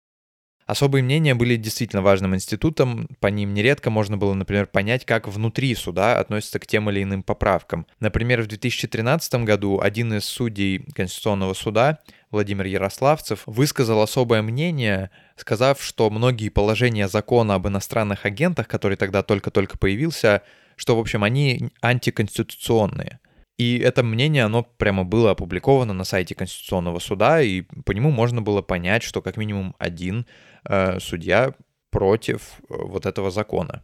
Особые 0.72 1.02
мнения 1.02 1.34
были 1.34 1.56
действительно 1.56 2.00
важным 2.00 2.34
институтом, 2.34 3.06
по 3.20 3.26
ним 3.26 3.52
нередко 3.52 3.90
можно 3.90 4.16
было, 4.16 4.32
например, 4.32 4.64
понять, 4.66 5.04
как 5.04 5.28
внутри 5.28 5.74
суда 5.74 6.18
относятся 6.18 6.58
к 6.58 6.66
тем 6.66 6.88
или 6.88 7.02
иным 7.02 7.22
поправкам. 7.22 7.86
Например, 8.00 8.40
в 8.40 8.46
2013 8.46 9.34
году 9.44 9.80
один 9.82 10.14
из 10.14 10.24
судей 10.24 10.78
Конституционного 10.94 11.52
суда, 11.52 11.98
Владимир 12.30 12.64
Ярославцев, 12.64 13.42
высказал 13.44 14.00
особое 14.00 14.40
мнение, 14.40 15.10
сказав, 15.36 15.82
что 15.82 16.08
многие 16.08 16.48
положения 16.48 17.06
закона 17.06 17.56
об 17.56 17.68
иностранных 17.68 18.24
агентах, 18.24 18.66
который 18.66 18.96
тогда 18.96 19.22
только-только 19.22 19.76
появился, 19.76 20.40
что, 20.76 20.96
в 20.96 21.00
общем, 21.00 21.22
они 21.22 21.68
антиконституционные. 21.82 23.20
И 23.58 23.78
это 23.78 24.02
мнение, 24.02 24.44
оно 24.44 24.62
прямо 24.62 25.04
было 25.04 25.32
опубликовано 25.32 25.92
на 25.92 26.04
сайте 26.04 26.34
Конституционного 26.34 26.98
суда, 26.98 27.42
и 27.42 27.62
по 27.62 27.92
нему 27.92 28.10
можно 28.10 28.42
было 28.42 28.62
понять, 28.62 29.02
что 29.02 29.22
как 29.22 29.36
минимум 29.36 29.74
один 29.78 30.26
э, 30.64 30.98
судья 31.00 31.54
против 31.90 32.60
э, 32.60 32.64
вот 32.68 33.06
этого 33.06 33.30
закона. 33.30 33.82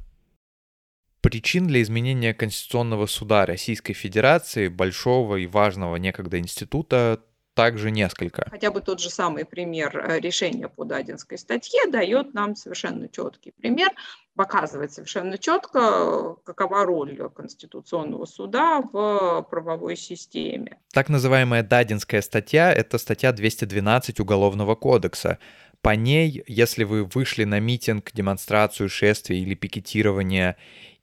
Причин 1.20 1.66
для 1.66 1.82
изменения 1.82 2.32
Конституционного 2.32 3.06
суда 3.06 3.44
Российской 3.44 3.92
Федерации, 3.92 4.68
большого 4.68 5.36
и 5.36 5.46
важного 5.46 5.96
некогда 5.96 6.38
института, 6.38 7.20
также 7.58 7.90
несколько. 7.90 8.46
Хотя 8.48 8.70
бы 8.70 8.80
тот 8.80 9.00
же 9.00 9.10
самый 9.10 9.44
пример 9.44 9.98
э, 9.98 10.20
решения 10.20 10.68
по 10.68 10.84
Дадинской 10.84 11.36
статье 11.38 11.90
дает 11.90 12.32
нам 12.32 12.54
совершенно 12.54 13.08
четкий 13.08 13.50
пример, 13.50 13.88
показывает 14.36 14.92
совершенно 14.92 15.38
четко, 15.38 16.36
какова 16.44 16.84
роль 16.84 17.18
Конституционного 17.34 18.26
суда 18.26 18.80
в 18.80 19.42
правовой 19.50 19.96
системе. 19.96 20.78
Так 20.92 21.08
называемая 21.08 21.64
Дадинская 21.64 22.22
статья– 22.22 22.72
это 22.74 22.96
статья 22.96 23.32
212 23.32 24.20
Уголовного 24.20 24.76
кодекса. 24.76 25.40
По 25.82 25.96
ней, 25.96 26.44
если 26.46 26.84
вы 26.84 27.06
вышли 27.06 27.42
на 27.42 27.58
митинг, 27.58 28.12
демонстрацию, 28.14 28.88
шествие 28.88 29.42
или 29.42 29.54
пикетирование 29.54 30.54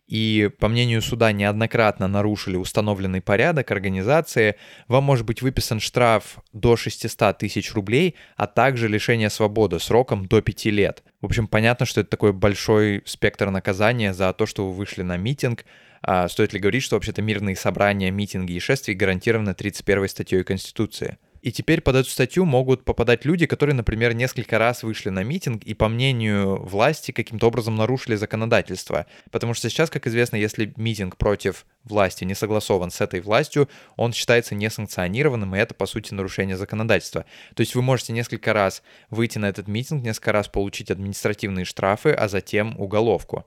и, 0.07 0.51
по 0.59 0.67
мнению 0.67 1.01
суда, 1.01 1.31
неоднократно 1.31 2.07
нарушили 2.07 2.57
установленный 2.57 3.21
порядок 3.21 3.71
организации, 3.71 4.55
вам 4.87 5.03
может 5.03 5.25
быть 5.25 5.41
выписан 5.41 5.79
штраф 5.79 6.37
до 6.53 6.77
600 6.77 7.37
тысяч 7.39 7.73
рублей, 7.73 8.15
а 8.35 8.45
также 8.45 8.87
лишение 8.87 9.31
свободы 9.31 9.79
сроком 9.79 10.27
до 10.27 10.41
5 10.41 10.65
лет. 10.65 11.03
В 11.21 11.25
общем, 11.25 11.47
понятно, 11.47 11.87
что 11.87 12.01
это 12.01 12.09
такой 12.11 12.33
большой 12.33 13.01
спектр 13.05 13.49
наказания 13.49 14.13
за 14.13 14.31
то, 14.33 14.45
что 14.45 14.67
вы 14.67 14.73
вышли 14.73 15.01
на 15.01 15.17
митинг. 15.17 15.65
А 16.03 16.27
стоит 16.27 16.53
ли 16.53 16.59
говорить, 16.59 16.83
что 16.83 16.97
вообще-то 16.97 17.23
мирные 17.23 17.55
собрания, 17.55 18.11
митинги 18.11 18.53
и 18.53 18.59
шествия 18.59 18.93
гарантированы 18.93 19.55
31 19.55 20.07
статьей 20.07 20.43
Конституции? 20.43 21.17
И 21.45 21.51
теперь 21.51 21.81
под 21.81 21.95
эту 21.95 22.09
статью 22.09 22.43
могут 22.43 22.83
попадать 22.85 23.23
люди, 23.23 23.45
которые, 23.45 23.75
например, 23.75 24.15
несколько 24.15 24.57
раз 24.57 24.81
вышли 24.81 25.09
на 25.11 25.23
митинг 25.23 25.61
и, 25.61 25.75
по 25.75 25.87
мнению 25.87 26.55
власти, 26.65 27.11
каким-то 27.11 27.45
образом 27.45 27.75
нарушили 27.75 28.15
законодательство. 28.15 29.05
Потому 29.29 29.53
что 29.53 29.69
сейчас, 29.69 29.91
как 29.91 30.07
известно, 30.07 30.37
если 30.37 30.73
митинг 30.75 31.17
против 31.17 31.67
власти 31.83 32.23
не 32.23 32.33
согласован 32.33 32.89
с 32.89 32.99
этой 32.99 33.21
властью, 33.21 33.69
он 33.95 34.11
считается 34.11 34.55
несанкционированным, 34.55 35.55
и 35.55 35.59
это, 35.59 35.75
по 35.75 35.85
сути, 35.85 36.15
нарушение 36.15 36.57
законодательства. 36.57 37.25
То 37.53 37.61
есть 37.61 37.75
вы 37.75 37.83
можете 37.83 38.11
несколько 38.11 38.51
раз 38.51 38.81
выйти 39.11 39.37
на 39.37 39.47
этот 39.47 39.67
митинг, 39.67 40.03
несколько 40.03 40.31
раз 40.31 40.47
получить 40.47 40.89
административные 40.89 41.65
штрафы, 41.65 42.09
а 42.09 42.27
затем 42.27 42.75
уголовку. 42.79 43.45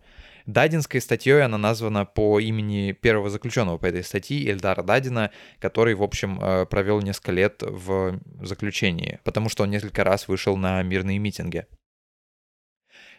Дадинской 0.48 1.02
статьей 1.02 1.44
она 1.44 1.58
названа 1.58 2.06
по 2.06 2.40
имени 2.40 2.92
первого 2.92 3.28
заключенного 3.28 3.76
по 3.76 3.84
этой 3.84 4.02
статье, 4.02 4.50
Эльдара 4.50 4.82
Дадина, 4.82 5.30
который, 5.60 5.94
в 5.94 6.02
общем, 6.02 6.40
э, 6.40 6.64
провел 6.64 7.02
несколько 7.02 7.32
лет 7.32 7.62
в 7.62 8.18
заключении, 8.40 9.20
потому 9.24 9.50
что 9.50 9.64
он 9.64 9.70
несколько 9.70 10.04
раз 10.04 10.26
вышел 10.26 10.56
на 10.56 10.82
мирные 10.82 11.18
митинги. 11.18 11.66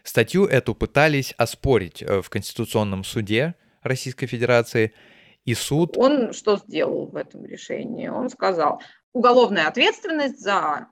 Статью 0.02 0.44
эту 0.44 0.74
пытались 0.74 1.32
оспорить 1.38 2.02
э, 2.02 2.20
в 2.20 2.28
Конституционном 2.30 3.04
суде 3.04 3.54
Российской 3.82 4.26
Федерации, 4.26 4.92
и 5.44 5.54
суд... 5.54 5.96
Он 5.96 6.32
что 6.32 6.56
сделал 6.56 7.06
в 7.06 7.14
этом 7.14 7.44
решении? 7.44 8.08
Он 8.08 8.28
сказал, 8.28 8.82
уголовная 9.12 9.68
ответственность 9.68 10.40
за 10.40 10.88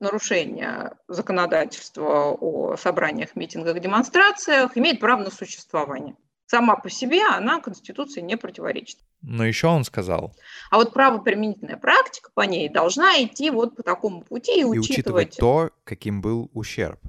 нарушение 0.00 0.92
законодательства 1.08 2.32
о 2.32 2.76
собраниях, 2.76 3.36
митингах, 3.36 3.80
демонстрациях 3.80 4.76
имеет 4.76 5.00
право 5.00 5.22
на 5.22 5.30
существование. 5.30 6.16
Сама 6.46 6.76
по 6.76 6.90
себе 6.90 7.22
она 7.24 7.60
Конституции 7.60 8.20
не 8.20 8.36
противоречит. 8.36 8.98
Но 9.22 9.46
еще 9.46 9.68
он 9.68 9.84
сказал. 9.84 10.34
А 10.70 10.76
вот 10.76 10.92
правоприменительная 10.92 11.78
практика 11.78 12.30
по 12.34 12.42
ней 12.42 12.68
должна 12.68 13.22
идти 13.22 13.50
вот 13.50 13.76
по 13.76 13.82
такому 13.82 14.22
пути 14.22 14.56
и, 14.56 14.60
и 14.60 14.64
учитывать... 14.64 14.90
учитывать 14.90 15.36
то, 15.38 15.70
каким 15.84 16.20
был 16.20 16.50
ущерб. 16.52 17.00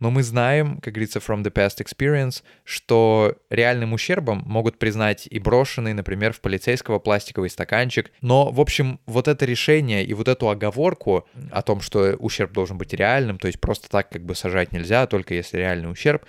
Но 0.00 0.10
мы 0.10 0.22
знаем, 0.22 0.78
как 0.80 0.94
говорится, 0.94 1.18
from 1.18 1.42
the 1.42 1.52
past 1.52 1.84
experience, 1.84 2.42
что 2.64 3.36
реальным 3.50 3.92
ущербом 3.92 4.42
могут 4.46 4.78
признать 4.78 5.26
и 5.30 5.38
брошенный, 5.38 5.92
например, 5.92 6.32
в 6.32 6.40
полицейского 6.40 6.98
пластиковый 6.98 7.50
стаканчик. 7.50 8.12
Но, 8.20 8.50
в 8.50 8.60
общем, 8.60 9.00
вот 9.06 9.28
это 9.28 9.44
решение 9.44 10.04
и 10.04 10.14
вот 10.14 10.28
эту 10.28 10.48
оговорку 10.48 11.28
о 11.50 11.62
том, 11.62 11.80
что 11.80 12.16
ущерб 12.18 12.52
должен 12.52 12.78
быть 12.78 12.92
реальным, 12.92 13.38
то 13.38 13.46
есть 13.46 13.60
просто 13.60 13.88
так 13.88 14.10
как 14.10 14.24
бы 14.24 14.34
сажать 14.34 14.72
нельзя, 14.72 15.06
только 15.06 15.34
если 15.34 15.58
реальный 15.58 15.90
ущерб, 15.90 16.24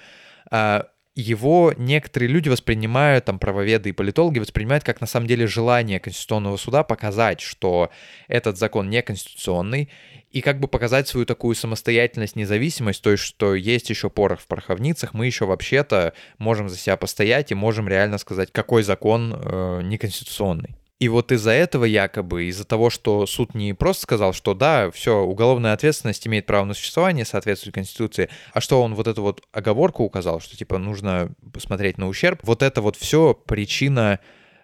а, 0.51 0.88
его 1.16 1.74
некоторые 1.78 2.30
люди 2.30 2.49
воспринимают, 2.49 3.26
там, 3.26 3.39
правоведы 3.39 3.89
и 3.89 3.93
политологи 3.93 4.39
воспринимают 4.39 4.84
как 4.84 4.99
на 4.99 5.07
самом 5.07 5.28
деле 5.28 5.47
желание 5.47 5.99
Конституционного 5.99 6.57
суда 6.57 6.84
показать, 6.84 7.39
что 7.39 7.89
этот 8.28 8.57
закон 8.57 8.89
неконституционный, 8.89 9.89
и 10.32 10.41
как 10.41 10.59
бы 10.59 10.68
показать 10.68 11.07
свою 11.07 11.26
такую 11.26 11.55
самостоятельность, 11.55 12.36
независимость, 12.36 13.01
то 13.01 13.11
есть, 13.11 13.24
что 13.24 13.55
есть 13.55 13.89
еще 13.89 14.09
порох 14.09 14.41
в 14.41 14.47
пороховницах, 14.47 15.13
мы 15.13 15.26
еще 15.26 15.45
вообще-то 15.45 16.13
можем 16.38 16.68
за 16.68 16.76
себя 16.76 16.97
постоять 16.97 17.51
и 17.51 17.55
можем 17.55 17.88
реально 17.88 18.18
сказать, 18.18 18.51
какой 18.51 18.84
закон 18.84 19.34
э, 19.34 19.82
неконституционный. 19.84 20.76
И 20.97 21.09
вот 21.09 21.33
из-за 21.33 21.51
этого 21.51 21.83
якобы, 21.83 22.45
из-за 22.45 22.63
того, 22.63 22.89
что 22.89 23.25
суд 23.25 23.53
не 23.53 23.73
просто 23.73 24.03
сказал, 24.03 24.31
что 24.31 24.53
да, 24.53 24.89
все, 24.91 25.17
уголовная 25.17 25.73
ответственность 25.73 26.25
имеет 26.25 26.45
право 26.45 26.63
на 26.63 26.73
существование, 26.73 27.25
соответствует 27.25 27.75
Конституции, 27.75 28.29
а 28.53 28.61
что 28.61 28.81
он 28.81 28.95
вот 28.95 29.07
эту 29.07 29.21
вот 29.21 29.43
оговорку 29.51 30.03
указал, 30.03 30.39
что 30.39 30.55
типа 30.55 30.77
нужно 30.77 31.31
посмотреть 31.51 31.97
на 31.97 32.07
ущерб, 32.07 32.39
вот 32.43 32.63
это 32.63 32.81
вот 32.81 32.95
все 32.95 33.33
причина 33.33 34.21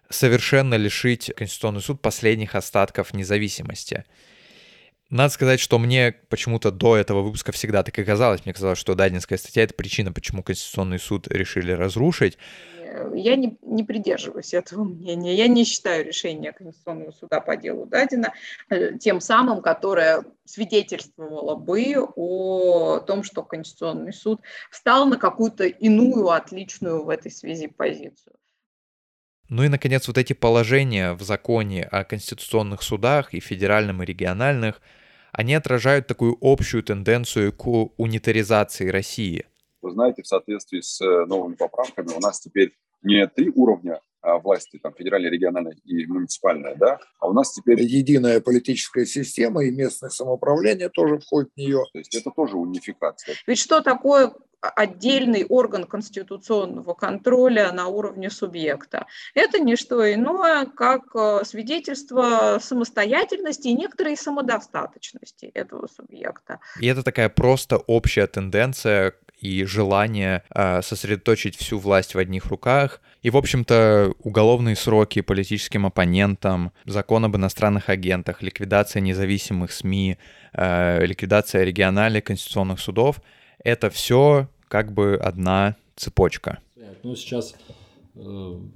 совершенно 0.10 0.76
лишить 0.76 1.34
Конституционный 1.36 1.82
суд 1.82 2.02
последних 2.02 2.56
остатков 2.56 3.14
независимости. 3.14 4.06
Надо 5.10 5.34
сказать, 5.34 5.60
что 5.60 5.78
мне 5.80 6.16
почему-то 6.30 6.72
до 6.72 6.96
этого 6.96 7.22
выпуска 7.22 7.52
всегда 7.52 7.84
так 7.84 8.00
и 8.00 8.06
казалось. 8.06 8.46
Мне 8.46 8.54
казалось, 8.54 8.80
что 8.80 8.96
Дадинская 8.96 9.38
статья— 9.38 9.64
это 9.64 9.74
причина, 9.74 10.14
почему 10.14 10.42
Конституционный 10.42 11.00
суд 11.00 11.28
решили 11.28 11.74
разрушить. 11.74 12.38
Я 13.14 13.36
не, 13.36 13.58
не 13.62 13.84
придерживаюсь 13.84 14.54
этого 14.54 14.84
мнения. 14.86 15.36
Я 15.36 15.48
не 15.48 15.64
считаю 15.64 16.06
решение 16.06 16.52
Конституционного 16.52 17.12
суда 17.12 17.40
по 17.40 17.56
делу 17.56 17.86
Дадина 17.86 18.34
э, 18.70 18.98
тем 18.98 19.22
самым, 19.22 19.62
которое 19.62 20.24
свидетельствовало 20.46 21.56
бы 21.56 21.96
о 22.16 23.00
том, 23.00 23.24
что 23.24 23.44
Конституционный 23.44 24.14
суд 24.14 24.42
встал 24.70 25.06
на 25.06 25.18
какую-то 25.18 25.66
иную, 25.66 26.30
отличную 26.30 27.04
в 27.04 27.10
этой 27.10 27.32
связи 27.32 27.68
позицию. 27.68 28.36
Ну 29.50 29.64
и, 29.64 29.68
наконец, 29.68 30.08
вот 30.08 30.18
эти 30.18 30.32
положения 30.32 31.14
в 31.14 31.22
законе 31.24 31.84
о 31.84 32.06
конституционных 32.06 32.82
судах 32.82 33.34
и 33.34 33.42
федеральном, 33.42 34.02
и 34.02 34.06
региональных, 34.06 34.82
они 35.34 35.54
отражают 35.56 36.08
такую 36.08 36.38
общую 36.42 36.84
тенденцию 36.84 37.52
к 37.52 37.66
унитаризации 37.68 38.90
России. 38.90 39.46
Вы 39.82 39.92
знаете, 39.92 40.22
в 40.24 40.28
соответствии 40.28 40.82
с 40.82 41.02
э, 41.02 41.26
новыми 41.26 41.56
поправками 41.56 42.10
у 42.16 42.20
нас 42.20 42.40
теперь 42.40 42.74
не 43.04 43.26
три 43.28 43.52
уровня 43.56 44.00
а, 44.22 44.38
власти, 44.38 44.80
там, 44.82 44.94
федеральная, 44.94 45.32
региональная 45.32 45.76
и 45.84 46.06
муниципальная, 46.06 46.76
да, 46.76 47.00
а 47.20 47.28
у 47.28 47.34
нас 47.34 47.52
теперь... 47.52 47.82
Единая 47.82 48.40
политическая 48.40 49.06
система 49.06 49.64
и 49.64 49.72
местное 49.72 50.10
самоуправление 50.10 50.90
тоже 50.90 51.18
входит 51.18 51.50
в 51.56 51.58
нее. 51.58 51.84
То 51.92 51.98
есть 51.98 52.14
это 52.16 52.30
тоже 52.30 52.58
унификация. 52.58 53.36
Ведь 53.48 53.58
что 53.58 53.82
такое 53.82 54.32
отдельный 54.62 55.44
орган 55.44 55.86
конституционного 55.86 56.94
контроля 56.94 57.72
на 57.72 57.88
уровне 57.88 58.30
субъекта. 58.30 59.08
Это 59.34 59.60
не 59.60 59.76
что 59.76 60.14
иное, 60.14 60.68
как 60.68 61.04
э, 61.16 61.44
свидетельство 61.44 62.60
самостоятельности 62.62 63.70
и 63.70 63.74
некоторой 63.74 64.16
самодостаточности 64.16 65.46
этого 65.46 65.88
субъекта. 65.88 66.60
И 66.80 66.86
это 66.86 67.02
такая 67.02 67.30
просто 67.30 67.78
общая 67.78 68.28
тенденция 68.28 69.16
и 69.42 69.66
желание 69.66 70.44
э, 70.54 70.82
сосредоточить 70.82 71.58
всю 71.58 71.80
власть 71.80 72.16
в 72.16 72.20
одних 72.20 72.46
руках. 72.46 73.02
И, 73.24 73.30
в 73.30 73.38
общем-то, 73.38 74.14
уголовные 74.20 74.76
сроки 74.76 75.22
политическим 75.22 75.86
оппонентам, 75.86 76.72
закон 76.86 77.26
об 77.26 77.36
иностранных 77.36 77.90
агентах, 77.90 78.42
ликвидация 78.42 79.02
независимых 79.02 79.72
СМИ, 79.72 80.18
э, 80.54 81.06
ликвидация 81.06 81.64
региональных 81.64 82.24
конституционных 82.24 82.80
судов— 82.80 83.22
это 83.64 83.90
все 83.90 84.48
как 84.68 84.94
бы 84.94 85.20
одна 85.22 85.76
цепочка. 85.96 86.60
Ну, 87.04 87.16
сейчас 87.16 87.56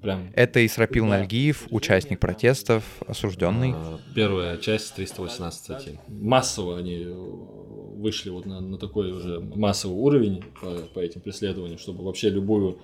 прям... 0.01 0.31
Это 0.33 0.65
Исрапил. 0.65 1.05
Нальгиев, 1.05 1.67
участник 1.69 2.19
протестов, 2.19 2.83
осужденный. 3.07 3.73
А, 3.75 3.99
первая 4.13 4.57
часть 4.57 4.95
318 4.95 5.59
статьи. 5.59 5.99
Массово 6.07 6.77
они 6.77 7.05
вышли 7.05 8.29
вот 8.29 8.45
на, 8.45 8.59
на 8.59 8.77
такой 8.77 9.11
уже 9.11 9.39
массовый 9.39 9.97
уровень 9.97 10.43
по, 10.61 10.71
по 10.93 10.99
этим 10.99 11.21
преследованиям, 11.21 11.79
чтобы 11.79 12.03
вообще 12.03 12.29
любую 12.29 12.79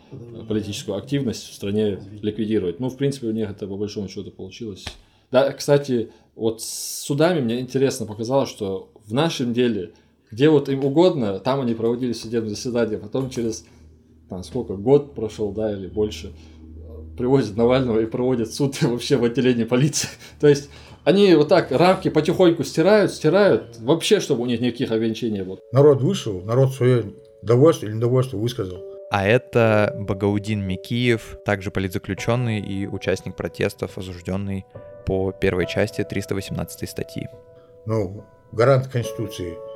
политическую 0.47 0.97
активность 0.97 1.49
в 1.49 1.53
стране 1.53 1.99
ликвидировать. 2.21 2.79
Ну, 2.79 2.89
в 2.89 2.97
принципе, 2.97 3.27
у 3.27 3.31
них 3.31 3.49
это 3.49 3.67
по 3.67 3.77
большому 3.77 4.07
счету 4.07 4.31
получилось. 4.31 4.85
Да, 5.31 5.51
кстати, 5.51 6.11
вот 6.35 6.61
с 6.61 7.03
судами 7.05 7.41
мне 7.41 7.59
интересно 7.59 8.05
показалось, 8.05 8.49
что 8.49 8.91
в 9.05 9.13
нашем 9.13 9.53
деле 9.53 9.93
где 10.31 10.49
вот 10.49 10.69
им 10.69 10.83
угодно, 10.85 11.39
там 11.39 11.59
они 11.59 11.73
проводили 11.73 12.13
судебное 12.13 12.51
заседание, 12.51 12.97
потом 12.97 13.29
через 13.29 13.65
там, 14.31 14.43
сколько, 14.43 14.75
год 14.75 15.13
прошел, 15.13 15.51
да, 15.51 15.73
или 15.73 15.87
больше, 15.87 16.31
привозят 17.17 17.57
Навального 17.57 17.99
и 17.99 18.05
проводят 18.05 18.53
суд 18.53 18.81
вообще 18.81 19.17
в 19.17 19.25
отделении 19.25 19.65
полиции. 19.65 20.07
То 20.39 20.47
есть 20.47 20.69
они 21.03 21.35
вот 21.35 21.49
так 21.49 21.69
рамки 21.71 22.09
потихоньку 22.09 22.63
стирают, 22.63 23.11
стирают, 23.11 23.77
вообще, 23.79 24.21
чтобы 24.21 24.43
у 24.43 24.45
них 24.45 24.61
никаких 24.61 24.89
ограничений 24.91 25.39
не 25.39 25.43
было. 25.43 25.59
Народ 25.73 26.01
вышел, 26.01 26.41
народ 26.45 26.73
свое 26.73 27.13
довольство 27.41 27.87
или 27.87 27.93
недовольство 27.93 28.37
высказал. 28.37 28.77
А 29.11 29.27
это 29.27 29.93
Багаудин 29.99 30.65
Микиев, 30.65 31.37
также 31.43 31.69
политзаключенный 31.69 32.61
и 32.61 32.87
участник 32.87 33.35
протестов, 33.35 33.97
осужденный 33.97 34.63
по 35.05 35.33
первой 35.33 35.67
части 35.67 36.05
318 36.09 36.89
статьи. 36.89 37.27
Ну, 37.85 38.23
гарант 38.53 38.87
Конституции– 38.87 39.57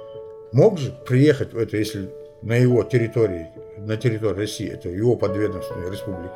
мог 0.56 0.80
же 0.80 0.92
приехать 1.06 1.54
в 1.54 1.58
это, 1.58 1.76
если 1.76 2.10
на 2.46 2.56
его 2.56 2.84
территории, 2.84 3.48
на 3.78 3.98
территории 3.98 4.38
России, 4.38 4.70
это 4.72 4.88
его 4.88 5.16
подведомственной 5.16 5.92
республики, 5.92 6.36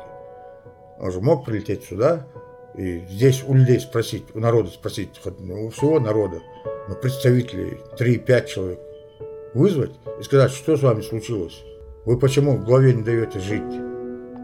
он 0.98 1.12
же 1.12 1.20
мог 1.20 1.46
прилететь 1.46 1.84
сюда 1.84 2.26
и 2.76 3.04
здесь 3.08 3.42
у 3.46 3.54
людей 3.54 3.80
спросить, 3.80 4.24
у 4.34 4.40
народа 4.40 4.70
спросить, 4.70 5.10
у 5.24 5.70
всего 5.70 6.00
народа, 6.00 6.40
ну, 6.88 6.96
представителей 6.96 7.78
3-5 7.96 8.46
человек, 8.46 8.80
вызвать 9.54 9.92
и 10.18 10.22
сказать, 10.22 10.50
что 10.50 10.76
с 10.76 10.82
вами 10.82 11.00
случилось, 11.00 11.62
вы 12.04 12.18
почему 12.18 12.58
главе 12.58 12.92
не 12.92 13.02
даете 13.02 13.38
жить, 13.38 13.62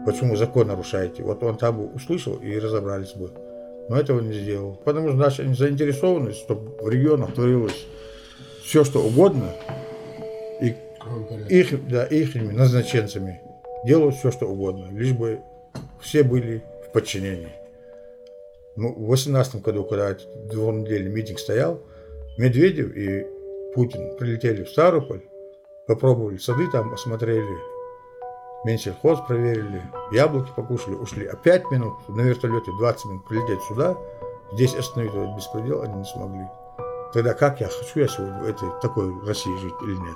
почему 0.05 0.37
закон 0.37 0.67
нарушаете. 0.67 1.21
Вот 1.21 1.43
он 1.43 1.57
там 1.57 1.77
бы 1.77 1.87
услышал 1.87 2.35
и 2.37 2.57
разобрались 2.57 3.13
бы. 3.13 3.29
Но 3.89 3.97
этого 3.97 4.21
не 4.21 4.33
сделал. 4.33 4.79
Потому 4.85 5.09
что 5.09 5.17
наша 5.17 5.43
заинтересованность, 5.53 6.39
чтобы 6.39 6.81
в 6.81 6.89
регионах 6.89 7.33
творилось 7.33 7.85
все, 8.63 8.83
что 8.83 9.01
угодно, 9.01 9.53
их, 11.49 11.87
да, 11.87 12.05
их 12.05 12.35
назначенцами 12.35 13.41
делают 13.85 14.15
все, 14.15 14.31
что 14.31 14.47
угодно, 14.47 14.89
лишь 14.91 15.13
бы 15.13 15.41
все 16.01 16.23
были 16.23 16.63
в 16.87 16.91
подчинении. 16.91 17.53
Ну, 18.75 18.93
в 18.93 19.07
18 19.07 19.61
году, 19.61 19.83
когда 19.83 20.15
двухнедельный 20.51 21.11
митинг 21.11 21.39
стоял, 21.39 21.81
Медведев 22.37 22.95
и 22.95 23.25
Путин 23.73 24.15
прилетели 24.17 24.63
в 24.63 24.69
Ставрополь, 24.69 25.21
попробовали 25.87 26.37
сады 26.37 26.69
там, 26.71 26.93
осмотрели, 26.93 27.57
Менсельхоз 28.65 29.19
проверили, 29.27 29.81
яблоки 30.11 30.51
покушали, 30.55 30.95
ушли. 30.95 31.25
А 31.25 31.35
5 31.35 31.71
минут 31.71 31.93
на 32.09 32.21
вертолете, 32.21 32.71
20 32.79 33.05
минут 33.05 33.27
прилететь 33.27 33.61
сюда, 33.63 33.97
здесь 34.53 34.75
остановить 34.75 35.13
этот 35.13 35.35
беспредел 35.35 35.81
они 35.81 35.95
не 35.95 36.05
смогли. 36.05 36.45
Тогда 37.13 37.33
как 37.33 37.61
я 37.61 37.67
хочу 37.67 37.99
я 37.99 38.07
сегодня 38.07 38.39
в 38.39 38.47
этой 38.47 38.69
такой 38.81 39.13
России 39.25 39.55
жить 39.57 39.73
или 39.83 39.93
нет? 39.93 40.15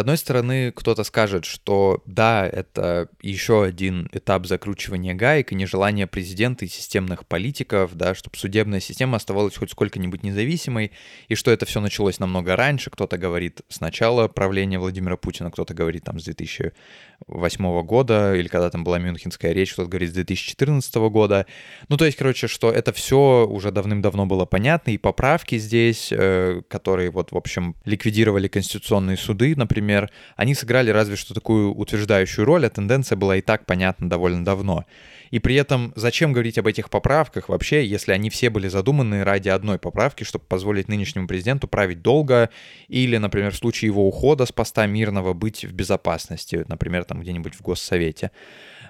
Одной 0.00 0.16
стороны, 0.16 0.72
кто-то 0.72 1.04
скажет, 1.04 1.44
что 1.44 2.02
да, 2.06 2.46
это 2.46 3.08
еще 3.22 3.62
один 3.64 4.08
этап 4.12 4.46
закручивания 4.46 5.14
гаек 5.14 5.52
и 5.52 5.54
нежелание 5.54 6.06
президента 6.06 6.64
и 6.64 6.68
системных 6.68 7.26
политиков, 7.26 7.94
да, 7.94 8.14
чтобы 8.14 8.36
судебная 8.36 8.80
система 8.80 9.16
оставалась 9.16 9.56
хоть 9.56 9.70
сколько-нибудь 9.70 10.22
независимой, 10.22 10.92
и 11.28 11.34
что 11.34 11.50
это 11.50 11.66
все 11.66 11.80
началось 11.80 12.18
намного 12.18 12.56
раньше. 12.56 12.90
Кто-то 12.90 13.18
говорит 13.18 13.60
с 13.68 13.80
начала 13.80 14.28
правления 14.28 14.78
Владимира 14.78 15.16
Путина, 15.16 15.50
кто-то 15.50 15.74
говорит 15.74 16.04
там 16.04 16.18
с 16.18 16.24
2008 16.24 17.82
года, 17.82 18.34
или 18.34 18.48
когда 18.48 18.70
там 18.70 18.82
была 18.82 18.98
Мюнхенская 18.98 19.52
речь, 19.52 19.72
кто-то 19.72 19.88
говорит 19.88 20.10
с 20.10 20.14
2014 20.14 20.94
года. 21.10 21.46
Ну, 21.88 21.96
то 21.96 22.06
есть, 22.06 22.16
короче, 22.16 22.48
что 22.48 22.70
это 22.70 22.92
все 22.92 23.46
уже 23.46 23.70
давным-давно 23.70 24.26
было 24.26 24.46
понятно, 24.46 24.90
и 24.90 24.98
поправки 24.98 25.58
здесь, 25.58 26.08
э, 26.10 26.62
которые 26.68 27.10
вот, 27.10 27.32
в 27.32 27.36
общем, 27.36 27.76
ликвидировали 27.84 28.48
конституционные 28.48 29.16
суды, 29.16 29.54
например, 29.56 29.89
например, 29.90 30.10
они 30.36 30.54
сыграли 30.54 30.90
разве 30.90 31.16
что 31.16 31.34
такую 31.34 31.74
утверждающую 31.74 32.44
роль, 32.44 32.66
а 32.66 32.70
тенденция 32.70 33.16
была 33.16 33.36
и 33.36 33.40
так 33.40 33.66
понятна 33.66 34.08
довольно 34.08 34.44
давно. 34.44 34.84
И 35.30 35.38
при 35.38 35.54
этом 35.56 35.92
зачем 35.96 36.32
говорить 36.32 36.58
об 36.58 36.66
этих 36.66 36.90
поправках 36.90 37.48
вообще, 37.48 37.84
если 37.84 38.12
они 38.12 38.30
все 38.30 38.50
были 38.50 38.68
задуманы 38.68 39.24
ради 39.24 39.48
одной 39.48 39.78
поправки, 39.78 40.24
чтобы 40.24 40.44
позволить 40.46 40.88
нынешнему 40.88 41.26
президенту 41.26 41.68
править 41.68 42.02
долго 42.02 42.50
или, 42.88 43.16
например, 43.16 43.52
в 43.52 43.56
случае 43.56 43.88
его 43.88 44.06
ухода 44.06 44.46
с 44.46 44.52
поста 44.52 44.86
мирного 44.86 45.32
быть 45.32 45.64
в 45.64 45.72
безопасности, 45.72 46.64
например, 46.68 47.04
там 47.04 47.20
где-нибудь 47.20 47.54
в 47.54 47.62
Госсовете. 47.62 48.30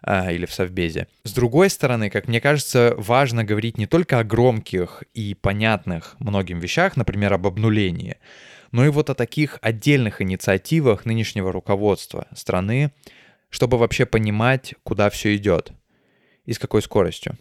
а, 0.03 0.33
или 0.33 0.47
в 0.47 0.53
Совбезе. 0.53 1.07
С 1.25 1.33
другой 1.33 1.69
стороны, 1.69 2.11
как 2.11 2.29
мне 2.29 2.41
кажется, 2.41 2.95
важно 2.97 3.45
говорить 3.45 3.79
не 3.79 3.87
только 3.87 4.19
о 4.19 4.25
громких 4.25 5.05
и 5.15 5.35
понятных 5.35 6.17
многим 6.19 6.59
вещах, 6.59 6.97
например, 6.97 7.35
об 7.35 7.47
обнулении, 7.47 8.17
но 8.71 8.85
и 8.85 8.89
вот 8.89 9.11
о 9.11 9.15
таких 9.15 9.59
отдельных 9.63 10.23
инициативах 10.23 11.05
нынешнего 11.05 11.53
руководства 11.53 12.27
страны, 12.35 12.93
чтобы 13.49 13.79
вообще 13.79 14.07
понимать, 14.07 14.75
куда 14.83 15.11
все 15.11 15.37
идет 15.37 15.73
и 16.45 16.53
с 16.53 16.59
какой 16.59 16.83
скоростью. 16.83 17.37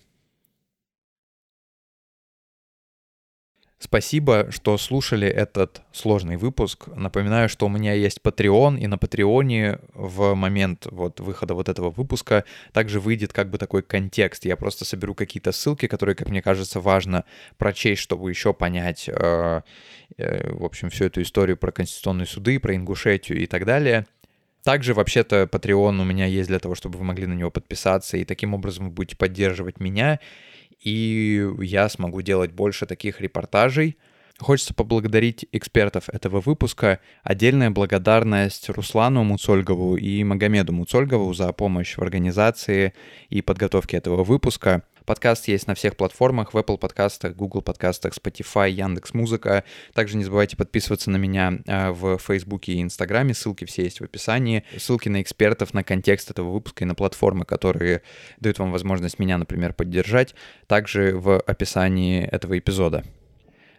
Спасибо, 3.82 4.48
что 4.52 4.78
слушали 4.78 5.26
этот 5.26 5.84
сложный 5.94 6.36
выпуск. 6.36 6.88
Напоминаю, 6.98 7.48
что 7.48 7.66
у 7.66 7.70
меня 7.70 7.94
есть 7.94 8.20
Patreon, 8.22 8.78
и 8.78 8.88
на 8.88 8.98
Патреоне 8.98 9.80
в 9.94 10.34
момент 10.34 10.86
вот 10.92 11.22
выхода 11.22 11.54
вот 11.54 11.70
этого 11.70 11.90
выпуска 11.90 12.44
также 12.74 13.00
выйдет 13.00 13.32
как 13.32 13.50
бы 13.50 13.58
такой 13.58 13.82
контекст. 13.82 14.44
Я 14.44 14.58
просто 14.58 14.84
соберу 14.84 15.16
какие-то 15.16 15.54
ссылки, 15.54 15.88
которые, 15.88 16.16
как 16.16 16.28
мне 16.28 16.42
кажется, 16.42 16.82
важно 16.82 17.24
прочесть, 17.58 18.02
чтобы 18.02 18.30
еще 18.30 18.54
понять, 18.54 19.08
э, 19.08 19.62
э, 20.18 20.54
в 20.54 20.66
общем, 20.66 20.90
всю 20.90 21.06
эту 21.06 21.22
историю 21.22 21.56
про 21.56 21.72
конституционные 21.72 22.28
суды, 22.28 22.60
про 22.60 22.76
Ингушетию 22.76 23.42
и 23.42 23.46
так 23.46 23.64
далее. 23.64 24.06
Также, 24.64 24.94
вообще-то, 24.94 25.44
Patreon 25.44 26.02
у 26.02 26.04
меня 26.04 26.26
есть 26.26 26.50
для 26.50 26.60
того, 26.60 26.76
чтобы 26.76 26.98
вы 26.98 27.06
могли 27.06 27.28
на 27.28 27.34
него 27.34 27.50
подписаться, 27.50 28.18
и 28.18 28.26
таким 28.26 28.54
образом 28.54 28.88
вы 28.88 28.92
будете 28.92 29.16
поддерживать 29.16 29.80
меня 29.80 30.20
и 30.80 31.48
я 31.60 31.90
смогу 31.90 32.22
делать 32.22 32.52
больше 32.52 32.86
таких 32.86 33.22
репортажей. 33.22 33.98
Хочется 34.40 34.74
поблагодарить 34.74 35.46
экспертов 35.52 36.08
этого 36.08 36.40
выпуска. 36.40 37.00
Отдельная 37.24 37.72
благодарность 37.72 38.70
Руслану 38.70 39.24
Муцольгову 39.24 39.98
и 39.98 40.24
Магомеду 40.24 40.72
Муцольгову 40.72 41.34
за 41.34 41.52
помощь 41.52 41.98
в 41.98 42.02
организации 42.02 42.94
и 43.30 43.42
подготовке 43.42 43.98
этого 43.98 44.24
выпуска. 44.24 44.84
Подкаст 45.10 45.48
есть 45.48 45.66
на 45.66 45.74
всех 45.74 45.98
платформах, 45.98 46.54
в 46.54 46.58
Apple 46.58 46.78
подкастах, 46.78 47.36
Google 47.36 47.64
подкастах, 47.64 48.14
Spotify, 48.14 48.70
Яндекс 48.70 49.16
Музыка. 49.16 49.64
Также 49.96 50.16
не 50.18 50.24
забывайте 50.24 50.56
подписываться 50.56 51.10
на 51.10 51.18
меня 51.18 51.62
а, 51.66 51.92
в 51.92 52.20
Фейсбуке 52.20 52.74
и 52.74 52.82
Инстаграме, 52.84 53.34
ссылки 53.34 53.66
все 53.66 53.86
есть 53.86 54.02
в 54.02 54.04
описании. 54.04 54.64
Ссылки 54.78 55.10
на 55.10 55.24
экспертов, 55.24 55.74
на 55.74 55.84
контекст 55.84 56.30
этого 56.30 56.52
выпуска 56.52 56.84
и 56.84 56.88
на 56.88 56.94
платформы, 56.94 57.46
которые 57.46 58.04
дают 58.40 58.60
вам 58.60 58.72
возможность 58.72 59.18
меня, 59.18 59.40
например, 59.40 59.74
поддержать, 59.74 60.36
также 60.68 61.18
в 61.18 61.40
описании 61.40 62.24
этого 62.24 62.60
эпизода. 62.60 63.04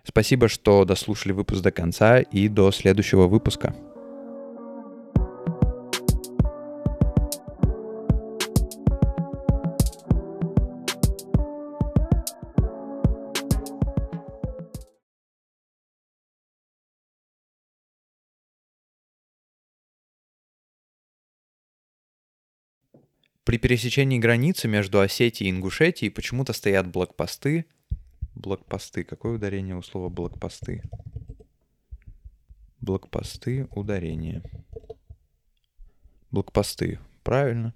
Спасибо, 0.02 0.48
что 0.48 0.84
дослушали 0.84 1.30
выпуск 1.30 1.62
до 1.62 1.70
конца 1.70 2.18
и 2.18 2.48
до 2.48 2.72
следующего 2.72 3.28
выпуска. 3.28 3.72
При 23.50 23.58
пересечении 23.58 24.20
границы 24.20 24.68
между 24.68 25.00
Осетией 25.00 25.50
и 25.50 25.52
Ингушетией 25.52 26.12
почему-то 26.12 26.52
стоят 26.52 26.86
блокпосты. 26.86 27.66
Блокпосты. 28.36 29.02
Какое 29.02 29.34
ударение 29.34 29.74
у 29.74 29.82
слова 29.82 30.08
блокпосты? 30.08 30.84
Блокпосты, 32.80 33.66
ударение. 33.72 34.44
Блокпосты. 36.30 37.00
Правильно. 37.24 37.74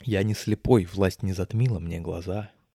Я 0.00 0.24
не 0.24 0.34
слепой, 0.34 0.84
власть 0.84 1.22
не 1.22 1.32
затмила 1.32 1.78
мне 1.78 2.00
глаза. 2.00 2.50